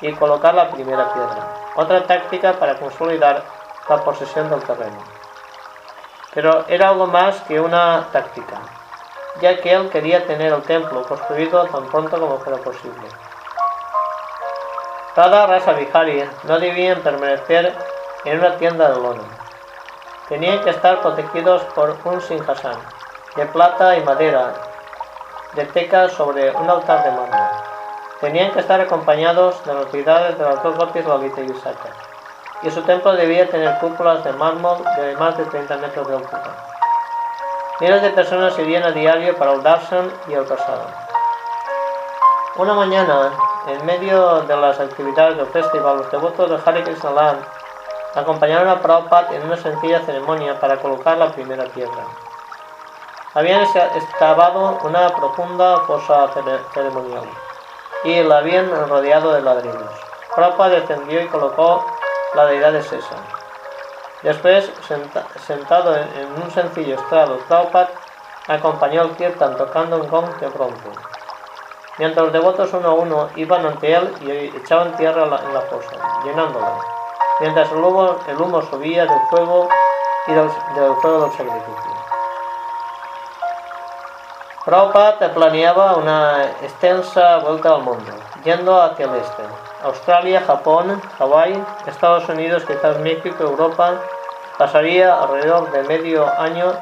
[0.00, 3.42] y colocar la primera piedra, otra táctica para consolidar
[3.90, 4.96] la posesión del terreno.
[6.32, 8.56] Pero era algo más que una táctica,
[9.42, 13.06] ya que él quería tener el templo construido tan pronto como fuera posible.
[15.14, 17.76] Cada Rasa Vihari no debían permanecer
[18.24, 19.24] en una tienda de lona
[20.30, 23.01] Tenían que estar protegidos por un sinjasán
[23.36, 24.52] de plata y madera,
[25.54, 27.48] de teca sobre un altar de mármol.
[28.20, 31.88] Tenían que estar acompañados de las deidades de las dos gotis Lalita y Visakha,
[32.62, 36.56] y su templo debía tener cúpulas de mármol de más de 30 metros de altura.
[37.80, 40.86] Miles de personas irían a diario para el darshan y el pasado.
[42.56, 43.30] Una mañana,
[43.66, 47.38] en medio de las actividades del festival, los devotos de Hare Krishna
[48.14, 52.04] acompañaron a Prabhupada en una sencilla ceremonia para colocar la primera piedra.
[53.34, 56.28] Habían excavado una profunda fosa
[56.74, 57.24] ceremonial
[58.04, 59.90] y la habían rodeado de ladrillos.
[60.34, 61.84] Prabhupada descendió y colocó
[62.34, 63.16] la deidad de Sesa.
[64.22, 64.70] Después,
[65.46, 67.90] sentado en un sencillo estrado, Prabhupada
[68.48, 70.90] acompañó al kirtan tocando un gong de bronce.
[71.98, 75.96] Mientras los devotos uno a uno iban ante él y echaban tierra en la fosa,
[76.24, 77.02] llenándola
[77.42, 79.68] mientras el humo, el humo subía del fuego
[80.28, 80.48] y del,
[81.00, 81.91] fuego del sacrificio.
[84.64, 88.12] Prabhupada planeaba una extensa vuelta al mundo,
[88.44, 89.42] yendo hacia el este.
[89.82, 93.94] Australia, Japón, Hawái, Estados Unidos, quizás México, Europa,
[94.58, 96.74] pasaría alrededor de medio año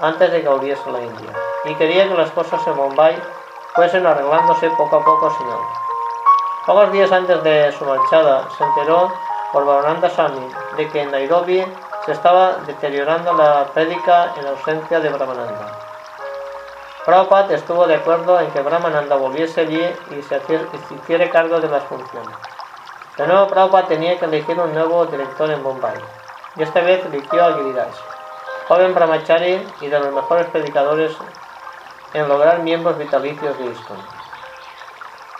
[0.00, 1.30] antes de que volviese a la India.
[1.66, 3.22] Y quería que las cosas en Bombay
[3.74, 5.64] fuesen arreglándose poco a poco sin él.
[6.64, 9.12] Pocos días antes de su marchada se enteró
[9.52, 11.62] por Bhavananda Swami de que en Nairobi
[12.06, 15.85] se estaba deteriorando la prédica en ausencia de Brahmananda.
[17.06, 19.80] Prabhupada estuvo de acuerdo en que Brahmananda volviese allí
[20.10, 20.40] y se
[20.90, 22.34] hiciera cargo de las funciones.
[23.16, 25.94] De nuevo Prabhupada tenía que elegir un nuevo director en Bombay,
[26.56, 27.94] y esta vez eligió a Giriraj,
[28.66, 31.16] joven brahmachari y de los mejores predicadores
[32.12, 33.98] en lograr miembros vitalicios de ISKCON.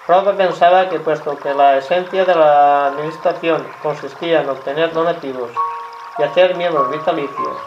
[0.06, 5.50] Prabhupada pensaba que puesto que la esencia de la administración consistía en obtener donativos
[6.16, 7.58] y hacer miembros vitalicios,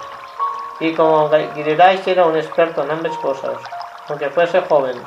[0.79, 3.57] y como Giriraj era un experto en ambas cosas,
[4.09, 5.01] aunque fuese joven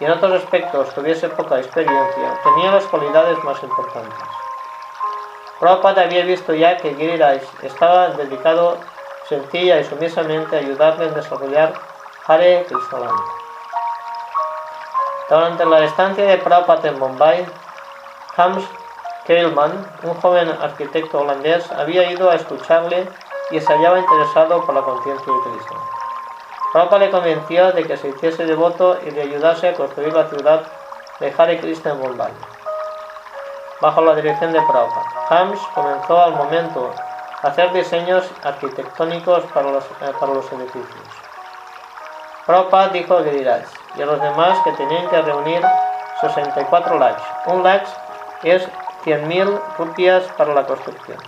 [0.00, 4.18] y en otros aspectos tuviese poca experiencia, tenía las cualidades más importantes.
[5.60, 8.78] Prabhupada había visto ya que Giriraj estaba dedicado
[9.28, 11.72] sencilla y sumisamente a ayudarle en desarrollar
[12.26, 13.10] Hare Krishna.
[15.28, 17.46] Durante la estancia de Prabhupada en Bombay,
[18.36, 18.64] Hans
[19.24, 23.08] Keilman, un joven arquitecto holandés, había ido a escucharle
[23.50, 25.91] y se hallaba interesado por la conciencia de.
[26.72, 30.62] Prabhupada le convenció de que se hiciese devoto y le ayudase a construir la ciudad
[31.20, 32.32] de Hare Krishna en Bombay.
[33.82, 35.04] bajo la dirección de Prabhupada.
[35.28, 36.94] Hams comenzó al momento
[37.42, 41.08] a hacer diseños arquitectónicos para los, eh, para los edificios.
[42.46, 43.64] Prabhupada dijo a Giriraj
[43.96, 45.62] y a los demás que tenían que reunir
[46.20, 47.22] 64 lakhs.
[47.46, 47.86] Un lakh
[48.44, 48.66] es
[49.04, 51.18] 100.000 rupias para la construcción.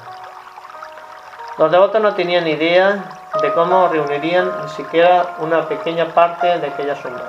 [1.59, 3.05] Los devotos no tenían idea
[3.41, 7.23] de cómo reunirían ni siquiera una pequeña parte de aquella suma,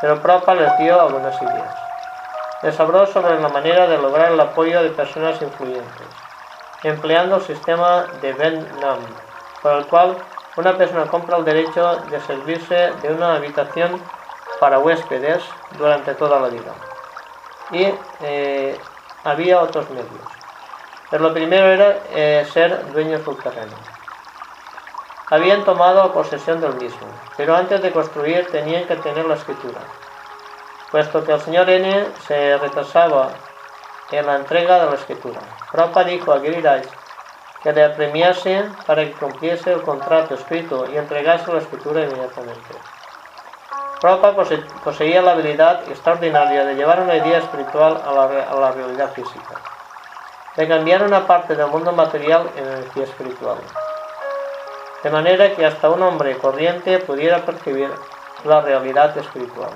[0.00, 1.74] pero Prabhupada les dio algunas ideas.
[2.62, 6.06] Les habló sobre la manera de lograr el apoyo de personas influyentes,
[6.82, 8.98] empleando el sistema de Ben-Nam,
[9.62, 10.16] por el cual
[10.56, 14.00] una persona compra el derecho de servirse de una habitación
[14.58, 15.42] para huéspedes
[15.78, 16.72] durante toda la vida.
[17.70, 18.78] Y eh,
[19.24, 20.06] había otros medios.
[21.10, 23.89] Pero lo primero era eh, ser dueños del terreno.
[25.30, 27.06] Habían tomado posesión del mismo,
[27.36, 29.80] pero antes de construir tenían que tener la escritura
[30.90, 33.30] puesto que el señor N se retrasaba
[34.10, 35.40] en la entrega de la escritura.
[35.70, 36.82] Prabhupada dijo a Giriraj
[37.62, 42.74] que le apremiase para que cumpliese el contrato escrito y entregase la escritura inmediatamente.
[44.00, 44.44] Prabhupada
[44.82, 49.60] poseía la habilidad extraordinaria de llevar una idea espiritual a la, a la realidad física,
[50.56, 53.58] de cambiar una parte del mundo material en energía espiritual,
[55.02, 57.90] de manera que hasta un hombre corriente pudiera percibir
[58.44, 59.70] la realidad espiritual.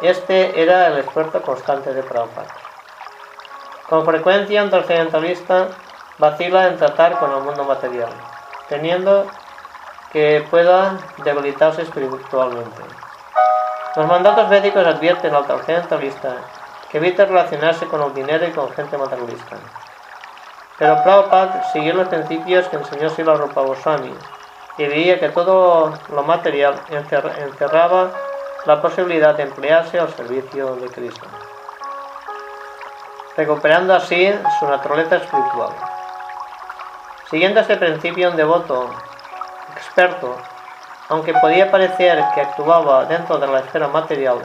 [0.00, 2.54] Este era el esfuerzo constante de Prabhupada.
[3.88, 5.68] Con frecuencia un trascendentalista
[6.18, 8.10] vacila en tratar con el mundo material,
[8.68, 9.26] teniendo
[10.12, 12.82] que pueda debilitarse espiritualmente.
[13.96, 16.36] Los mandatos médicos advierten al trascendentalista
[16.90, 19.56] que evite relacionarse con el dinero y con gente materialista.
[20.78, 23.64] Pero Prabhupada siguió los principios que enseñó Sila Rupa
[24.78, 28.10] y veía que todo lo material encerraba
[28.64, 31.26] la posibilidad de emplearse al servicio de Cristo,
[33.36, 35.70] recuperando así su naturaleza espiritual.
[37.28, 38.88] Siguiendo este principio, un devoto
[39.74, 40.36] experto,
[41.08, 44.38] aunque podía parecer que actuaba dentro de la esfera material,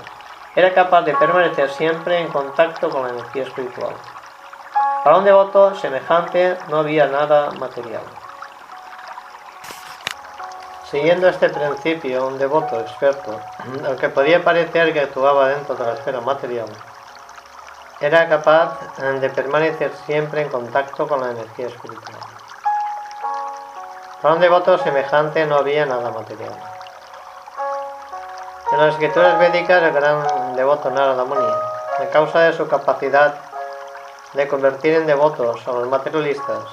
[0.55, 3.93] era capaz de permanecer siempre en contacto con la energía espiritual.
[5.03, 8.03] Para un devoto semejante no había nada material.
[10.89, 13.37] Siguiendo este principio, un devoto experto,
[13.85, 16.67] aunque podía parecer que actuaba dentro de la esfera material,
[17.99, 18.79] era capaz
[19.19, 22.19] de permanecer siempre en contacto con la energía espiritual.
[24.21, 26.55] Para un devoto semejante no había nada material.
[28.71, 31.51] En las escrituras védicas, el gran devoto Narada Muni,
[31.99, 33.52] a causa de su capacidad
[34.33, 36.63] de convertir en devotos a los materialistas,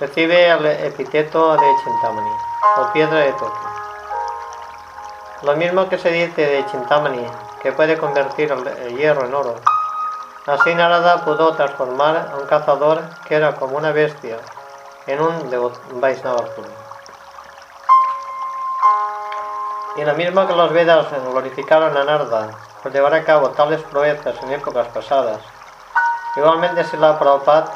[0.00, 2.30] recibe el epíteto de Chintamani
[2.76, 3.66] o piedra de toque.
[5.42, 7.26] Lo mismo que se dice de Chintamani,
[7.62, 9.56] que puede convertir el hierro en oro.
[10.46, 14.38] Así Narada pudo transformar a un cazador que era como una bestia
[15.06, 16.68] en un Vaisnava puro.
[19.96, 22.48] Y lo mismo que los Vedas glorificaron a Narada
[22.82, 25.40] por llevar a cabo tales proezas en épocas pasadas,
[26.36, 27.70] igualmente Sila Prabhupada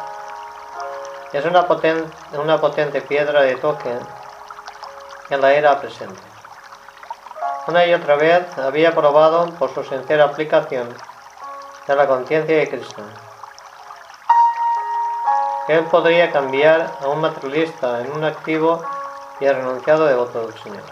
[1.32, 3.98] es una potente, una potente piedra de toque
[5.30, 6.20] en la era presente.
[7.66, 10.88] Una y otra vez había probado por su sincera aplicación
[11.86, 12.80] de la conciencia de que
[15.74, 18.82] él podría cambiar a un materialista en un activo
[19.38, 20.82] y renunciado devoto del Señor.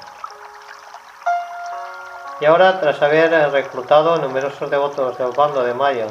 [2.40, 6.08] Y ahora, tras haber reclutado numerosos devotos del bando de Maya,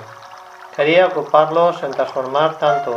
[0.76, 2.96] quería ocuparlos en transformar tanto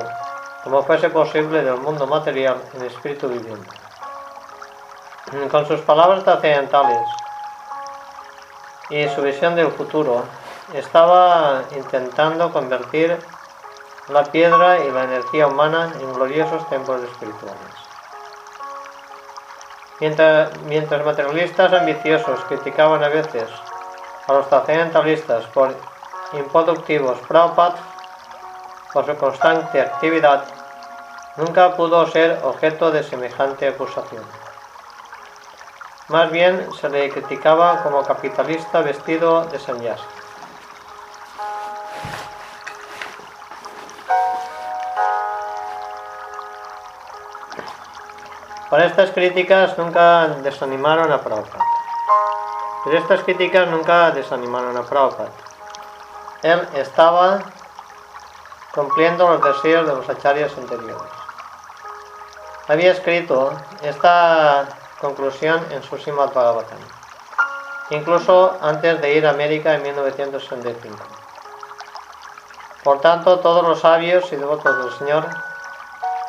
[0.65, 3.71] como fuese posible del mundo material en espíritu viviente.
[5.51, 7.09] Con sus palabras trascendentales
[8.91, 10.25] y su visión del futuro,
[10.75, 13.19] estaba intentando convertir
[14.09, 17.59] la piedra y la energía humana en gloriosos templos espirituales.
[20.01, 23.49] Mientras, mientras materialistas ambiciosos criticaban a veces
[24.27, 25.75] a los trascendentalistas por
[26.33, 27.77] improductivos, Prabhupada,
[28.93, 30.45] por su constante actividad,
[31.37, 34.25] nunca pudo ser objeto de semejante acusación.
[36.09, 40.05] Más bien se le criticaba como capitalista vestido de sanyasi.
[48.71, 51.65] Por estas críticas nunca desanimaron a Prabhupada.
[52.85, 55.48] Pero estas críticas nunca desanimaron a Prabhupada.
[56.43, 57.41] Él estaba
[58.73, 61.13] cumpliendo los deseos de los acharyas anteriores.
[62.69, 64.69] Había escrito esta
[65.01, 66.79] conclusión en su Srimad Bhagavatam,
[67.91, 70.97] incluso antes de ir a América en 1965.
[72.85, 75.27] Por tanto, todos los sabios y devotos del Señor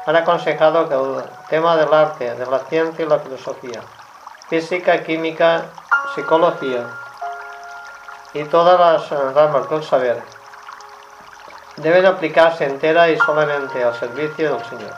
[0.07, 3.82] han aconsejado que el tema del arte, de la ciencia y la filosofía,
[4.47, 5.66] física, química,
[6.16, 6.88] psicología
[8.34, 10.21] y todas las ramas del saber
[11.77, 14.93] deben aplicarse entera y solamente al servicio del Señor.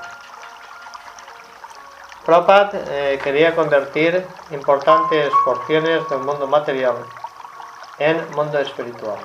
[2.25, 6.95] Prabhupada eh, quería convertir importantes porciones del mundo material
[7.99, 9.17] en mundo espiritual.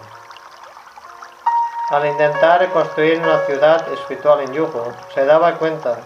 [1.91, 5.99] Al intentar construir una ciudad espiritual en Yugo, se daba cuenta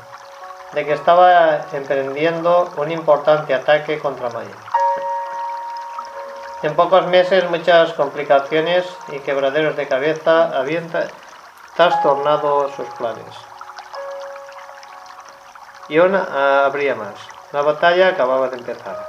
[0.72, 4.70] de que estaba emprendiendo un importante ataque contra Maya.
[6.63, 10.89] En pocos meses muchas complicaciones y quebraderos de cabeza habían
[11.75, 13.35] trastornado sus planes.
[15.89, 17.15] Y aún habría más.
[17.53, 19.07] La batalla acababa de empezar.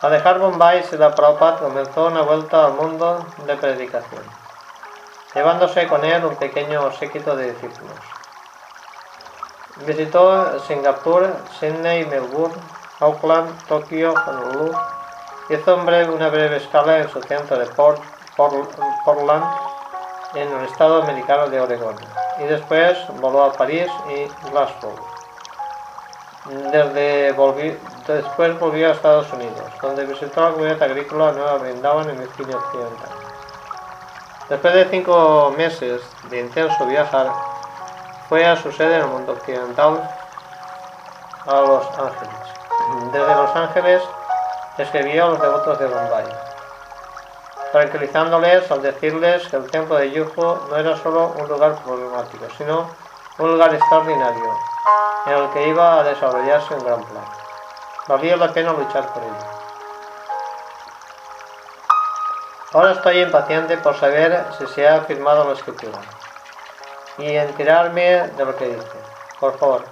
[0.00, 4.46] Al dejar Bombay, Sila Prabhupada comenzó una vuelta al mundo de predicación
[5.36, 7.98] llevándose con él un pequeño séquito de discípulos.
[9.86, 12.54] Visitó Singapur, Sydney, Melbourne,
[13.00, 14.72] Auckland, Tokio, Honolulu.
[15.48, 19.44] Hizo una breve escala en su centro de Portland,
[20.34, 21.96] en el estado americano de Oregón,
[22.38, 24.96] y después voló a París y Glasgow.
[26.72, 27.32] Desde
[28.06, 33.08] después volvió a Estados Unidos, donde visitó la comunidad agrícola Nueva Brindavan en Virginia Occidental.
[34.48, 37.32] Después de cinco meses de intenso viajar,
[38.28, 40.10] fue a su sede en el mundo occidental,
[41.46, 42.34] a Los Ángeles.
[43.12, 44.02] Desde Los Ángeles
[44.78, 46.26] escribió a los devotos de Bombay,
[47.72, 52.90] tranquilizándoles al decirles que el templo de Yuhu no era solo un lugar problemático, sino
[53.38, 54.54] un lugar extraordinario
[55.26, 57.24] en el que iba a desarrollarse un gran plan.
[58.08, 59.56] Valía la pena luchar por ello.
[62.72, 65.98] Ahora estoy impaciente por saber si se ha firmado la escritura
[67.18, 68.98] y enterarme de lo que dice.
[69.40, 69.84] Por favor,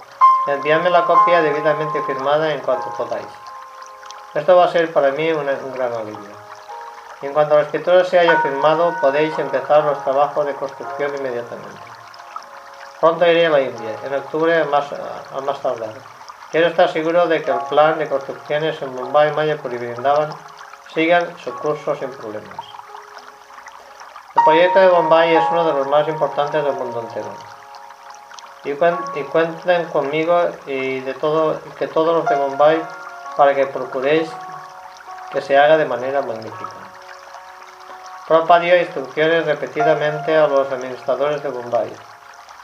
[0.47, 3.44] envíame la copia debidamente firmada en cuanto podáis.
[4.35, 6.35] Esto va a ser para mí un, gran alivio.
[7.21, 11.81] en cuanto la escritura se haya firmado, podéis empezar los trabajos de construcción inmediatamente.
[12.99, 15.93] Pronto iré a la India, en octubre más, a más tardar.
[16.51, 20.29] Quiero estar seguro de que el plan de construcciones en Mumbai, Mayapur y Vrindavan
[20.93, 22.65] sigan su curso sin problemas.
[24.35, 27.33] El proyecto de Bombay es uno de los más importantes del mundo entero.
[28.65, 28.73] Y,
[29.23, 32.81] cuenten conmigo y de todo, que todos los de Bombay
[33.35, 34.29] para que procuréis
[35.31, 36.71] que se haga de manera magnífica.
[38.27, 41.93] Prabhupada dio instrucciones repetidamente a los administradores de Bombay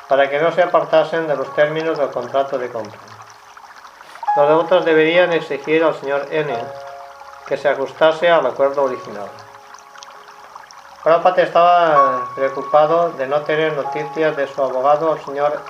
[0.07, 2.99] para que no se apartasen de los términos del contrato de compra.
[4.35, 6.53] Los devotos deberían exigir al señor N
[7.45, 9.29] que se ajustase al acuerdo original.
[11.03, 15.61] Prabhupada estaba preocupado de no tener noticias de su abogado, el señor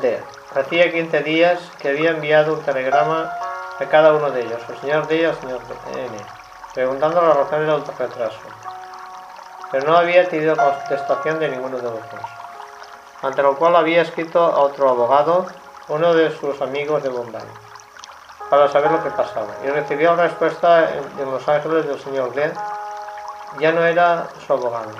[0.00, 0.22] D.
[0.54, 3.32] Hacía 15 días que había enviado un telegrama
[3.80, 5.60] a cada uno de ellos, el señor D y el señor
[5.96, 6.16] N,
[6.72, 8.38] preguntando las razones del retraso.
[9.70, 12.20] Pero no había tenido contestación de ninguno de los dos.
[13.22, 15.46] Ante lo cual había escrito a otro abogado,
[15.88, 17.42] uno de sus amigos de Bombay,
[18.48, 22.52] para saber lo que pasaba, y recibió la respuesta en Los Ángeles del señor D
[23.58, 24.90] ya no era su abogado.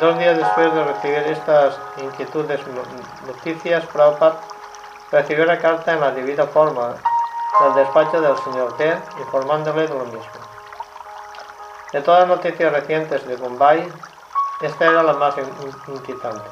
[0.00, 2.60] Dos días después de recibir estas inquietudes
[3.26, 4.40] noticias, Prabhupada
[5.10, 6.94] recibió la carta en la debida forma
[7.60, 10.30] del despacho del señor T, informándole de lo mismo.
[11.92, 13.92] De todas las noticias recientes de Bombay,
[14.62, 15.34] esta era la más
[15.88, 16.48] inquietante.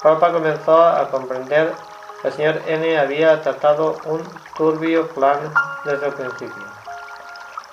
[0.00, 1.74] Prabhupada comenzó a comprender
[2.22, 4.22] que el señor N había tratado un
[4.56, 5.52] turbio plan
[5.84, 6.64] desde el principio.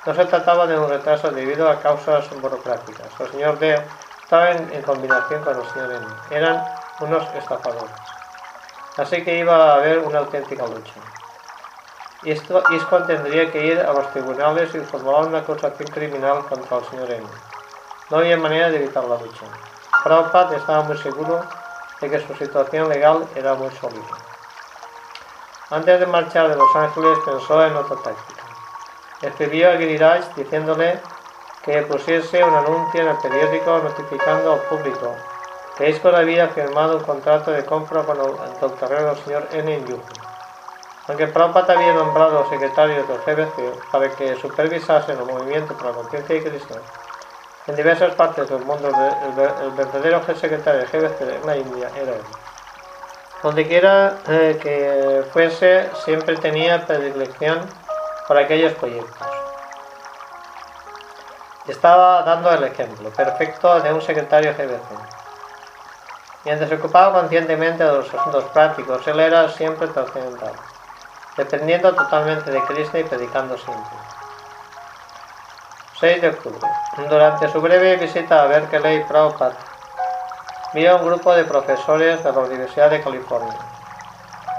[0.06, 3.08] No se trataba de un retraso debido a causas burocráticas.
[3.20, 3.80] El señor D
[4.24, 6.08] estaba en, combinación con el señor N.
[6.32, 6.66] Eran
[7.02, 7.92] unos estafadores.
[8.98, 10.94] Así que iba a haber una auténtica lucha.
[12.24, 12.64] Esto,
[13.08, 17.28] tendría que ir a los tribunales y formular una acusación criminal contra el señor N.
[18.10, 19.46] No había manera de evitar la lucha.
[20.04, 21.44] Prabhupada estaba muy seguro
[22.00, 24.18] de que su situación legal era muy sólida.
[25.70, 28.42] Antes de marchar de Los Ángeles pensó en otra táctica
[29.22, 31.00] escribió a Giriraj diciéndole
[31.64, 35.16] que pusiese un anuncio en el periódico notificando al público
[35.78, 39.86] que Iskor había firmado un contrato de compra con el terreno del señor N.
[41.12, 46.36] Aunque Prabhupada había nombrado secretario del GBC para que supervisase el movimiento por la conciencia
[46.36, 46.80] de Cristo,
[47.68, 52.22] en diversas partes del mundo el, verdadero secretario del GBC en la India era él.
[53.44, 57.60] Donde quiera eh, que fuese, siempre tenía predilección
[58.30, 59.28] para aquellos proyectos.
[61.68, 65.12] Estaba dando el ejemplo perfecto de un secretario GBC.
[66.46, 70.54] Mientras se ocupaba conscientemente de los asuntos prácticos, él era siempre trascendental,
[71.44, 73.98] dependiendo totalmente de Krishna y predicando siempre.
[76.00, 76.68] 6 de octubre.
[77.10, 79.56] Durante su breve visita a Berkeley, Prabhupada
[80.74, 83.58] vio un grupo de profesores de la Universidad de California.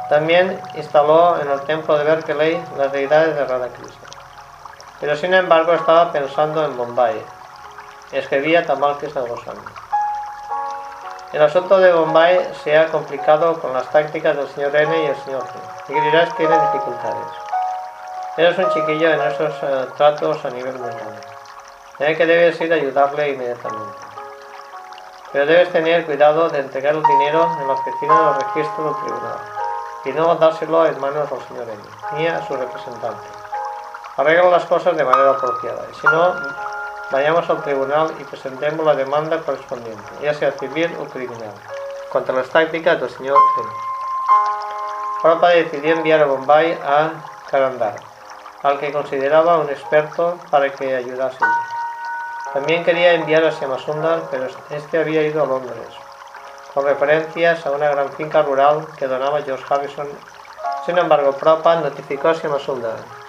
[0.08, 4.08] También instaló en el templo de Berkeley las deidades de Radha Krishna.
[5.00, 7.24] Pero sin embargo estaba pensando en Bombay.
[8.10, 9.81] Escribía Tamal Krishna Goswami.
[11.32, 15.16] El asunto de Bombay se ha complicado con las tácticas del señor N y el
[15.16, 15.54] señor G.
[15.88, 17.26] Y tiene dificultades.
[18.36, 21.20] Eres un chiquillo en esos eh, tratos a nivel mundial.
[21.98, 23.98] De que debes ir a ayudarle inmediatamente.
[25.32, 29.38] Pero debes tener cuidado de entregar el dinero en la oficina del registro del tribunal
[30.04, 31.82] y no dárselo en manos del señor N
[32.18, 33.28] ni a su representante.
[34.18, 36.34] Arregla las cosas de manera apropiada y si no,
[37.12, 41.52] vayamos al tribunal y presentemos la demanda correspondiente, ya sea civil o criminal,
[42.10, 43.68] contra las tácticas del señor N.
[45.20, 47.10] Prabhupada decidió enviar a Bombay a
[47.50, 47.96] Karandar,
[48.62, 51.44] al que consideraba un experto para que ayudase.
[52.54, 55.94] También quería enviar a Siamasundar, pero este había ido a Londres,
[56.72, 60.08] con referencias a una gran finca rural que donaba George Harrison.
[60.86, 63.21] Sin embargo, Prabhupada notificó a Siamasundar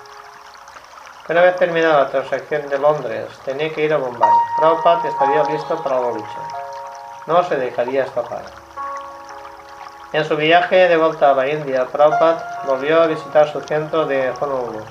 [1.30, 4.30] una vez terminada la transacción de Londres, tenía que ir a Bombay.
[4.58, 6.40] Prabhupada estaría listo para la lucha.
[7.28, 8.44] No se dejaría escapar.
[10.12, 14.34] En su viaje de vuelta a la India, Prabhupada volvió a visitar su centro de
[14.42, 14.84] Honolulu.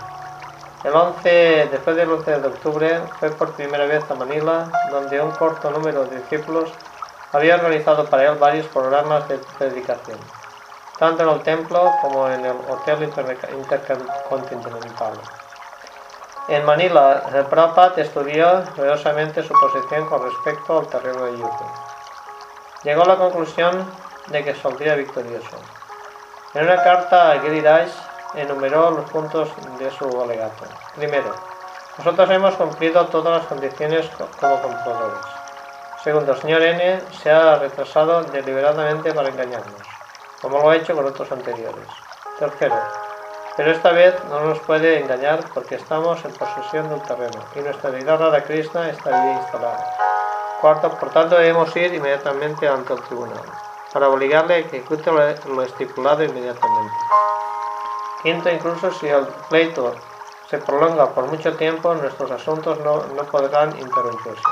[0.85, 5.33] El 11, después del 11 de octubre, fue por primera vez a Manila, donde un
[5.33, 6.73] corto número de discípulos
[7.33, 10.19] había organizado para él varios programas de predicación,
[10.99, 15.13] tanto en el templo como en el Hotel Intercontinental.
[16.49, 21.65] En Manila, el Prabhupada estudió cuidadosamente su posición con respecto al terreno de Yuki.
[22.83, 23.87] Llegó a la conclusión
[24.27, 25.57] de que saldría victorioso.
[26.55, 27.89] En una carta a Giriraj
[28.35, 30.65] enumeró los puntos de su alegato.
[30.97, 31.33] Primero,
[31.99, 34.11] nosotros hemos cumplido todas las condiciones
[34.41, 35.25] como compradores.
[36.03, 39.83] Segundo, el señor N se ha retrasado deliberadamente para engañarnos,
[40.41, 41.87] como lo ha hecho con otros anteriores.
[42.39, 42.75] Tercero,
[43.57, 47.91] pero esta vez no nos puede engañar porque estamos en posesión del terreno y nuestra
[47.91, 49.97] deidad Radha Krishna está bien instalada.
[50.61, 53.43] Cuarto, por tanto debemos ir inmediatamente ante el tribunal
[53.93, 56.95] para obligarle a que ejecute lo estipulado inmediatamente.
[58.23, 59.95] Quinto, incluso si el pleito
[60.49, 64.43] se prolonga por mucho tiempo, nuestros asuntos no, no podrán interrumpirse.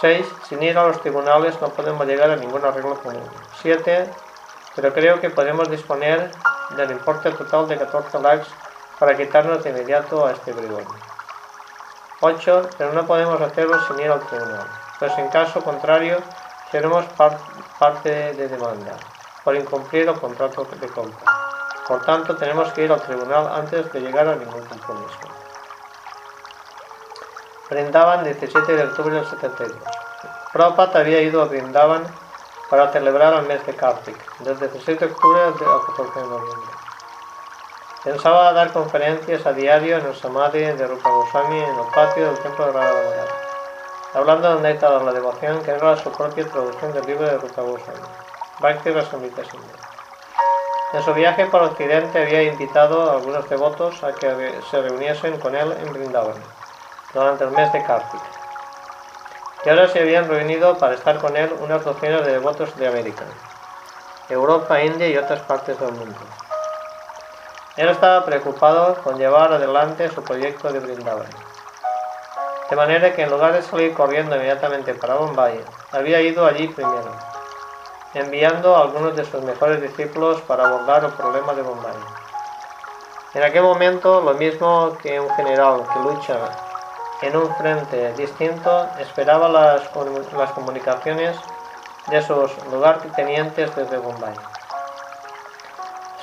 [0.00, 0.26] 6.
[0.48, 3.22] Sin ir a los tribunales no podemos llegar a ningún arreglo común.
[3.62, 4.10] 7.
[4.74, 6.30] Pero creo que podemos disponer
[6.70, 8.48] del importe total de 14 lakhs
[8.98, 10.84] para quitarnos de inmediato a este bribón.
[12.20, 12.70] 8.
[12.78, 14.66] Pero no podemos hacerlo sin ir al tribunal,
[14.98, 16.18] pues en caso contrario
[16.70, 17.04] seremos
[17.78, 18.96] parte de demanda
[19.44, 21.32] por incumplir el contrato de compra.
[21.86, 25.18] Por tanto, tenemos que ir al tribunal antes de llegar a ningún compromiso.
[27.70, 29.78] Brindaban 17 de octubre del 72.
[30.52, 32.04] Prabhupada había ido a Brindavan
[32.70, 36.70] para celebrar el mes de Kartik, desde 17 de octubre al 14 de noviembre.
[38.04, 42.38] Pensaba dar conferencias a diario en el Samadhi de Rupa Goswami en el patio del
[42.38, 43.26] templo de Radha
[44.14, 47.62] hablando del néctar de la devoción que era su propia traducción del libro de Rupa
[47.62, 48.00] Goswami,
[48.60, 49.42] Bhakti Rasamrita
[50.94, 55.54] En su viaje por Occidente había invitado a algunos devotos a que se reuniesen con
[55.54, 56.42] él en Vrindavan
[57.12, 58.35] durante el mes de Kartik
[59.64, 63.24] y ahora se habían reunido para estar con él unas docenas de devotos de América,
[64.28, 66.18] Europa, India y otras partes del mundo.
[67.76, 71.26] Él estaba preocupado con llevar adelante su proyecto de Brindavan.
[72.70, 75.62] De manera que en lugar de salir corriendo inmediatamente para Bombay,
[75.92, 77.12] había ido allí primero,
[78.14, 81.94] enviando algunos de sus mejores discípulos para abordar el problema de Bombay.
[83.34, 86.38] En aquel momento, lo mismo que un general que lucha
[87.22, 89.82] en un frente distinto, esperaba las,
[90.32, 91.36] las comunicaciones
[92.08, 94.34] de sus lugartenientes desde Bombay.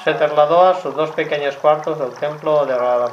[0.03, 3.07] Se trasladó a sus dos pequeños cuartos del templo de Radha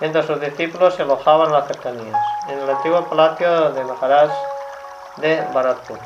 [0.00, 4.30] Mientras sus discípulos se alojaban en las cercanías, en el antiguo palacio de Maharaj
[5.16, 5.98] de Bharatpur,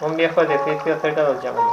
[0.00, 1.72] un viejo edificio cerca del Yamuna.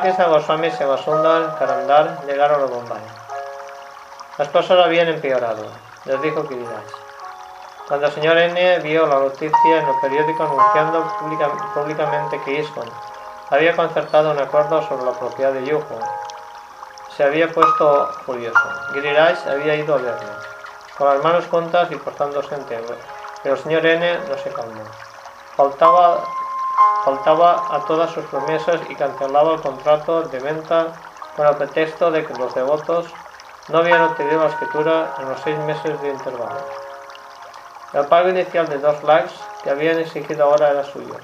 [0.00, 3.02] Krishna Goswami y Sevasundar Karandar llegaron a Bombay.
[4.38, 6.84] Las cosas habían empeorado les dijo Kiridas.
[7.88, 11.04] Cuando el señor N vio la noticia en el periódico anunciando
[11.74, 12.88] públicamente que ISKCON
[13.50, 15.82] había concertado un acuerdo sobre la propiedad de Yuhu,
[17.16, 18.60] se había puesto furioso.
[18.92, 20.30] Giriraj había ido a verlo,
[20.96, 22.64] con las manos juntas y portándose en
[23.42, 24.84] pero el señor N no se calmó.
[25.56, 26.24] Faltaba,
[27.04, 30.92] faltaba a todas sus promesas y cancelaba el contrato de venta
[31.36, 33.06] con el pretexto de que los devotos
[33.68, 36.66] no habían obtenido la escritura en los seis meses de intervalo.
[37.92, 41.16] El pago inicial de dos lakhs que habían exigido ahora era suyo,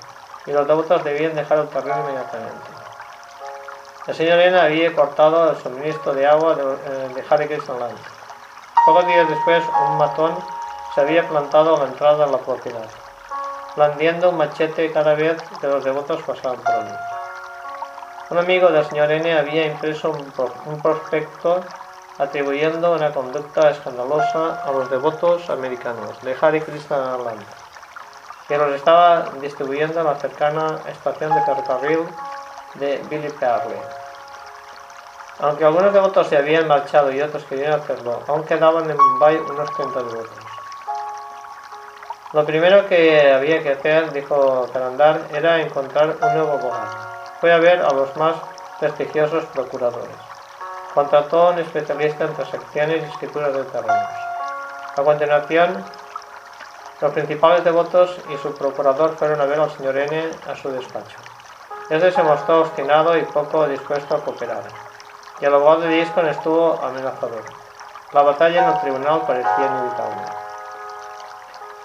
[0.47, 2.71] y los devotos debían dejar el terreno inmediatamente.
[4.07, 7.99] El señor N había cortado el suministro de agua de, eh, de Hare Land.
[8.85, 10.37] Pocos días después, un matón
[10.95, 12.87] se había plantado a la entrada de la propiedad,
[13.75, 16.95] blandiendo un machete cada vez que los devotos pasaban por allí.
[18.31, 21.65] Un amigo del señor N había impreso un prospecto
[22.19, 27.45] atribuyendo una conducta escandalosa a los devotos americanos de Hare Krishna Land,
[28.49, 32.01] que los estaba distribuyendo en la cercana estación de ferrocarril
[32.75, 33.81] de Billy Perley.
[35.41, 39.71] Aunque algunos devotos se habían marchado y otros querían hacerlo, aún quedaban en Mumbai unos
[39.75, 40.31] 30 devotos.
[42.33, 46.97] Lo primero que había que hacer, dijo Karandar, era encontrar un nuevo abogado.
[47.41, 48.37] Fue a ver a los más
[48.81, 50.26] prestigiosos procuradores.
[50.97, 54.09] Contrató un especialista en transacciones y escrituras de terrenos.
[54.97, 55.85] A continuación,
[57.03, 61.19] los principales devotos y su procurador fueron a ver al señor N a su despacho.
[61.91, 64.63] Este se mostró obstinado y poco dispuesto a cooperar,
[65.39, 67.45] y el abogado de Discon estuvo amenazador.
[68.13, 70.23] La batalla en el tribunal parecía inevitable.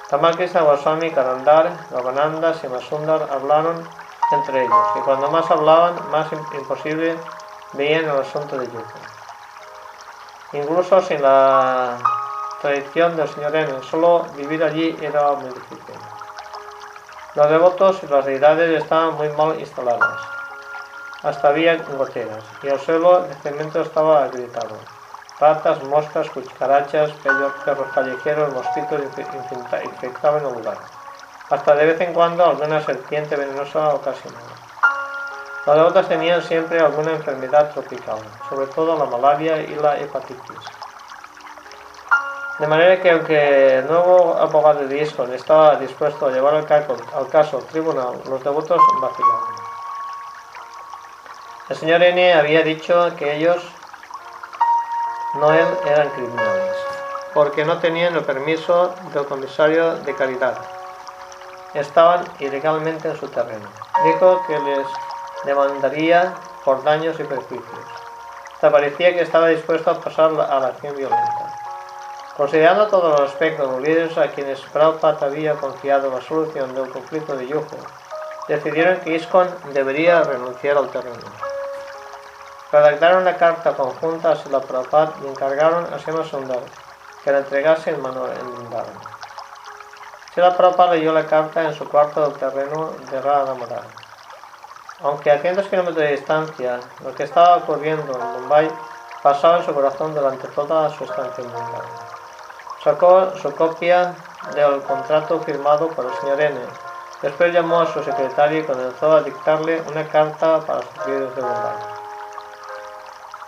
[0.10, 3.90] Tamal Krishna Goswami, Karandar, Gavananda y Masundar hablaron
[4.32, 7.41] entre ellos, y cuando más hablaban, más im- imposible
[7.73, 8.99] veían el asunto de Yuko.
[10.53, 11.98] Incluso sin la
[12.61, 15.95] tradición del señor N, solo vivir allí era muy difícil.
[17.35, 20.19] Los devotos y las deidades estaban muy mal instaladas.
[21.23, 24.80] Hasta había goteras, y el suelo de cemento estaba agrietado.
[25.39, 30.77] Ratas, moscas, cucarachas, perros callejeros, mosquitos infe- infecta- infectaban el lugar.
[31.49, 34.61] Hasta de vez en cuando alguna serpiente venenosa ocasionaba.
[35.66, 38.18] Los devotos tenían siempre alguna enfermedad tropical,
[38.50, 40.66] sobre todo la malaria y la hepatitis.
[42.58, 47.58] De manera que aunque el nuevo abogado de Iscon estaba dispuesto a llevar al caso
[47.58, 49.56] al tribunal, los devotos vacilaban.
[51.70, 53.64] El señor N había dicho que ellos,
[55.36, 56.76] no él, eran criminales,
[57.34, 60.58] porque no tenían el permiso del comisario de caridad.
[61.76, 63.68] Estaban ilegalmente en su terreno.
[64.04, 64.88] Dijo que les
[65.46, 67.86] demandaría por daños y perjuicios.
[68.54, 71.52] Hasta parecía que estaba dispuesto a pasar a la acción violenta.
[72.38, 77.48] Considerando todos los aspectos, líderes a quienes Prabhupada había confiado la solución del conflicto de
[77.48, 77.78] Yuko,
[78.48, 81.18] decidieron que ISKCON debería renunciar al terreno.
[82.72, 86.62] Redactaron una carta conjunta a Sila Prabhupada y encargaron a Sima Sundar
[87.24, 88.94] que la entregase en mano en Vrindavan.
[90.34, 94.01] Sila Prabhupada leyó la carta en su cuarto del terreno de Radha Madhara.
[95.03, 98.69] Aunque a cientos kilómetros de distancia, lo que estaba ocurriendo en Mumbai
[99.23, 101.82] pasaba en su corazón durante toda su estancia en Mumbai.
[102.84, 104.14] Sacó su copia
[104.53, 106.60] del contrato firmado por el señor N.
[107.23, 111.41] Después llamó a su secretario y comenzó a dictarle una carta para sus líderes de
[111.41, 111.76] Mumbai.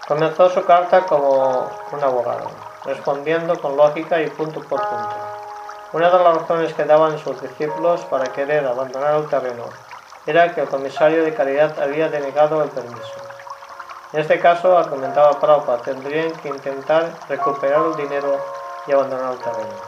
[0.07, 2.49] Comenzó su carta como un abogado,
[2.84, 5.15] respondiendo con lógica y punto por punto.
[5.91, 9.93] Una de las razones que daban sus discípulos para querer abandonar el terreno
[10.25, 13.21] era que el comisario de caridad había denegado el permiso.
[14.13, 18.39] En este caso, argumentaba Prabhupada, tendrían que intentar recuperar el dinero
[18.87, 19.81] y abandonar el terreno.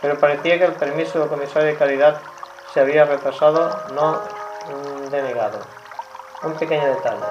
[0.00, 2.20] Pero parecía que el permiso del comisario de caridad
[2.72, 4.20] se había retrasado, no
[4.66, 5.60] mm, denegado.
[6.42, 7.24] Un pequeño detalle.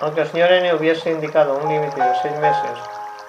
[0.00, 2.78] Aunque el señor N hubiese indicado un límite de seis meses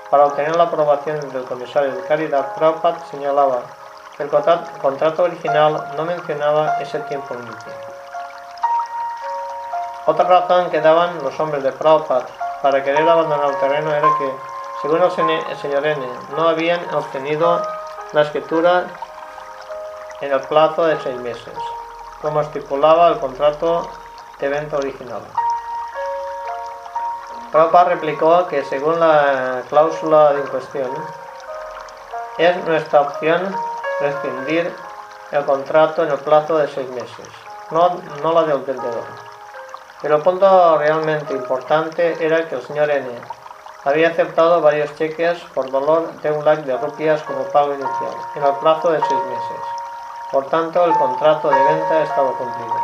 [0.09, 3.63] para obtener la aprobación del comisario de caridad, Prabhupada señalaba
[4.15, 7.92] que el contra- contrato original no mencionaba ese tiempo límite.
[10.05, 12.27] Otra razón que daban los hombres de Prabhupada
[12.61, 14.35] para querer abandonar el terreno era que,
[14.81, 15.11] según el,
[15.57, 16.05] señor N,
[16.35, 17.61] no habían obtenido
[18.11, 18.83] la escritura
[20.19, 21.53] en el plazo de seis meses,
[22.21, 23.89] como estipulaba el contrato
[24.39, 25.21] de venta original.
[27.53, 30.91] Prabhupada replicó que según la cláusula en cuestión,
[32.37, 33.55] es nuestra opción
[34.01, 34.75] rescindir
[35.31, 37.27] el contrato en el plazo de seis meses,
[37.71, 39.32] no, no la del vendedor.
[40.03, 43.07] Pero el punto realmente importante era que el señor N
[43.85, 48.43] había aceptado varios cheques por valor de un lakh de rupias como pago inicial, en
[48.43, 49.61] el plazo de seis meses.
[50.29, 52.75] Por tanto, el contrato de venta estaba cumplido.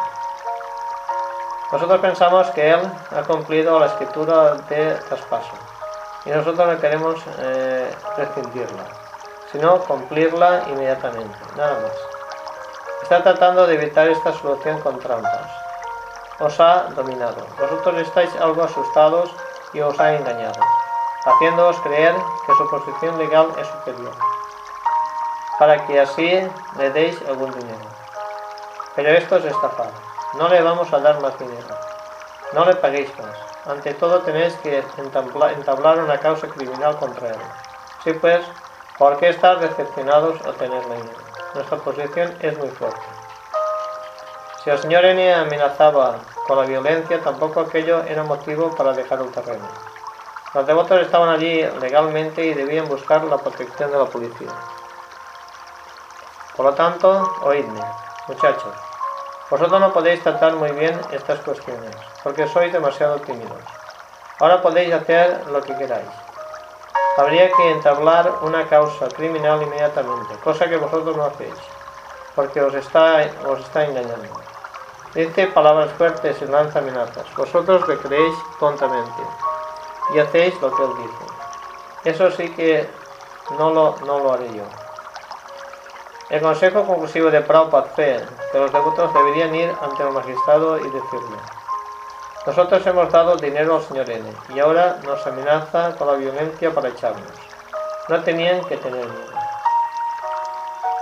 [1.74, 2.82] Nosotros pensamos que él
[3.12, 5.54] ha cumplido la escritura de traspaso
[6.24, 8.86] y nosotros no queremos eh, rescindirla,
[9.52, 11.92] sino cumplirla inmediatamente, nada más.
[13.04, 15.69] Está tratando de evitar esta solución con trampas.
[16.40, 17.46] Os ha dominado.
[17.60, 19.30] Vosotros estáis algo asustados
[19.74, 20.60] y os ha engañado,
[21.26, 24.14] haciéndoos creer que su posición legal es superior,
[25.60, 27.88] para que así le deis algún dinero.
[28.96, 29.92] Pero esto es estafar.
[30.36, 31.76] No le vamos a dar más dinero.
[32.54, 33.38] No le paguéis más.
[33.66, 37.42] Ante todo tenéis que entablar una causa criminal contra él.
[38.04, 38.46] Sí pues,
[38.98, 41.20] ¿por qué estar decepcionados o tener dinero?
[41.54, 43.19] Nuestra posición es muy fuerte.
[44.64, 49.32] Si el señor N amenazaba con la violencia, tampoco aquello era motivo para dejar el
[49.32, 49.66] terreno.
[50.54, 54.52] Los devotos estaban allí legalmente y debían buscar la protección de la policía.
[56.58, 57.80] Por lo tanto, oídme,
[58.28, 58.74] muchachos.
[59.50, 63.64] Vosotros no podéis tratar muy bien estas cuestiones, porque sois demasiado tímidos.
[64.40, 66.10] Ahora podéis hacer lo que queráis.
[67.18, 71.56] Habría que entablar una causa criminal inmediatamente, cosa que vosotros no hacéis,
[72.36, 74.49] porque os está, os está engañando.
[75.16, 77.26] Dice palabras fuertes y lanza amenazas.
[77.36, 79.24] Vosotros le creéis tontamente
[80.14, 82.12] y hacéis lo que él dice.
[82.12, 82.88] Eso sí que
[83.58, 84.64] no lo, no lo haré yo.
[86.30, 88.22] El consejo conclusivo de Prabhupada fue
[88.52, 91.38] que los devotos deberían ir ante el magistrado y decirle,
[92.46, 96.90] nosotros hemos dado dinero al señor N y ahora nos amenaza con la violencia para
[96.90, 97.24] echarnos.
[98.10, 99.39] No tenían que tener miedo.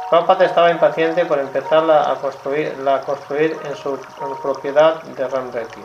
[0.09, 3.99] Prabhupada estaba impaciente por empezar a construir, en su
[4.41, 5.83] propiedad de Ramreti.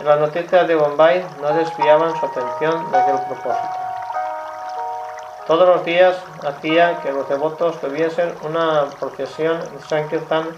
[0.00, 3.78] En las noticias de Bombay no desviaban su atención de aquel propósito.
[5.46, 6.14] Todos los días
[6.46, 10.48] hacía que los devotos tuviesen una procesión de Sankirtan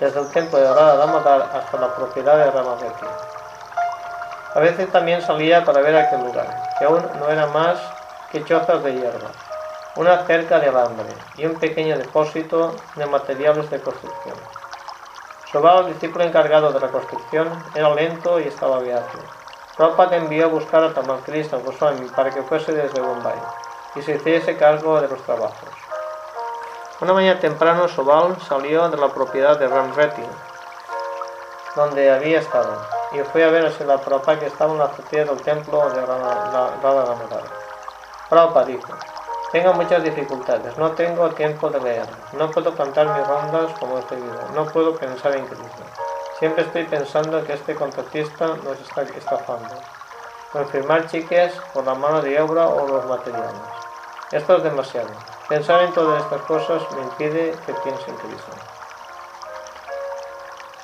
[0.00, 3.06] desde el templo de Radha Damodar hasta la propiedad de Ramareti.
[4.56, 7.78] A veces también salía para ver aquel lugar, que aún no era más
[8.32, 9.30] que chozas de hierba
[9.96, 14.36] una cerca de alambre y un pequeño depósito de materiales de construcción.
[15.50, 19.24] Sobao, el discípulo encargado de la construcción, era lento y estaba viajero.
[19.76, 23.34] Prabhupada envió a buscar a Tamal Krishna Goswami para que fuese desde Bombay
[23.96, 25.68] y se hiciese cargo de los trabajos.
[27.00, 30.22] Una mañana temprano Sobal salió de la propiedad de Ramreti,
[31.74, 32.76] donde había estado,
[33.12, 36.00] y fue a ver a la Prabhupada que estaba en la azotea del templo de
[36.04, 37.42] Radha.
[38.28, 38.92] Prabhupada dijo,
[39.52, 44.14] tengo muchas dificultades, no tengo tiempo de leer, no puedo cantar mis rondas como este
[44.14, 45.82] video, no puedo pensar en Cristo.
[46.38, 49.74] Siempre estoy pensando que este contratista nos está estafando.
[50.52, 53.60] Confirmar chiques por la mano de obra o los materiales.
[54.32, 55.10] Esto es demasiado.
[55.48, 58.52] Pensar en todas estas cosas me impide que piense en Cristo.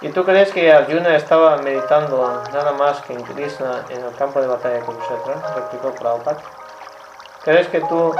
[0.02, 4.42] ¿Y tú crees que Arjuna estaba meditando nada más que en Krishna en el campo
[4.42, 5.54] de batalla de Kurukshetra?
[5.54, 6.38] Replicó Prabhupada.
[7.44, 8.14] ¿Crees que tú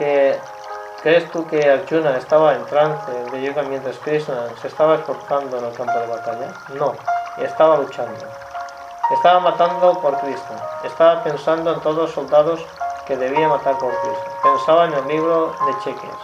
[0.00, 5.64] ¿Crees tú que Arjuna estaba en trance de yoga mientras Krishna se estaba esforzando en
[5.66, 6.54] el campo de batalla?
[6.70, 6.94] No,
[7.36, 8.24] estaba luchando.
[9.10, 10.56] Estaba matando por Krishna.
[10.84, 12.64] Estaba pensando en todos los soldados
[13.06, 14.24] que debía matar por Krishna.
[14.42, 16.16] Pensaba en el libro de cheques.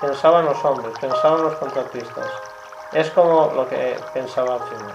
[0.00, 0.98] Pensaba en los hombres.
[0.98, 2.30] Pensaba en los contratistas.
[2.92, 4.94] Es como lo que pensaba Arjuna.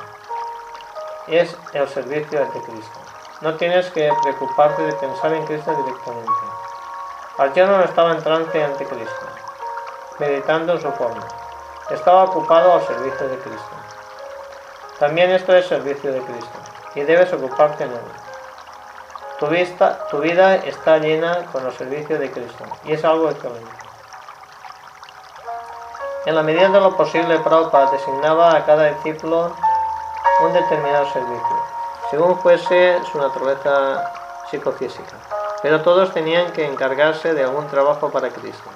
[1.28, 3.02] Es el servicio de Krishna.
[3.42, 6.63] No tienes que preocuparte de pensar en Krishna directamente.
[7.36, 9.26] No estaba en trance ante Cristo,
[10.20, 11.28] meditando en su forma.
[11.90, 13.76] Estaba ocupado al servicio de Cristo.
[15.00, 16.60] También esto es servicio de Cristo,
[16.94, 18.00] y debes ocuparte en él.
[19.40, 23.72] Tu, vista, tu vida está llena con el servicio de Cristo, y es algo excelente.
[26.28, 29.56] En la medida de lo posible, Prabhupada designaba a cada discípulo
[30.44, 31.64] un determinado servicio,
[32.12, 34.14] según fuese su naturaleza
[34.52, 35.18] psicofísica
[35.64, 38.70] pero todos tenían que encargarse de algún trabajo para Cristo.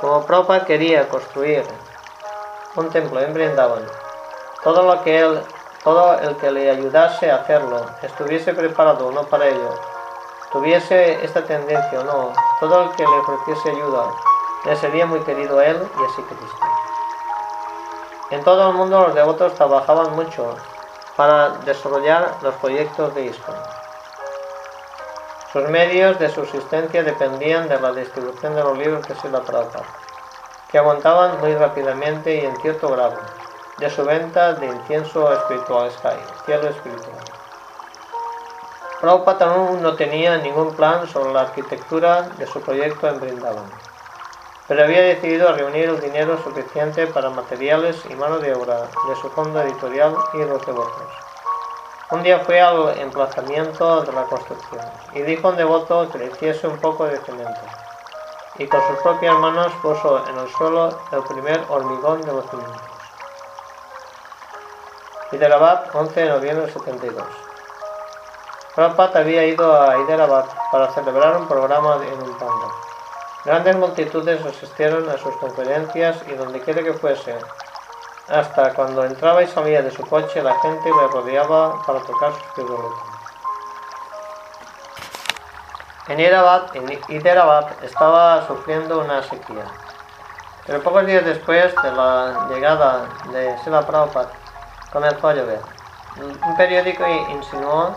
[0.00, 1.64] Como Prabhupada quería construir
[2.76, 3.84] un templo en Brindavan,
[4.62, 5.42] todo lo que él,
[5.82, 9.74] todo el que le ayudase a hacerlo, estuviese preparado o no para ello,
[10.52, 14.06] tuviese esta tendencia o no, todo el que le ofreciese ayuda,
[14.64, 16.66] le sería muy querido a él y así Cristo.
[18.30, 20.54] En todo el mundo los devotos trabajaban mucho
[21.16, 23.71] para desarrollar los proyectos de ISKCON.
[25.52, 29.84] Sus medios de subsistencia dependían de la distribución de los libros de Sila Prabhupada,
[30.70, 33.18] que aguantaban muy rápidamente y en cierto grado,
[33.76, 36.16] de su venta de incienso espiritual Sky,
[36.46, 37.18] cielo espiritual.
[39.02, 43.70] Prabhupada no tenía ningún plan sobre la arquitectura de su proyecto en Brindavan,
[44.68, 49.28] pero había decidido reunir el dinero suficiente para materiales y mano de obra de su
[49.28, 51.31] fondo editorial y los devotos.
[52.12, 54.84] Un día fue al emplazamiento de la construcción
[55.14, 57.60] y dijo a un devoto que le hiciese un poco de cemento.
[58.58, 62.82] y con sus propias manos puso en el suelo el primer hormigón de los cimientos.
[65.32, 67.24] Hyderabad, 11 de noviembre de 72.
[68.74, 72.66] Prabhupada había ido a Hyderabad para celebrar un programa en un panda.
[73.46, 77.38] Grandes multitudes asistieron a sus conferencias y donde quiera que fuese,
[78.28, 82.52] hasta cuando entraba y salía de su coche la gente le rodeaba para tocar sus
[82.54, 83.12] piruletas.
[86.08, 86.18] En
[87.08, 89.64] Hyderabad, estaba sufriendo una sequía.
[90.66, 94.30] Pero pocos días después de la llegada de Sila Prabhupada
[94.92, 95.60] comenzó a llover.
[96.16, 97.94] Un periódico insinuó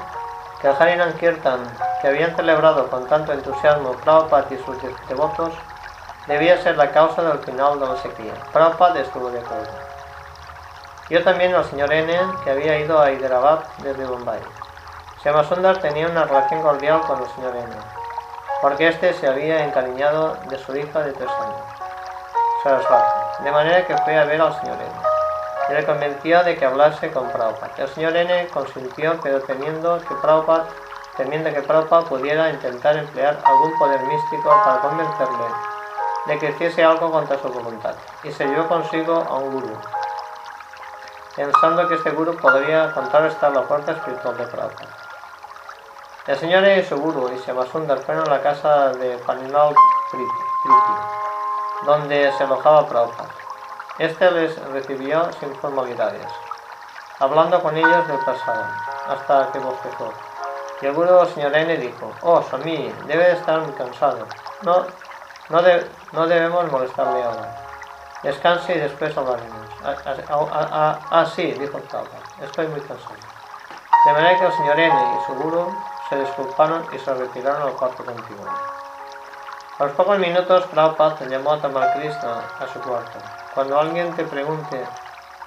[0.62, 1.60] que el Harinam Kirtan,
[2.02, 4.78] que habían celebrado con tanto entusiasmo Prabhupada y sus
[5.10, 5.54] devotos,
[6.28, 8.34] debía ser la causa del final de la sequía.
[8.54, 9.85] Prabhupada estuvo de acuerdo.
[11.10, 14.40] Yo también al señor N, que había ido a Hyderabad desde Bombay.
[15.48, 17.76] Sundar tenía una relación cordial con el señor N,
[18.62, 21.62] porque éste se había encariñado de su hija de tres años,
[22.64, 25.16] Sarasvati, de manera que fue a ver al señor N
[25.70, 27.72] y le convenció de que hablase con Prabhupada.
[27.78, 30.66] El señor N consintió, pero temiendo que Prabhupada,
[31.18, 35.46] temiendo que Prabhupada pudiera intentar emplear algún poder místico para convencerle
[36.28, 39.78] de que hiciese algo contra su voluntad, y se llevó consigo a un gurú,
[41.36, 44.98] pensando que este gurú podría contrarrestar la fuerza espiritual de Prabhupada.
[46.28, 49.76] El señor y su gurú y Sundar fueron a la casa de Paninal
[50.12, 53.30] Priti, donde se alojaba Prabhupada.
[54.00, 56.28] Este les recibió sin formalidades,
[57.20, 58.66] hablando con ellos del pasado,
[59.08, 60.14] hasta que bostezó.
[60.82, 64.26] Y el gurú señor N dijo, oh, Sami, debe de estar muy cansado.
[64.62, 64.86] No,
[65.50, 65.62] no,
[66.12, 67.56] no debemos molestarle ahora.
[68.24, 69.65] Descanse y después hablaremos.
[69.86, 73.16] Ah, ah, ah, ah dijo el estoy muy cansado.
[74.06, 75.78] De manera que el señor N y su gurú
[76.10, 78.46] se disculparon y se retiraron al cuarto contigo.
[79.78, 83.20] A los pocos minutos, Prabhupada llamó a Tamal Krishna a su cuarto.
[83.54, 84.84] Cuando alguien te pregunte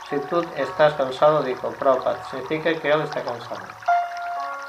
[0.08, 3.66] si tú estás cansado, dijo Prabhupada, significa que él está cansado.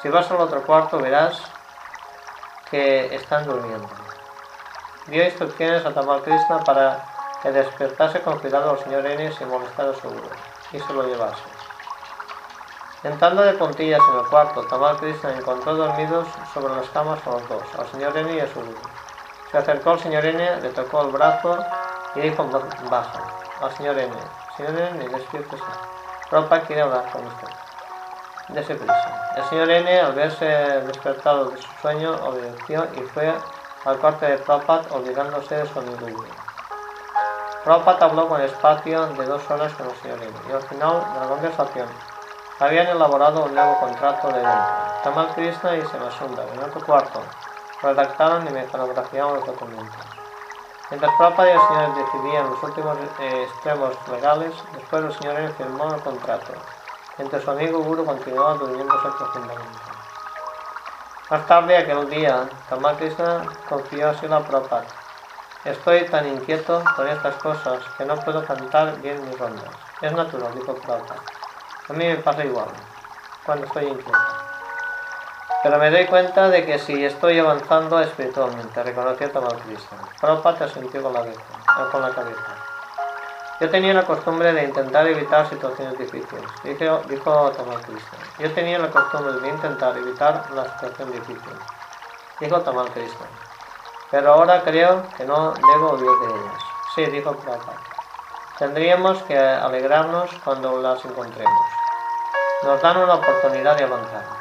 [0.01, 1.39] Si vas al otro cuarto, verás
[2.71, 3.87] que están durmiendo.
[5.05, 9.89] Dio instrucciones a Tamal Krishna para que despertase con cuidado al señor N sin molestar
[9.89, 10.29] a su guru
[10.71, 11.43] y se lo llevase.
[13.03, 17.47] Entrando de puntillas en el cuarto, Tamal Krishna encontró dormidos sobre las camas a los
[17.47, 18.81] dos, al señor N y a su guru.
[19.51, 21.57] Se acercó al señor N, le tocó el brazo
[22.15, 24.13] y dijo en baja al señor N.
[24.57, 25.63] Señor N, despiértese.
[26.31, 27.47] Ropa quiere hablar con usted.
[28.49, 29.33] Dese prisa.
[29.35, 33.33] El señor N, al verse despertado de su sueño, obedeció y fue
[33.85, 36.07] al cuarto de Prabhupada olvidándose de su amigo
[37.63, 40.31] Prabhupada habló con espacio de dos horas con el señor N.
[40.49, 41.87] Y al final de la conversación
[42.59, 44.99] habían elaborado un nuevo contrato de venta.
[45.03, 47.21] Tamal Krishna y Semasunda, en otro cuarto,
[47.81, 50.05] redactaron y mecanografiaron los documentos.
[50.89, 55.49] Mientras Papa y el señor decidían los últimos eh, extremos legales, después el señor N
[55.53, 56.53] firmó el contrato.
[57.17, 59.79] Mientras su amigo Guru continuaba durmiéndose profundamente.
[61.29, 64.98] Más tarde, aquel día, Tamal Krishna confió así la Prabhupada.
[65.65, 69.69] Estoy tan inquieto con estas cosas que no puedo cantar bien mis rondas.
[70.01, 71.19] Es natural, dijo Prabhupada.
[71.89, 72.69] A mí me pasa igual,
[73.45, 74.17] cuando estoy inquieto.
[75.61, 79.97] Pero me doy cuenta de que si estoy avanzando espiritualmente, reconoció Tamal Krishna.
[80.21, 81.25] Prabhupada asintió con la,
[81.91, 82.55] con la cabeza.
[83.59, 88.17] Yo tenía la costumbre de intentar evitar situaciones difíciles, dijo, dijo Tamal Krishna.
[88.39, 91.59] Yo tenía la costumbre de intentar evitar la situación difícil,
[92.39, 93.48] dijo Tamal Krishna.
[94.11, 96.63] Pero ahora creo que no debo huir de ellas.
[96.95, 97.77] Sí, dijo Prabhupada.
[98.57, 101.61] Tendríamos que alegrarnos cuando las encontremos.
[102.63, 104.39] Nos dan una oportunidad de avanzar.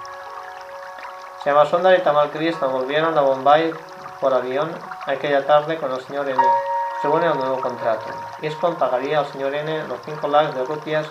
[1.71, 3.73] Sundar y Tamal Krishna volvieron a Bombay
[4.21, 4.71] por avión
[5.07, 6.43] aquella tarde con el señor N,
[7.01, 8.07] según el nuevo contrato.
[8.43, 11.07] ISKCON pagaría al señor N los 5 lakhs de rupias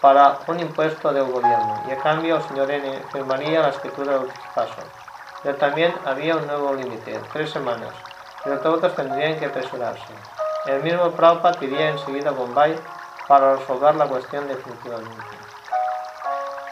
[0.00, 4.32] para un impuesto del gobierno y a cambio el señor N firmaría la escritura del
[4.54, 5.05] paso.
[5.46, 7.90] Pero también había un nuevo límite, tres semanas,
[8.46, 10.12] los devotos tendrían que apresurarse.
[10.66, 12.76] El mismo Prabhupada iría enseguida a Bombay
[13.28, 15.22] para resolver la cuestión definitivamente.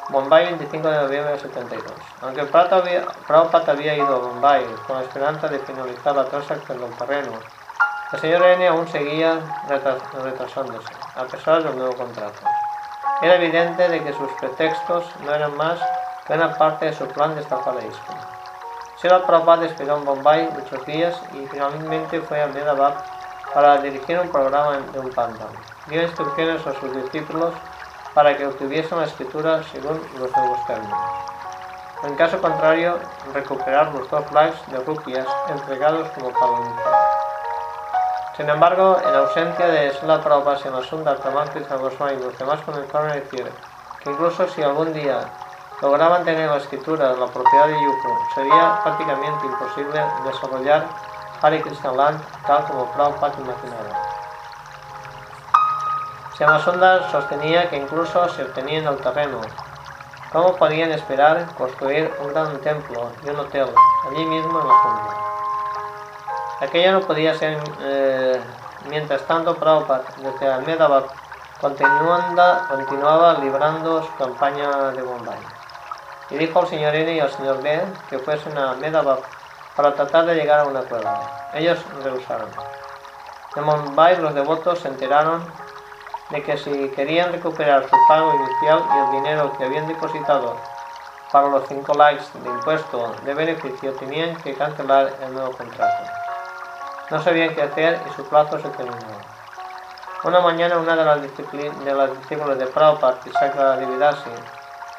[0.08, 1.92] Bombay 25 de noviembre de 72.
[2.22, 7.30] Aunque Prabhupada había ido a Bombay con la esperanza de finalizar la transacción del terreno,
[8.12, 9.38] el señor N aún seguía
[9.68, 12.40] retrasándose, a pesar del nuevo contrato.
[13.22, 15.78] Era evidente de que sus pretextos no eran más
[16.26, 18.33] que una parte de su plan de estafar a ISKCON.
[19.04, 22.94] Sila Prabhupada esperó en Bombay muchos días y finalmente fue a Medabad
[23.52, 25.44] para dirigir un programa de un panda.
[25.88, 27.52] Dio instrucciones a sus discípulos
[28.14, 30.98] para que obtuviesen la escritura según los nuevos términos.
[32.04, 32.98] En caso contrario,
[33.34, 36.64] recuperar los dos likes de rupias entregados como pago
[38.38, 42.58] Sin embargo, en ausencia de Sla Prabhupada en la Sundar, Tamal Krishna y los demás
[42.62, 43.52] comenzaron a decir
[44.02, 45.28] que incluso si algún día
[45.82, 50.86] lograban tener la escritura de la propiedad de Yuko, sería prácticamente imposible desarrollar
[51.42, 54.04] Hare Krishna Land tal como Prabhupada imaginaba.
[56.64, 59.40] Sundar sostenía que incluso si obtenían el terreno,
[60.32, 63.68] ¿cómo podían esperar construir un gran templo y un hotel
[64.10, 65.14] allí mismo en la jungla?
[66.60, 68.40] Aquello no podía ser, eh,
[68.88, 71.04] mientras tanto Prabhupada desde Ahmedabad
[71.60, 75.38] continuaba librando su campaña de Bombay.
[76.30, 79.18] Y dijo al señor N y al señor B que fuesen a Ahmedabad
[79.76, 81.12] para tratar de llegar a un acuerdo.
[81.52, 82.48] Ellos rehusaron.
[83.56, 85.44] En Bombay los devotos se enteraron
[86.30, 90.56] de que si querían recuperar su pago inicial y el dinero que habían depositado
[91.30, 96.10] para los 5 likes de impuesto de beneficio tenían que cancelar el nuevo contrato.
[97.10, 99.18] No sabían qué hacer y su plazo se terminó.
[100.24, 104.30] Una mañana una de las, de las discípulas de Prabhupada, Tisaka Dividasi,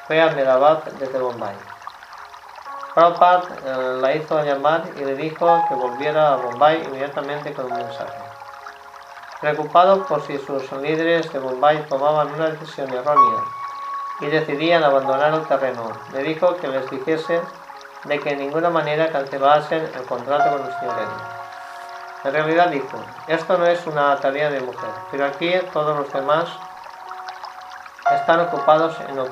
[0.07, 1.55] fue a Medabad desde Bombay.
[2.93, 7.77] Prabhupada eh, la hizo llamar y le dijo que volviera a Bombay inmediatamente con un
[7.77, 8.17] mensaje.
[9.41, 13.43] Preocupado por si sus líderes de Bombay tomaban una decisión errónea
[14.21, 17.41] y decidían abandonar el terreno, le dijo que les dijese
[18.05, 21.35] de que en ninguna manera cancelasen el contrato con el señor
[22.25, 26.49] en realidad dijo, esto no es una tarea de mujer, pero aquí todos los demás
[28.15, 29.29] están ocupados en el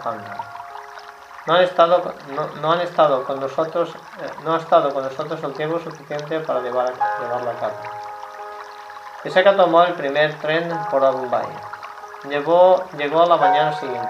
[1.45, 2.14] No han estado,
[2.61, 6.61] no, han estado con nosotros, eh, no ha estado con nosotros el tiempo suficiente para
[6.61, 7.76] llevar, llevarlo a cabo.
[9.26, 11.48] Iseka tomó el primer tren por Mumbai.
[12.30, 14.10] Llegó, llegó a la mañana siguiente.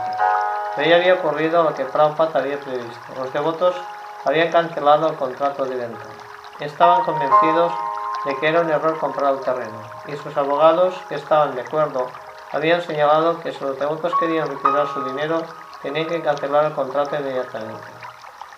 [0.75, 3.13] Pero ya había ocurrido lo que Prabhupada había previsto.
[3.17, 3.75] Los devotos
[4.25, 6.05] habían cancelado el contrato de venta.
[6.59, 7.71] Estaban convencidos
[8.25, 12.07] de que era un error comprar el terreno, y sus abogados, que estaban de acuerdo,
[12.51, 15.41] habían señalado que si los devotos querían retirar su dinero,
[15.83, 17.87] tenían que cancelar el contrato inmediatamente.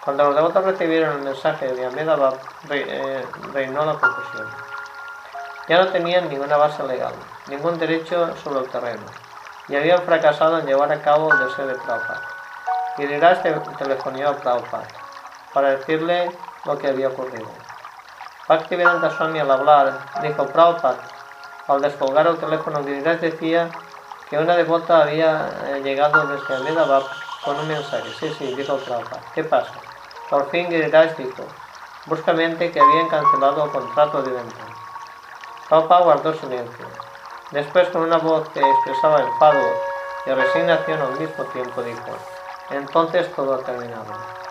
[0.06, 2.35] Cuando los devotos recibieron el mensaje de Ahmedabad,
[2.69, 4.47] eh, reinó la confusión.
[5.68, 7.14] Ya no tenían ninguna base legal,
[7.47, 9.02] ningún derecho sobre el terreno,
[9.68, 12.22] y habían fracasado en llevar a cabo el deseo de Prabhupada.
[12.97, 13.39] Dirás
[13.80, 14.88] telefonió a Prabhupada
[15.52, 16.31] para decirle
[16.65, 17.49] lo que había ocurrido.
[18.47, 20.99] Bhaktivedanta Swami al hablar dijo Prabhupada,
[21.68, 23.72] al descolgar el teléfono Giriraj decía
[24.36, 27.03] que una devota había eh, llegado desde Ahmedabad
[27.45, 28.10] con un mensaje.
[28.20, 29.22] Sí, sí, dijo Prabhupada.
[29.34, 29.72] ¿Qué pasa?
[30.30, 31.48] Por fin Giriraj dijo,
[32.06, 34.66] bruscamente que habían cancelado el contrato de venta.
[35.70, 36.86] Prabhupada guardó silencio.
[37.52, 39.62] Después, con una voz que expresaba enfado
[40.26, 42.18] y resignación al mismo tiempo, dijo,
[42.72, 44.44] entonces todo ha terminado.